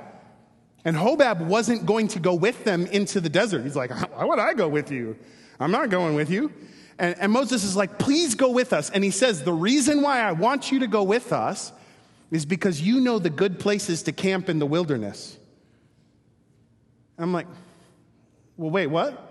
And 0.83 0.95
Hobab 0.95 1.45
wasn't 1.45 1.85
going 1.85 2.07
to 2.09 2.19
go 2.19 2.33
with 2.33 2.63
them 2.63 2.87
into 2.87 3.21
the 3.21 3.29
desert. 3.29 3.63
He's 3.63 3.75
like, 3.75 3.91
Why 3.91 4.25
would 4.25 4.39
I 4.39 4.53
go 4.53 4.67
with 4.67 4.91
you? 4.91 5.17
I'm 5.59 5.71
not 5.71 5.89
going 5.89 6.15
with 6.15 6.29
you. 6.29 6.51
And, 6.97 7.15
and, 7.19 7.31
Moses 7.31 7.63
is 7.63 7.75
like, 7.75 7.99
Please 7.99 8.35
go 8.35 8.49
with 8.51 8.73
us. 8.73 8.89
And 8.89 9.03
he 9.03 9.11
says, 9.11 9.43
The 9.43 9.53
reason 9.53 10.01
why 10.01 10.21
I 10.21 10.31
want 10.31 10.71
you 10.71 10.79
to 10.79 10.87
go 10.87 11.03
with 11.03 11.31
us 11.31 11.71
is 12.31 12.45
because 12.45 12.81
you 12.81 13.01
know 13.01 13.19
the 13.19 13.29
good 13.29 13.59
places 13.59 14.03
to 14.03 14.11
camp 14.11 14.49
in 14.49 14.57
the 14.57 14.65
wilderness. 14.65 15.37
I'm 17.17 17.33
like, 17.33 17.47
well, 18.57 18.71
wait, 18.71 18.87
what? 18.87 19.27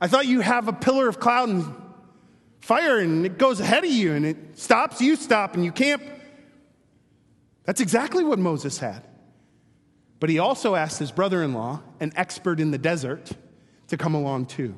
I 0.00 0.06
thought 0.06 0.26
you 0.26 0.40
have 0.40 0.68
a 0.68 0.72
pillar 0.72 1.08
of 1.08 1.18
cloud 1.18 1.48
and 1.48 1.74
fire 2.60 2.98
and 2.98 3.24
it 3.24 3.38
goes 3.38 3.58
ahead 3.60 3.84
of 3.84 3.90
you 3.90 4.12
and 4.12 4.26
it 4.26 4.58
stops, 4.58 5.00
you 5.00 5.16
stop, 5.16 5.54
and 5.54 5.64
you 5.64 5.72
camp. 5.72 6.02
That's 7.64 7.80
exactly 7.80 8.24
what 8.24 8.38
Moses 8.38 8.78
had. 8.78 9.06
But 10.20 10.30
he 10.30 10.38
also 10.38 10.74
asked 10.74 10.98
his 10.98 11.10
brother 11.10 11.42
in 11.42 11.52
law, 11.52 11.80
an 12.00 12.12
expert 12.16 12.60
in 12.60 12.70
the 12.70 12.78
desert, 12.78 13.32
to 13.88 13.96
come 13.96 14.14
along 14.14 14.46
too, 14.46 14.74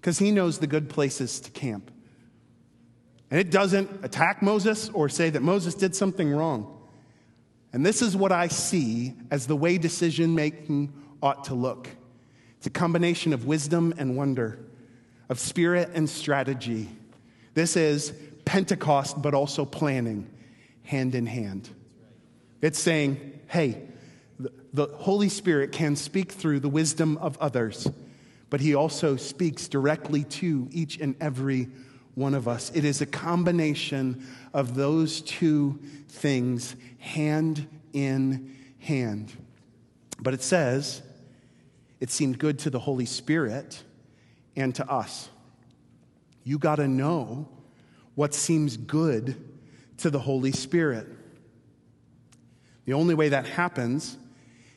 because 0.00 0.18
he 0.18 0.30
knows 0.30 0.58
the 0.58 0.66
good 0.66 0.88
places 0.88 1.40
to 1.40 1.50
camp. 1.50 1.90
And 3.30 3.38
it 3.38 3.50
doesn't 3.50 4.04
attack 4.04 4.40
Moses 4.40 4.88
or 4.88 5.08
say 5.08 5.30
that 5.30 5.42
Moses 5.42 5.74
did 5.74 5.94
something 5.94 6.30
wrong. 6.30 6.74
And 7.72 7.84
this 7.84 8.00
is 8.00 8.16
what 8.16 8.32
I 8.32 8.48
see 8.48 9.14
as 9.30 9.46
the 9.46 9.56
way 9.56 9.76
decision 9.76 10.34
making 10.34 10.92
ought 11.22 11.44
to 11.44 11.54
look 11.54 11.88
it's 12.58 12.66
a 12.66 12.70
combination 12.70 13.32
of 13.32 13.46
wisdom 13.46 13.94
and 13.98 14.16
wonder, 14.16 14.58
of 15.28 15.38
spirit 15.38 15.90
and 15.94 16.10
strategy, 16.10 16.88
This 17.54 17.76
is 17.76 18.12
Pentecost, 18.44 19.22
but 19.22 19.32
also 19.32 19.64
planning 19.64 20.28
hand 20.82 21.14
in 21.14 21.26
hand. 21.26 21.68
It's 22.60 22.78
saying, 22.78 23.40
hey, 23.48 23.82
the 24.72 24.86
Holy 24.86 25.28
Spirit 25.28 25.72
can 25.72 25.96
speak 25.96 26.32
through 26.32 26.60
the 26.60 26.68
wisdom 26.68 27.16
of 27.18 27.38
others, 27.38 27.88
but 28.50 28.60
He 28.60 28.74
also 28.74 29.16
speaks 29.16 29.68
directly 29.68 30.24
to 30.24 30.68
each 30.70 30.98
and 31.00 31.14
every 31.20 31.68
one 32.14 32.34
of 32.34 32.48
us. 32.48 32.70
It 32.74 32.84
is 32.84 33.00
a 33.00 33.06
combination 33.06 34.26
of 34.52 34.74
those 34.74 35.20
two 35.20 35.78
things, 36.08 36.74
hand 36.98 37.66
in 37.92 38.56
hand. 38.80 39.32
But 40.20 40.34
it 40.34 40.42
says, 40.42 41.02
it 42.00 42.10
seemed 42.10 42.38
good 42.38 42.58
to 42.60 42.70
the 42.70 42.78
Holy 42.78 43.06
Spirit 43.06 43.82
and 44.56 44.74
to 44.74 44.90
us. 44.90 45.28
You 46.44 46.58
got 46.58 46.76
to 46.76 46.88
know 46.88 47.48
what 48.14 48.34
seems 48.34 48.76
good 48.76 49.36
to 49.98 50.10
the 50.10 50.18
Holy 50.18 50.52
Spirit. 50.52 51.06
The 52.88 52.94
only 52.94 53.14
way 53.14 53.28
that 53.28 53.44
happens 53.44 54.16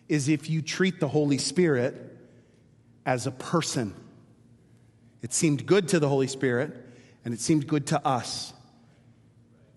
is 0.10 0.28
if 0.28 0.50
you 0.50 0.62
treat 0.62 1.00
the 1.00 1.08
Holy 1.08 1.38
Spirit 1.38 1.96
as 3.06 3.26
a 3.26 3.32
person. 3.32 3.96
It 5.22 5.32
seemed 5.32 5.66
good 5.66 5.88
to 5.88 6.00
the 6.02 6.10
Holy 6.10 6.28
Spirit, 6.28 6.76
and 7.24 7.34
it 7.34 7.40
seemed 7.40 7.68
good 7.68 7.88
to 7.88 8.06
us. 8.06 8.52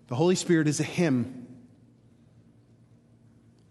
The 0.09 0.15
Holy 0.15 0.35
Spirit 0.35 0.67
is 0.67 0.81
a 0.81 0.83
him. 0.83 1.47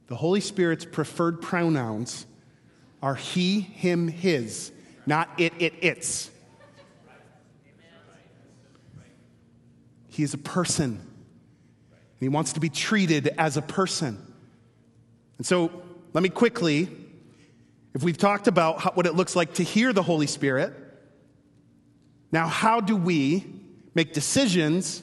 The 0.06 0.16
Holy 0.16 0.40
Spirit's 0.40 0.86
preferred 0.86 1.42
pronouns 1.42 2.24
are 3.02 3.16
he, 3.16 3.60
him, 3.60 4.08
his, 4.08 4.72
not 5.04 5.28
it, 5.36 5.52
it, 5.58 5.74
its. 5.82 6.30
He 10.08 10.22
is 10.22 10.32
a 10.32 10.38
person. 10.38 10.92
and 10.92 12.18
He 12.18 12.30
wants 12.30 12.54
to 12.54 12.60
be 12.60 12.70
treated 12.70 13.28
as 13.36 13.58
a 13.58 13.62
person. 13.62 14.23
And 15.39 15.47
so 15.47 15.70
let 16.12 16.22
me 16.22 16.28
quickly, 16.28 16.89
if 17.95 18.03
we've 18.03 18.18
talked 18.18 18.47
about 18.47 18.80
how, 18.80 18.93
what 18.93 19.07
it 19.07 19.14
looks 19.14 19.35
like 19.35 19.55
to 19.55 19.62
hear 19.62 19.93
the 19.93 20.03
Holy 20.03 20.26
Spirit, 20.26 20.72
now 22.32 22.47
how 22.47 22.80
do 22.80 22.97
we 22.97 23.45
make 23.95 24.12
decisions 24.12 25.03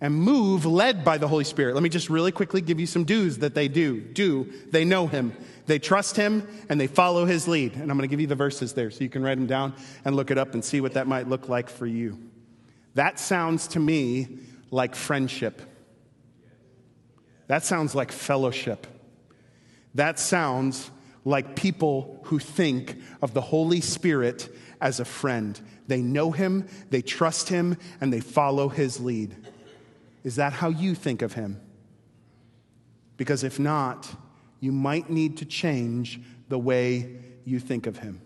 and 0.00 0.14
move 0.14 0.66
led 0.66 1.04
by 1.04 1.18
the 1.18 1.28
Holy 1.28 1.44
Spirit? 1.44 1.74
Let 1.74 1.82
me 1.82 1.88
just 1.88 2.10
really 2.10 2.32
quickly 2.32 2.60
give 2.60 2.78
you 2.80 2.86
some 2.86 3.04
do's 3.04 3.38
that 3.38 3.54
they 3.54 3.68
do. 3.68 4.00
Do, 4.00 4.52
they 4.70 4.84
know 4.84 5.06
Him, 5.06 5.36
they 5.66 5.78
trust 5.78 6.16
Him, 6.16 6.46
and 6.68 6.80
they 6.80 6.86
follow 6.86 7.24
His 7.24 7.48
lead. 7.48 7.74
And 7.74 7.90
I'm 7.90 7.96
going 7.96 8.08
to 8.08 8.12
give 8.12 8.20
you 8.20 8.26
the 8.26 8.34
verses 8.34 8.72
there 8.72 8.90
so 8.90 9.04
you 9.04 9.10
can 9.10 9.22
write 9.22 9.36
them 9.36 9.46
down 9.46 9.74
and 10.04 10.16
look 10.16 10.30
it 10.30 10.38
up 10.38 10.54
and 10.54 10.64
see 10.64 10.80
what 10.80 10.94
that 10.94 11.06
might 11.06 11.28
look 11.28 11.48
like 11.48 11.68
for 11.68 11.86
you. 11.86 12.18
That 12.94 13.18
sounds 13.18 13.68
to 13.68 13.80
me 13.80 14.38
like 14.70 14.94
friendship. 14.94 15.60
That 17.48 17.64
sounds 17.64 17.94
like 17.94 18.12
fellowship. 18.12 18.86
That 19.96 20.18
sounds 20.18 20.90
like 21.24 21.56
people 21.56 22.20
who 22.24 22.38
think 22.38 22.96
of 23.22 23.32
the 23.32 23.40
Holy 23.40 23.80
Spirit 23.80 24.54
as 24.80 25.00
a 25.00 25.06
friend. 25.06 25.58
They 25.86 26.02
know 26.02 26.30
him, 26.32 26.68
they 26.90 27.00
trust 27.00 27.48
him, 27.48 27.78
and 28.00 28.12
they 28.12 28.20
follow 28.20 28.68
his 28.68 29.00
lead. 29.00 29.34
Is 30.22 30.36
that 30.36 30.52
how 30.52 30.68
you 30.68 30.94
think 30.94 31.22
of 31.22 31.32
him? 31.32 31.60
Because 33.16 33.42
if 33.42 33.58
not, 33.58 34.06
you 34.60 34.70
might 34.70 35.08
need 35.08 35.38
to 35.38 35.46
change 35.46 36.20
the 36.50 36.58
way 36.58 37.16
you 37.46 37.58
think 37.58 37.86
of 37.86 37.98
him. 37.98 38.20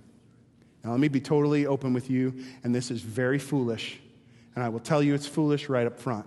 Now, 0.82 0.90
let 0.90 1.00
me 1.00 1.08
be 1.08 1.20
totally 1.20 1.66
open 1.66 1.92
with 1.92 2.10
you, 2.10 2.34
and 2.64 2.74
this 2.74 2.90
is 2.90 3.00
very 3.00 3.38
foolish, 3.38 4.00
and 4.56 4.64
I 4.64 4.70
will 4.70 4.80
tell 4.80 5.02
you 5.04 5.14
it's 5.14 5.26
foolish 5.26 5.68
right 5.68 5.86
up 5.86 6.00
front. 6.00 6.26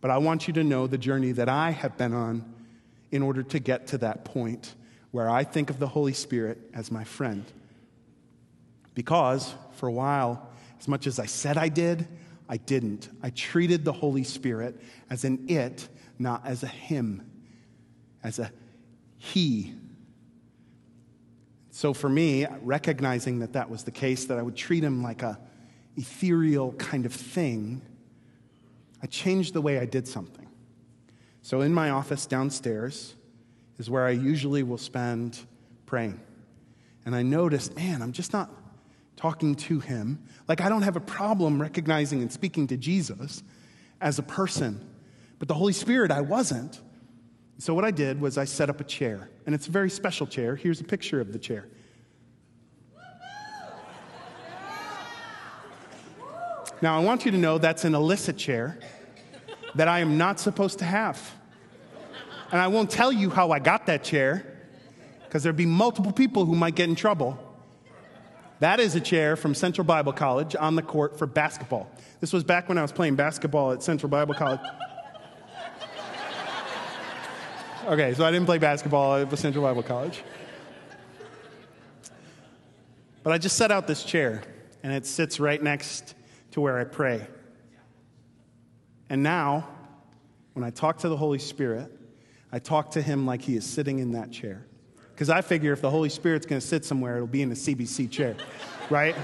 But 0.00 0.10
I 0.10 0.16
want 0.16 0.48
you 0.48 0.54
to 0.54 0.64
know 0.64 0.86
the 0.86 0.98
journey 0.98 1.32
that 1.32 1.50
I 1.50 1.72
have 1.72 1.98
been 1.98 2.14
on 2.14 2.54
in 3.10 3.22
order 3.22 3.42
to 3.42 3.58
get 3.58 3.88
to 3.88 3.98
that 3.98 4.24
point 4.24 4.74
where 5.10 5.30
I 5.30 5.44
think 5.44 5.70
of 5.70 5.78
the 5.78 5.88
Holy 5.88 6.12
Spirit 6.12 6.58
as 6.74 6.90
my 6.90 7.04
friend. 7.04 7.44
Because 8.94 9.54
for 9.72 9.88
a 9.88 9.92
while, 9.92 10.48
as 10.78 10.88
much 10.88 11.06
as 11.06 11.18
I 11.18 11.26
said 11.26 11.56
I 11.56 11.68
did, 11.68 12.06
I 12.48 12.56
didn't. 12.56 13.08
I 13.22 13.30
treated 13.30 13.84
the 13.84 13.92
Holy 13.92 14.24
Spirit 14.24 14.80
as 15.10 15.24
an 15.24 15.46
it, 15.48 15.88
not 16.18 16.46
as 16.46 16.62
a 16.62 16.68
him, 16.68 17.28
as 18.22 18.38
a 18.38 18.50
he. 19.18 19.74
So 21.70 21.92
for 21.92 22.08
me, 22.08 22.46
recognizing 22.62 23.40
that 23.40 23.52
that 23.52 23.68
was 23.68 23.84
the 23.84 23.90
case, 23.90 24.26
that 24.26 24.38
I 24.38 24.42
would 24.42 24.56
treat 24.56 24.82
him 24.82 25.02
like 25.02 25.22
a 25.22 25.38
ethereal 25.96 26.72
kind 26.72 27.06
of 27.06 27.12
thing, 27.12 27.82
I 29.02 29.06
changed 29.06 29.54
the 29.54 29.60
way 29.60 29.78
I 29.78 29.86
did 29.86 30.06
something. 30.08 30.45
So, 31.46 31.60
in 31.60 31.72
my 31.72 31.90
office 31.90 32.26
downstairs 32.26 33.14
is 33.78 33.88
where 33.88 34.04
I 34.04 34.10
usually 34.10 34.64
will 34.64 34.78
spend 34.78 35.38
praying. 35.86 36.20
And 37.04 37.14
I 37.14 37.22
noticed, 37.22 37.76
man, 37.76 38.02
I'm 38.02 38.10
just 38.10 38.32
not 38.32 38.50
talking 39.14 39.54
to 39.54 39.78
him. 39.78 40.24
Like, 40.48 40.60
I 40.60 40.68
don't 40.68 40.82
have 40.82 40.96
a 40.96 41.00
problem 41.00 41.62
recognizing 41.62 42.20
and 42.20 42.32
speaking 42.32 42.66
to 42.66 42.76
Jesus 42.76 43.44
as 44.00 44.18
a 44.18 44.24
person, 44.24 44.84
but 45.38 45.46
the 45.46 45.54
Holy 45.54 45.72
Spirit, 45.72 46.10
I 46.10 46.20
wasn't. 46.20 46.80
So, 47.58 47.74
what 47.74 47.84
I 47.84 47.92
did 47.92 48.20
was 48.20 48.36
I 48.36 48.44
set 48.44 48.68
up 48.68 48.80
a 48.80 48.84
chair, 48.84 49.30
and 49.46 49.54
it's 49.54 49.68
a 49.68 49.70
very 49.70 49.88
special 49.88 50.26
chair. 50.26 50.56
Here's 50.56 50.80
a 50.80 50.84
picture 50.84 51.20
of 51.20 51.32
the 51.32 51.38
chair. 51.38 51.68
Now, 56.82 57.00
I 57.00 57.04
want 57.04 57.24
you 57.24 57.30
to 57.30 57.38
know 57.38 57.58
that's 57.58 57.84
an 57.84 57.94
illicit 57.94 58.36
chair 58.36 58.80
that 59.76 59.88
I 59.88 60.00
am 60.00 60.18
not 60.18 60.40
supposed 60.40 60.78
to 60.80 60.84
have. 60.84 61.34
And 62.50 62.60
I 62.60 62.66
won't 62.66 62.90
tell 62.90 63.12
you 63.12 63.30
how 63.30 63.50
I 63.50 63.58
got 63.58 63.86
that 63.86 64.04
chair, 64.04 64.58
because 65.24 65.42
there'd 65.42 65.56
be 65.56 65.66
multiple 65.66 66.12
people 66.12 66.44
who 66.44 66.54
might 66.54 66.74
get 66.74 66.88
in 66.88 66.94
trouble. 66.94 67.38
That 68.60 68.80
is 68.80 68.94
a 68.94 69.00
chair 69.00 69.36
from 69.36 69.54
Central 69.54 69.84
Bible 69.84 70.12
College 70.12 70.56
on 70.56 70.76
the 70.76 70.82
court 70.82 71.18
for 71.18 71.26
basketball. 71.26 71.90
This 72.20 72.32
was 72.32 72.42
back 72.42 72.68
when 72.68 72.78
I 72.78 72.82
was 72.82 72.92
playing 72.92 73.16
basketball 73.16 73.72
at 73.72 73.82
Central 73.82 74.08
Bible 74.08 74.34
College. 74.34 74.60
Okay, 77.86 78.14
so 78.14 78.24
I 78.24 78.30
didn't 78.30 78.46
play 78.46 78.58
basketball 78.58 79.16
at 79.16 79.38
Central 79.38 79.62
Bible 79.62 79.82
College. 79.82 80.22
But 83.22 83.32
I 83.32 83.38
just 83.38 83.56
set 83.56 83.70
out 83.70 83.86
this 83.86 84.04
chair, 84.04 84.42
and 84.82 84.92
it 84.92 85.04
sits 85.04 85.38
right 85.38 85.62
next 85.62 86.14
to 86.52 86.60
where 86.60 86.78
I 86.78 86.84
pray. 86.84 87.26
And 89.08 89.22
now, 89.22 89.68
when 90.54 90.64
I 90.64 90.70
talk 90.70 90.98
to 90.98 91.08
the 91.08 91.16
Holy 91.16 91.38
Spirit, 91.38 91.92
I 92.50 92.58
talk 92.58 92.92
to 92.92 93.02
him 93.02 93.26
like 93.26 93.42
he 93.42 93.56
is 93.56 93.64
sitting 93.64 93.98
in 93.98 94.12
that 94.12 94.30
chair. 94.30 94.66
Because 95.12 95.30
I 95.30 95.40
figure 95.40 95.72
if 95.72 95.80
the 95.80 95.90
Holy 95.90 96.08
Spirit's 96.08 96.46
going 96.46 96.60
to 96.60 96.66
sit 96.66 96.84
somewhere, 96.84 97.16
it'll 97.16 97.26
be 97.26 97.42
in 97.42 97.50
a 97.50 97.54
CBC 97.54 98.10
chair, 98.10 98.36
right? 98.90 99.16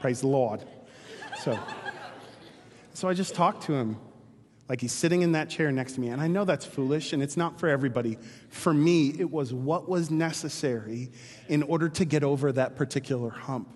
Praise 0.00 0.20
the 0.20 0.28
Lord. 0.28 0.64
So, 1.42 1.58
so 2.94 3.08
I 3.08 3.14
just 3.14 3.34
talk 3.34 3.60
to 3.62 3.74
him 3.74 3.96
like 4.68 4.80
he's 4.80 4.92
sitting 4.92 5.22
in 5.22 5.32
that 5.32 5.48
chair 5.48 5.72
next 5.72 5.94
to 5.94 6.00
me. 6.00 6.08
And 6.08 6.20
I 6.20 6.26
know 6.26 6.44
that's 6.44 6.64
foolish 6.64 7.12
and 7.12 7.22
it's 7.22 7.36
not 7.36 7.58
for 7.58 7.68
everybody. 7.68 8.18
For 8.50 8.74
me, 8.74 9.14
it 9.18 9.30
was 9.30 9.52
what 9.52 9.88
was 9.88 10.10
necessary 10.10 11.10
in 11.48 11.62
order 11.62 11.88
to 11.88 12.04
get 12.04 12.22
over 12.22 12.52
that 12.52 12.76
particular 12.76 13.30
hump. 13.30 13.68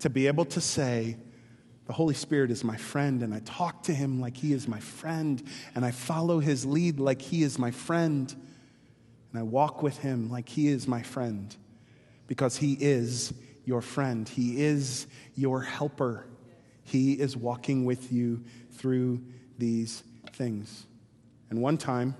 To 0.00 0.10
be 0.10 0.26
able 0.26 0.44
to 0.46 0.60
say, 0.60 1.16
the 1.86 1.92
Holy 1.92 2.14
Spirit 2.14 2.50
is 2.50 2.64
my 2.64 2.76
friend, 2.76 3.22
and 3.22 3.32
I 3.32 3.40
talk 3.44 3.84
to 3.84 3.94
him 3.94 4.20
like 4.20 4.36
he 4.36 4.52
is 4.52 4.66
my 4.66 4.80
friend, 4.80 5.42
and 5.74 5.84
I 5.84 5.92
follow 5.92 6.40
his 6.40 6.66
lead 6.66 6.98
like 6.98 7.22
he 7.22 7.42
is 7.42 7.58
my 7.58 7.70
friend, 7.70 8.34
and 9.32 9.40
I 9.40 9.42
walk 9.42 9.82
with 9.82 9.98
him 9.98 10.28
like 10.30 10.48
he 10.48 10.68
is 10.68 10.88
my 10.88 11.02
friend, 11.02 11.54
because 12.26 12.56
he 12.56 12.74
is 12.74 13.32
your 13.64 13.82
friend. 13.82 14.28
He 14.28 14.62
is 14.62 15.06
your 15.34 15.60
helper. 15.60 16.26
He 16.84 17.14
is 17.14 17.36
walking 17.36 17.84
with 17.84 18.12
you 18.12 18.44
through 18.72 19.22
these 19.58 20.02
things. 20.32 20.86
And 21.50 21.60
one 21.60 21.78
time, 21.78 22.14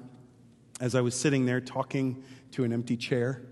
as 0.81 0.95
I 0.95 1.01
was 1.01 1.14
sitting 1.14 1.47
there 1.47 1.61
talking 1.61 2.22
to 2.53 2.64
an 2.64 2.72
empty 2.72 2.97
chair, 2.97 3.43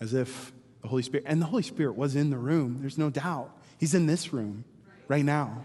as 0.00 0.14
if 0.14 0.52
the 0.82 0.88
Holy 0.88 1.02
Spirit, 1.02 1.24
and 1.26 1.40
the 1.40 1.46
Holy 1.46 1.62
Spirit 1.62 1.96
was 1.96 2.16
in 2.16 2.30
the 2.30 2.38
room, 2.38 2.78
there's 2.80 2.98
no 2.98 3.10
doubt. 3.10 3.56
He's 3.78 3.94
in 3.94 4.06
this 4.06 4.32
room 4.32 4.64
right 5.08 5.24
now, 5.24 5.62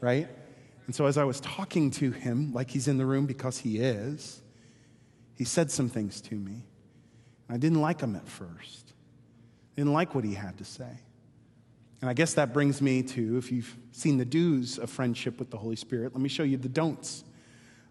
right? 0.00 0.28
And 0.86 0.94
so 0.94 1.06
as 1.06 1.16
I 1.16 1.24
was 1.24 1.40
talking 1.40 1.90
to 1.92 2.10
him, 2.10 2.52
like 2.52 2.70
he's 2.70 2.88
in 2.88 2.98
the 2.98 3.06
room 3.06 3.26
because 3.26 3.58
he 3.58 3.78
is, 3.78 4.42
he 5.36 5.44
said 5.44 5.70
some 5.70 5.88
things 5.88 6.20
to 6.22 6.34
me. 6.34 6.64
I 7.48 7.56
didn't 7.56 7.80
like 7.80 8.00
him 8.00 8.16
at 8.16 8.28
first. 8.28 8.92
I 9.72 9.80
didn't 9.80 9.92
like 9.92 10.14
what 10.14 10.24
he 10.24 10.34
had 10.34 10.58
to 10.58 10.64
say. 10.64 11.00
And 12.00 12.10
I 12.10 12.14
guess 12.14 12.34
that 12.34 12.52
brings 12.52 12.82
me 12.82 13.02
to 13.02 13.38
if 13.38 13.52
you've 13.52 13.76
seen 13.92 14.18
the 14.18 14.24
do's 14.24 14.78
of 14.78 14.90
friendship 14.90 15.38
with 15.38 15.50
the 15.50 15.56
Holy 15.56 15.76
Spirit, 15.76 16.12
let 16.12 16.20
me 16.20 16.28
show 16.28 16.42
you 16.42 16.56
the 16.56 16.68
don'ts 16.68 17.24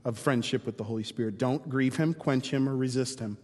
of 0.04 0.18
friendship 0.20 0.66
with 0.66 0.78
the 0.78 0.84
Holy 0.84 1.04
Spirit. 1.04 1.38
Don't 1.38 1.68
grieve 1.70 1.96
him, 1.96 2.14
quench 2.14 2.52
him, 2.52 2.68
or 2.68 2.76
resist 2.76 3.20
him. 3.20 3.38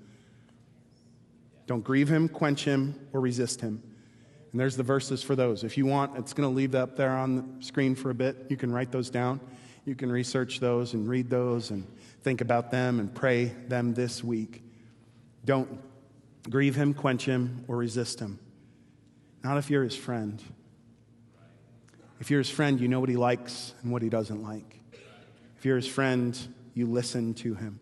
Don't 1.67 1.83
grieve 1.83 2.07
him, 2.07 2.29
quench 2.29 2.63
him, 2.63 3.07
or 3.13 3.19
resist 3.19 3.61
him. 3.61 3.83
And 4.51 4.59
there's 4.59 4.77
the 4.77 4.83
verses 4.83 5.21
for 5.21 5.35
those. 5.35 5.63
If 5.63 5.77
you 5.77 5.85
want, 5.85 6.17
it's 6.17 6.33
going 6.33 6.49
to 6.49 6.55
leave 6.55 6.73
up 6.73 6.95
there 6.95 7.11
on 7.11 7.35
the 7.35 7.65
screen 7.65 7.93
for 7.93 8.09
a 8.09 8.15
bit. 8.15 8.47
You 8.49 8.57
can 8.57 8.71
write 8.71 8.91
those 8.91 9.09
down. 9.09 9.41
You 9.85 9.93
can 9.93 10.11
research 10.11 10.59
those 10.59 10.93
and 10.93 11.07
read 11.07 11.29
those 11.29 11.69
and 11.69 11.85
think 12.21 12.41
about 12.41 12.71
them 12.71 12.99
and 12.99 13.13
pray 13.13 13.45
them 13.67 13.93
this 13.93 14.23
week. 14.23 14.63
Don't 15.45 15.79
grieve 16.49 16.75
him, 16.75 16.93
quench 16.93 17.25
him, 17.25 17.65
or 17.67 17.77
resist 17.77 18.19
him. 18.19 18.39
Not 19.43 19.57
if 19.57 19.69
you're 19.69 19.83
his 19.83 19.95
friend. 19.95 20.41
If 22.19 22.31
you're 22.31 22.39
his 22.39 22.49
friend, 22.49 22.79
you 22.79 22.87
know 22.87 22.99
what 22.99 23.09
he 23.09 23.17
likes 23.17 23.73
and 23.83 23.91
what 23.91 24.01
he 24.01 24.09
doesn't 24.09 24.41
like. 24.41 24.81
If 25.57 25.65
you're 25.65 25.75
his 25.75 25.87
friend, 25.87 26.37
you 26.73 26.87
listen 26.87 27.33
to 27.35 27.53
him. 27.53 27.79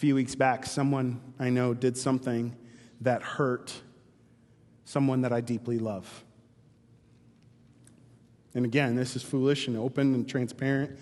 Few 0.00 0.14
weeks 0.14 0.34
back, 0.34 0.64
someone 0.64 1.20
I 1.38 1.50
know 1.50 1.74
did 1.74 1.94
something 1.94 2.56
that 3.02 3.20
hurt 3.20 3.82
someone 4.86 5.20
that 5.20 5.30
I 5.34 5.42
deeply 5.42 5.78
love. 5.78 6.24
And 8.54 8.64
again, 8.64 8.96
this 8.96 9.14
is 9.14 9.22
foolish 9.22 9.68
and 9.68 9.76
open 9.76 10.14
and 10.14 10.26
transparent. 10.26 10.98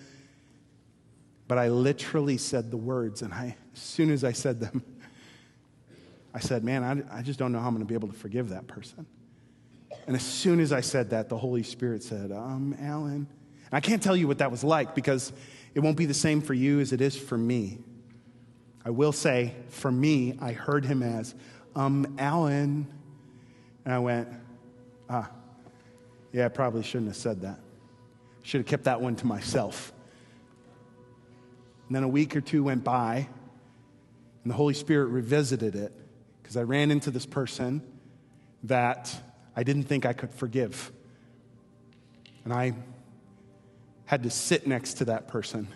But 1.46 1.58
I 1.58 1.68
literally 1.68 2.38
said 2.38 2.72
the 2.72 2.76
words, 2.76 3.22
and 3.22 3.32
I, 3.32 3.54
as 3.72 3.80
soon 3.80 4.10
as 4.10 4.24
I 4.24 4.32
said 4.32 4.58
them, 4.58 4.82
I 6.34 6.40
said, 6.40 6.64
Man, 6.64 6.82
I, 6.82 7.18
I 7.20 7.22
just 7.22 7.38
don't 7.38 7.52
know 7.52 7.60
how 7.60 7.68
I'm 7.68 7.74
going 7.74 7.86
to 7.86 7.88
be 7.88 7.94
able 7.94 8.08
to 8.08 8.18
forgive 8.18 8.48
that 8.48 8.66
person. 8.66 9.06
And 10.08 10.16
as 10.16 10.24
soon 10.24 10.58
as 10.58 10.72
I 10.72 10.80
said 10.80 11.10
that, 11.10 11.28
the 11.28 11.38
Holy 11.38 11.62
Spirit 11.62 12.02
said, 12.02 12.32
Um, 12.32 12.76
Alan. 12.80 13.28
And 13.66 13.70
I 13.70 13.78
can't 13.78 14.02
tell 14.02 14.16
you 14.16 14.26
what 14.26 14.38
that 14.38 14.50
was 14.50 14.64
like 14.64 14.96
because 14.96 15.32
it 15.76 15.78
won't 15.78 15.96
be 15.96 16.06
the 16.06 16.14
same 16.14 16.40
for 16.40 16.52
you 16.52 16.80
as 16.80 16.92
it 16.92 17.00
is 17.00 17.16
for 17.16 17.38
me. 17.38 17.78
I 18.88 18.90
will 18.90 19.12
say, 19.12 19.54
for 19.68 19.92
me, 19.92 20.38
I 20.40 20.52
heard 20.52 20.86
him 20.86 21.02
as, 21.02 21.34
Um, 21.76 22.16
Alan. 22.18 22.86
And 23.84 23.94
I 23.94 23.98
went, 23.98 24.28
Ah, 25.10 25.30
yeah, 26.32 26.46
I 26.46 26.48
probably 26.48 26.82
shouldn't 26.82 27.08
have 27.08 27.16
said 27.16 27.42
that. 27.42 27.60
Should 28.40 28.60
have 28.60 28.66
kept 28.66 28.84
that 28.84 29.02
one 29.02 29.14
to 29.16 29.26
myself. 29.26 29.92
And 31.86 31.96
then 31.96 32.02
a 32.02 32.08
week 32.08 32.34
or 32.34 32.40
two 32.40 32.64
went 32.64 32.82
by, 32.82 33.28
and 34.42 34.50
the 34.50 34.56
Holy 34.56 34.72
Spirit 34.72 35.08
revisited 35.08 35.74
it 35.74 35.92
because 36.40 36.56
I 36.56 36.62
ran 36.62 36.90
into 36.90 37.10
this 37.10 37.26
person 37.26 37.82
that 38.62 39.14
I 39.54 39.64
didn't 39.64 39.82
think 39.82 40.06
I 40.06 40.14
could 40.14 40.32
forgive. 40.32 40.92
And 42.44 42.54
I 42.54 42.72
had 44.06 44.22
to 44.22 44.30
sit 44.30 44.66
next 44.66 44.94
to 44.94 45.04
that 45.04 45.28
person. 45.28 45.68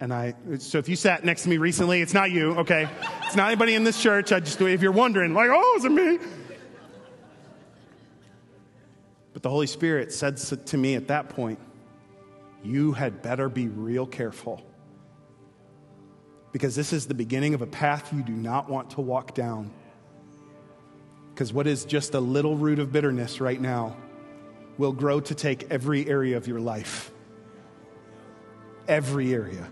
And 0.00 0.14
I, 0.14 0.34
so 0.58 0.78
if 0.78 0.88
you 0.88 0.96
sat 0.96 1.24
next 1.24 1.42
to 1.42 1.50
me 1.50 1.58
recently, 1.58 2.00
it's 2.00 2.14
not 2.14 2.30
you, 2.30 2.52
okay? 2.52 2.88
It's 3.26 3.36
not 3.36 3.48
anybody 3.48 3.74
in 3.74 3.84
this 3.84 4.02
church. 4.02 4.32
I 4.32 4.40
just, 4.40 4.58
if 4.60 4.80
you're 4.80 4.92
wondering, 4.92 5.34
like, 5.34 5.50
oh, 5.52 5.74
is 5.76 5.84
it 5.84 5.92
me? 5.92 6.18
But 9.34 9.42
the 9.42 9.50
Holy 9.50 9.66
Spirit 9.66 10.12
said 10.12 10.38
to 10.38 10.76
me 10.78 10.94
at 10.94 11.08
that 11.08 11.28
point, 11.28 11.58
you 12.64 12.92
had 12.92 13.22
better 13.22 13.48
be 13.48 13.68
real 13.68 14.06
careful. 14.06 14.62
Because 16.52 16.74
this 16.74 16.92
is 16.92 17.06
the 17.06 17.14
beginning 17.14 17.54
of 17.54 17.62
a 17.62 17.66
path 17.66 18.12
you 18.12 18.22
do 18.22 18.32
not 18.32 18.68
want 18.68 18.90
to 18.90 19.02
walk 19.02 19.34
down. 19.34 19.70
Because 21.32 21.52
what 21.52 21.66
is 21.66 21.84
just 21.84 22.14
a 22.14 22.20
little 22.20 22.56
root 22.56 22.78
of 22.78 22.90
bitterness 22.90 23.40
right 23.40 23.60
now 23.60 23.96
will 24.78 24.92
grow 24.92 25.20
to 25.20 25.34
take 25.34 25.70
every 25.70 26.08
area 26.08 26.36
of 26.36 26.48
your 26.48 26.58
life. 26.58 27.12
Every 28.88 29.32
area. 29.32 29.68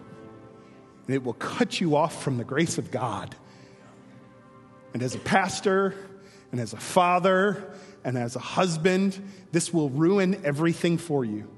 And 1.09 1.14
it 1.16 1.24
will 1.24 1.32
cut 1.32 1.80
you 1.80 1.96
off 1.96 2.22
from 2.22 2.36
the 2.36 2.44
grace 2.44 2.78
of 2.78 2.90
God. 2.90 3.34
And 4.92 5.02
as 5.02 5.14
a 5.14 5.18
pastor, 5.18 5.94
and 6.52 6.61
as 6.61 6.74
a 6.74 6.76
father, 6.76 7.72
and 8.04 8.16
as 8.16 8.36
a 8.36 8.40
husband, 8.40 9.18
this 9.50 9.72
will 9.72 9.88
ruin 9.88 10.40
everything 10.44 10.98
for 10.98 11.24
you. 11.24 11.48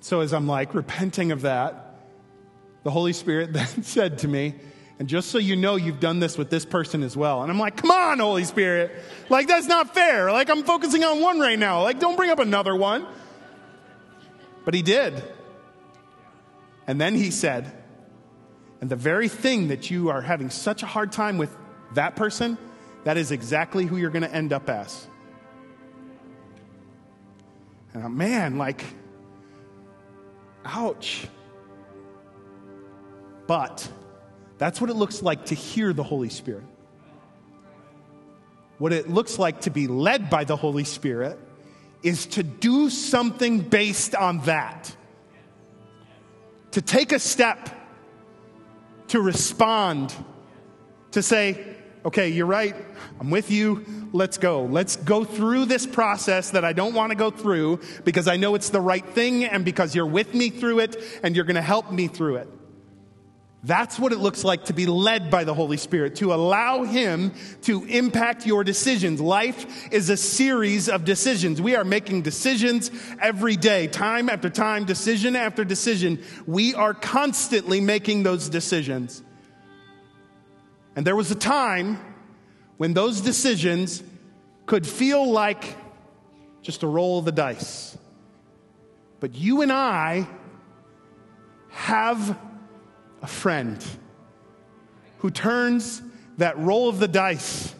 So, 0.00 0.20
as 0.20 0.32
I'm 0.32 0.46
like 0.46 0.74
repenting 0.74 1.30
of 1.30 1.42
that, 1.42 2.00
the 2.84 2.90
Holy 2.90 3.12
Spirit 3.12 3.52
then 3.52 3.82
said 3.82 4.18
to 4.20 4.28
me, 4.28 4.54
and 4.98 5.08
just 5.08 5.30
so 5.30 5.38
you 5.38 5.56
know, 5.56 5.76
you've 5.76 6.00
done 6.00 6.20
this 6.20 6.38
with 6.38 6.50
this 6.50 6.64
person 6.64 7.02
as 7.02 7.16
well. 7.16 7.42
And 7.42 7.50
I'm 7.50 7.58
like, 7.58 7.76
come 7.76 7.90
on, 7.90 8.20
Holy 8.20 8.44
Spirit. 8.44 8.92
Like, 9.28 9.48
that's 9.48 9.66
not 9.66 9.92
fair. 9.92 10.30
Like, 10.30 10.48
I'm 10.48 10.62
focusing 10.62 11.02
on 11.04 11.20
one 11.20 11.40
right 11.40 11.58
now. 11.58 11.82
Like, 11.82 11.98
don't 11.98 12.16
bring 12.16 12.30
up 12.30 12.38
another 12.38 12.74
one. 12.76 13.06
But 14.64 14.72
he 14.72 14.82
did. 14.82 15.22
And 16.86 17.00
then 17.00 17.14
he 17.14 17.30
said, 17.30 17.72
and 18.80 18.90
the 18.90 18.96
very 18.96 19.28
thing 19.28 19.68
that 19.68 19.90
you 19.90 20.10
are 20.10 20.20
having 20.20 20.50
such 20.50 20.82
a 20.82 20.86
hard 20.86 21.12
time 21.12 21.38
with 21.38 21.56
that 21.94 22.16
person, 22.16 22.58
that 23.04 23.16
is 23.16 23.30
exactly 23.30 23.86
who 23.86 23.96
you're 23.96 24.10
going 24.10 24.22
to 24.22 24.34
end 24.34 24.52
up 24.52 24.68
as. 24.68 25.06
And 27.94 28.04
I'm, 28.04 28.16
man, 28.16 28.58
like, 28.58 28.84
ouch. 30.64 31.26
But 33.46 33.88
that's 34.58 34.80
what 34.80 34.90
it 34.90 34.96
looks 34.96 35.22
like 35.22 35.46
to 35.46 35.54
hear 35.54 35.92
the 35.92 36.02
Holy 36.02 36.28
Spirit. 36.28 36.64
What 38.78 38.92
it 38.92 39.08
looks 39.08 39.38
like 39.38 39.62
to 39.62 39.70
be 39.70 39.86
led 39.86 40.28
by 40.28 40.44
the 40.44 40.56
Holy 40.56 40.84
Spirit 40.84 41.38
is 42.02 42.26
to 42.26 42.42
do 42.42 42.90
something 42.90 43.60
based 43.60 44.14
on 44.14 44.40
that. 44.40 44.94
To 46.74 46.82
take 46.82 47.12
a 47.12 47.20
step, 47.20 47.70
to 49.06 49.20
respond, 49.20 50.12
to 51.12 51.22
say, 51.22 51.76
okay, 52.04 52.30
you're 52.30 52.46
right, 52.46 52.74
I'm 53.20 53.30
with 53.30 53.48
you, 53.48 54.08
let's 54.12 54.38
go. 54.38 54.64
Let's 54.64 54.96
go 54.96 55.22
through 55.22 55.66
this 55.66 55.86
process 55.86 56.50
that 56.50 56.64
I 56.64 56.72
don't 56.72 56.92
want 56.92 57.10
to 57.10 57.16
go 57.16 57.30
through 57.30 57.78
because 58.02 58.26
I 58.26 58.38
know 58.38 58.56
it's 58.56 58.70
the 58.70 58.80
right 58.80 59.06
thing 59.06 59.44
and 59.44 59.64
because 59.64 59.94
you're 59.94 60.04
with 60.04 60.34
me 60.34 60.50
through 60.50 60.80
it 60.80 61.20
and 61.22 61.36
you're 61.36 61.44
going 61.44 61.54
to 61.54 61.62
help 61.62 61.92
me 61.92 62.08
through 62.08 62.38
it. 62.38 62.48
That's 63.64 63.98
what 63.98 64.12
it 64.12 64.18
looks 64.18 64.44
like 64.44 64.66
to 64.66 64.74
be 64.74 64.84
led 64.84 65.30
by 65.30 65.44
the 65.44 65.54
Holy 65.54 65.78
Spirit, 65.78 66.16
to 66.16 66.34
allow 66.34 66.82
Him 66.82 67.32
to 67.62 67.84
impact 67.84 68.44
your 68.44 68.62
decisions. 68.62 69.22
Life 69.22 69.90
is 69.90 70.10
a 70.10 70.18
series 70.18 70.90
of 70.90 71.06
decisions. 71.06 71.62
We 71.62 71.74
are 71.74 71.84
making 71.84 72.22
decisions 72.22 72.90
every 73.22 73.56
day, 73.56 73.86
time 73.86 74.28
after 74.28 74.50
time, 74.50 74.84
decision 74.84 75.34
after 75.34 75.64
decision. 75.64 76.22
We 76.46 76.74
are 76.74 76.92
constantly 76.92 77.80
making 77.80 78.22
those 78.22 78.50
decisions. 78.50 79.22
And 80.94 81.06
there 81.06 81.16
was 81.16 81.30
a 81.30 81.34
time 81.34 81.98
when 82.76 82.92
those 82.92 83.22
decisions 83.22 84.02
could 84.66 84.86
feel 84.86 85.30
like 85.30 85.74
just 86.60 86.82
a 86.82 86.86
roll 86.86 87.18
of 87.18 87.24
the 87.24 87.32
dice. 87.32 87.96
But 89.20 89.34
you 89.34 89.62
and 89.62 89.72
I 89.72 90.28
have 91.70 92.38
a 93.24 93.26
friend 93.26 93.82
who 95.18 95.30
turns 95.30 96.02
that 96.36 96.58
roll 96.58 96.90
of 96.90 96.98
the 96.98 97.08
dice 97.08 97.74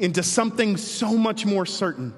into 0.00 0.24
something 0.24 0.76
so 0.76 1.16
much 1.16 1.46
more 1.46 1.64
certain. 1.64 2.12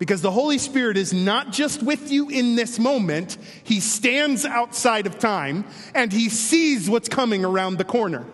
Because 0.00 0.20
the 0.20 0.32
Holy 0.32 0.58
Spirit 0.58 0.96
is 0.96 1.12
not 1.12 1.52
just 1.52 1.80
with 1.80 2.10
you 2.10 2.28
in 2.28 2.56
this 2.56 2.80
moment, 2.80 3.38
He 3.62 3.78
stands 3.78 4.44
outside 4.44 5.06
of 5.06 5.20
time 5.20 5.64
and 5.94 6.12
He 6.12 6.28
sees 6.28 6.90
what's 6.90 7.08
coming 7.08 7.44
around 7.44 7.78
the 7.78 7.84
corner. 7.84 8.26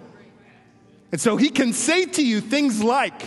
And 1.12 1.20
so 1.20 1.36
He 1.36 1.50
can 1.50 1.74
say 1.74 2.06
to 2.06 2.26
you 2.26 2.40
things 2.40 2.82
like, 2.82 3.22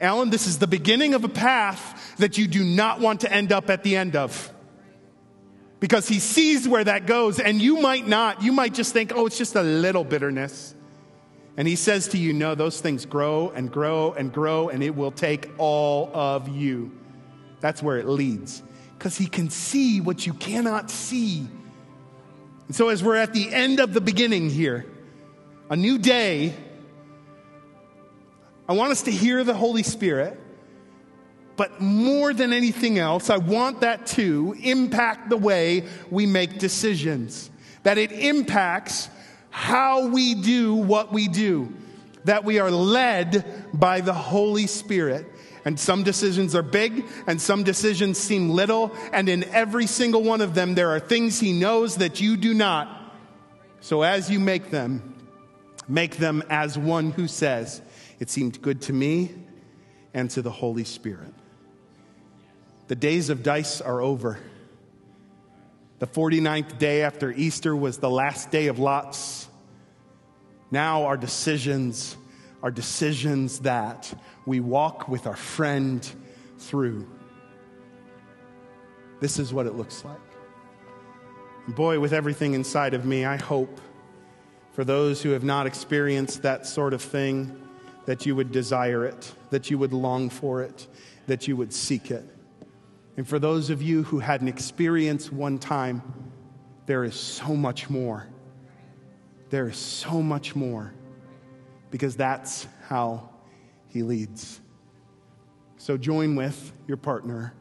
Alan, 0.00 0.30
this 0.30 0.46
is 0.46 0.58
the 0.58 0.68
beginning 0.68 1.14
of 1.14 1.24
a 1.24 1.28
path 1.28 2.16
that 2.18 2.38
you 2.38 2.46
do 2.46 2.62
not 2.62 3.00
want 3.00 3.22
to 3.22 3.32
end 3.32 3.50
up 3.50 3.68
at 3.68 3.82
the 3.82 3.96
end 3.96 4.14
of 4.14 4.52
because 5.80 6.08
he 6.08 6.18
sees 6.18 6.66
where 6.66 6.84
that 6.84 7.06
goes. 7.06 7.38
And 7.38 7.60
you 7.60 7.80
might 7.80 8.06
not, 8.06 8.42
you 8.42 8.52
might 8.52 8.74
just 8.74 8.92
think, 8.92 9.12
oh, 9.14 9.26
it's 9.26 9.38
just 9.38 9.54
a 9.54 9.62
little 9.62 10.04
bitterness. 10.04 10.74
And 11.56 11.66
he 11.66 11.76
says 11.76 12.08
to 12.08 12.18
you, 12.18 12.32
no, 12.32 12.54
those 12.54 12.80
things 12.80 13.04
grow 13.04 13.50
and 13.50 13.70
grow 13.70 14.12
and 14.12 14.32
grow, 14.32 14.68
and 14.68 14.82
it 14.82 14.94
will 14.94 15.10
take 15.10 15.50
all 15.58 16.10
of 16.14 16.48
you. 16.48 16.92
That's 17.60 17.82
where 17.82 17.98
it 17.98 18.06
leads. 18.06 18.62
Because 18.96 19.18
he 19.18 19.26
can 19.26 19.50
see 19.50 20.00
what 20.00 20.26
you 20.26 20.34
cannot 20.34 20.90
see. 20.90 21.48
And 22.66 22.76
so, 22.76 22.90
as 22.90 23.02
we're 23.02 23.16
at 23.16 23.32
the 23.32 23.52
end 23.52 23.80
of 23.80 23.92
the 23.92 24.00
beginning 24.00 24.50
here, 24.50 24.86
a 25.70 25.76
new 25.76 25.98
day, 25.98 26.54
I 28.68 28.74
want 28.74 28.92
us 28.92 29.02
to 29.02 29.10
hear 29.10 29.42
the 29.42 29.54
Holy 29.54 29.82
Spirit 29.82 30.38
but 31.58 31.80
more 31.80 32.32
than 32.32 32.52
anything 32.52 33.00
else, 33.00 33.30
I 33.30 33.36
want 33.36 33.80
that 33.80 34.06
to 34.06 34.54
impact 34.62 35.28
the 35.28 35.36
way 35.36 35.88
we 36.08 36.24
make 36.24 36.60
decisions, 36.60 37.50
that 37.82 37.98
it 37.98 38.12
impacts 38.12 39.10
how 39.50 40.06
we 40.06 40.36
do 40.36 40.76
what 40.76 41.12
we 41.12 41.26
do, 41.26 41.74
that 42.26 42.44
we 42.44 42.60
are 42.60 42.70
led 42.70 43.44
by 43.74 44.00
the 44.00 44.12
Holy 44.12 44.68
Spirit. 44.68 45.26
And 45.64 45.80
some 45.80 46.04
decisions 46.04 46.54
are 46.54 46.62
big 46.62 47.04
and 47.26 47.40
some 47.40 47.64
decisions 47.64 48.18
seem 48.18 48.50
little. 48.50 48.92
And 49.12 49.28
in 49.28 49.42
every 49.42 49.86
single 49.86 50.22
one 50.22 50.40
of 50.40 50.54
them, 50.54 50.76
there 50.76 50.90
are 50.90 51.00
things 51.00 51.40
He 51.40 51.52
knows 51.52 51.96
that 51.96 52.20
you 52.20 52.36
do 52.36 52.54
not. 52.54 53.16
So 53.80 54.02
as 54.02 54.30
you 54.30 54.38
make 54.38 54.70
them, 54.70 55.16
make 55.88 56.18
them 56.18 56.44
as 56.48 56.78
one 56.78 57.10
who 57.10 57.26
says, 57.26 57.82
It 58.20 58.30
seemed 58.30 58.62
good 58.62 58.80
to 58.82 58.92
me 58.92 59.34
and 60.14 60.30
to 60.30 60.40
the 60.40 60.52
Holy 60.52 60.84
Spirit. 60.84 61.34
The 62.88 62.96
days 62.96 63.28
of 63.28 63.42
dice 63.42 63.82
are 63.82 64.00
over. 64.00 64.38
The 65.98 66.06
49th 66.06 66.78
day 66.78 67.02
after 67.02 67.30
Easter 67.30 67.76
was 67.76 67.98
the 67.98 68.08
last 68.08 68.50
day 68.50 68.68
of 68.68 68.78
lots. 68.78 69.46
Now 70.70 71.04
our 71.04 71.18
decisions 71.18 72.16
are 72.62 72.70
decisions 72.70 73.60
that 73.60 74.12
we 74.46 74.60
walk 74.60 75.06
with 75.06 75.26
our 75.26 75.36
friend 75.36 76.08
through. 76.58 77.06
This 79.20 79.38
is 79.38 79.52
what 79.52 79.66
it 79.66 79.74
looks 79.74 80.02
like. 80.04 80.16
boy, 81.68 82.00
with 82.00 82.14
everything 82.14 82.54
inside 82.54 82.94
of 82.94 83.04
me, 83.04 83.26
I 83.26 83.36
hope 83.36 83.82
for 84.72 84.84
those 84.84 85.20
who 85.20 85.30
have 85.30 85.44
not 85.44 85.66
experienced 85.66 86.40
that 86.42 86.66
sort 86.66 86.94
of 86.94 87.02
thing 87.02 87.68
that 88.06 88.24
you 88.24 88.34
would 88.34 88.50
desire 88.50 89.04
it, 89.04 89.34
that 89.50 89.70
you 89.70 89.76
would 89.76 89.92
long 89.92 90.30
for 90.30 90.62
it, 90.62 90.86
that 91.26 91.46
you 91.46 91.54
would 91.54 91.74
seek 91.74 92.10
it. 92.10 92.24
And 93.18 93.26
for 93.26 93.40
those 93.40 93.68
of 93.68 93.82
you 93.82 94.04
who 94.04 94.20
had 94.20 94.42
an 94.42 94.48
experience 94.48 95.32
one 95.32 95.58
time, 95.58 96.02
there 96.86 97.02
is 97.02 97.16
so 97.16 97.56
much 97.56 97.90
more. 97.90 98.28
There 99.50 99.66
is 99.66 99.76
so 99.76 100.22
much 100.22 100.54
more 100.54 100.94
because 101.90 102.14
that's 102.14 102.68
how 102.86 103.30
he 103.88 104.04
leads. 104.04 104.60
So 105.78 105.96
join 105.96 106.36
with 106.36 106.72
your 106.86 106.96
partner, 106.96 107.54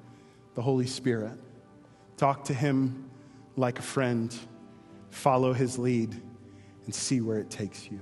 the 0.54 0.62
Holy 0.62 0.86
Spirit. 0.86 1.40
Talk 2.18 2.44
to 2.46 2.54
him 2.54 3.10
like 3.56 3.80
a 3.80 3.82
friend, 3.82 4.38
follow 5.10 5.54
his 5.54 5.80
lead, 5.80 6.22
and 6.86 6.94
see 6.94 7.20
where 7.20 7.40
it 7.40 7.50
takes 7.50 7.90
you. 7.90 8.00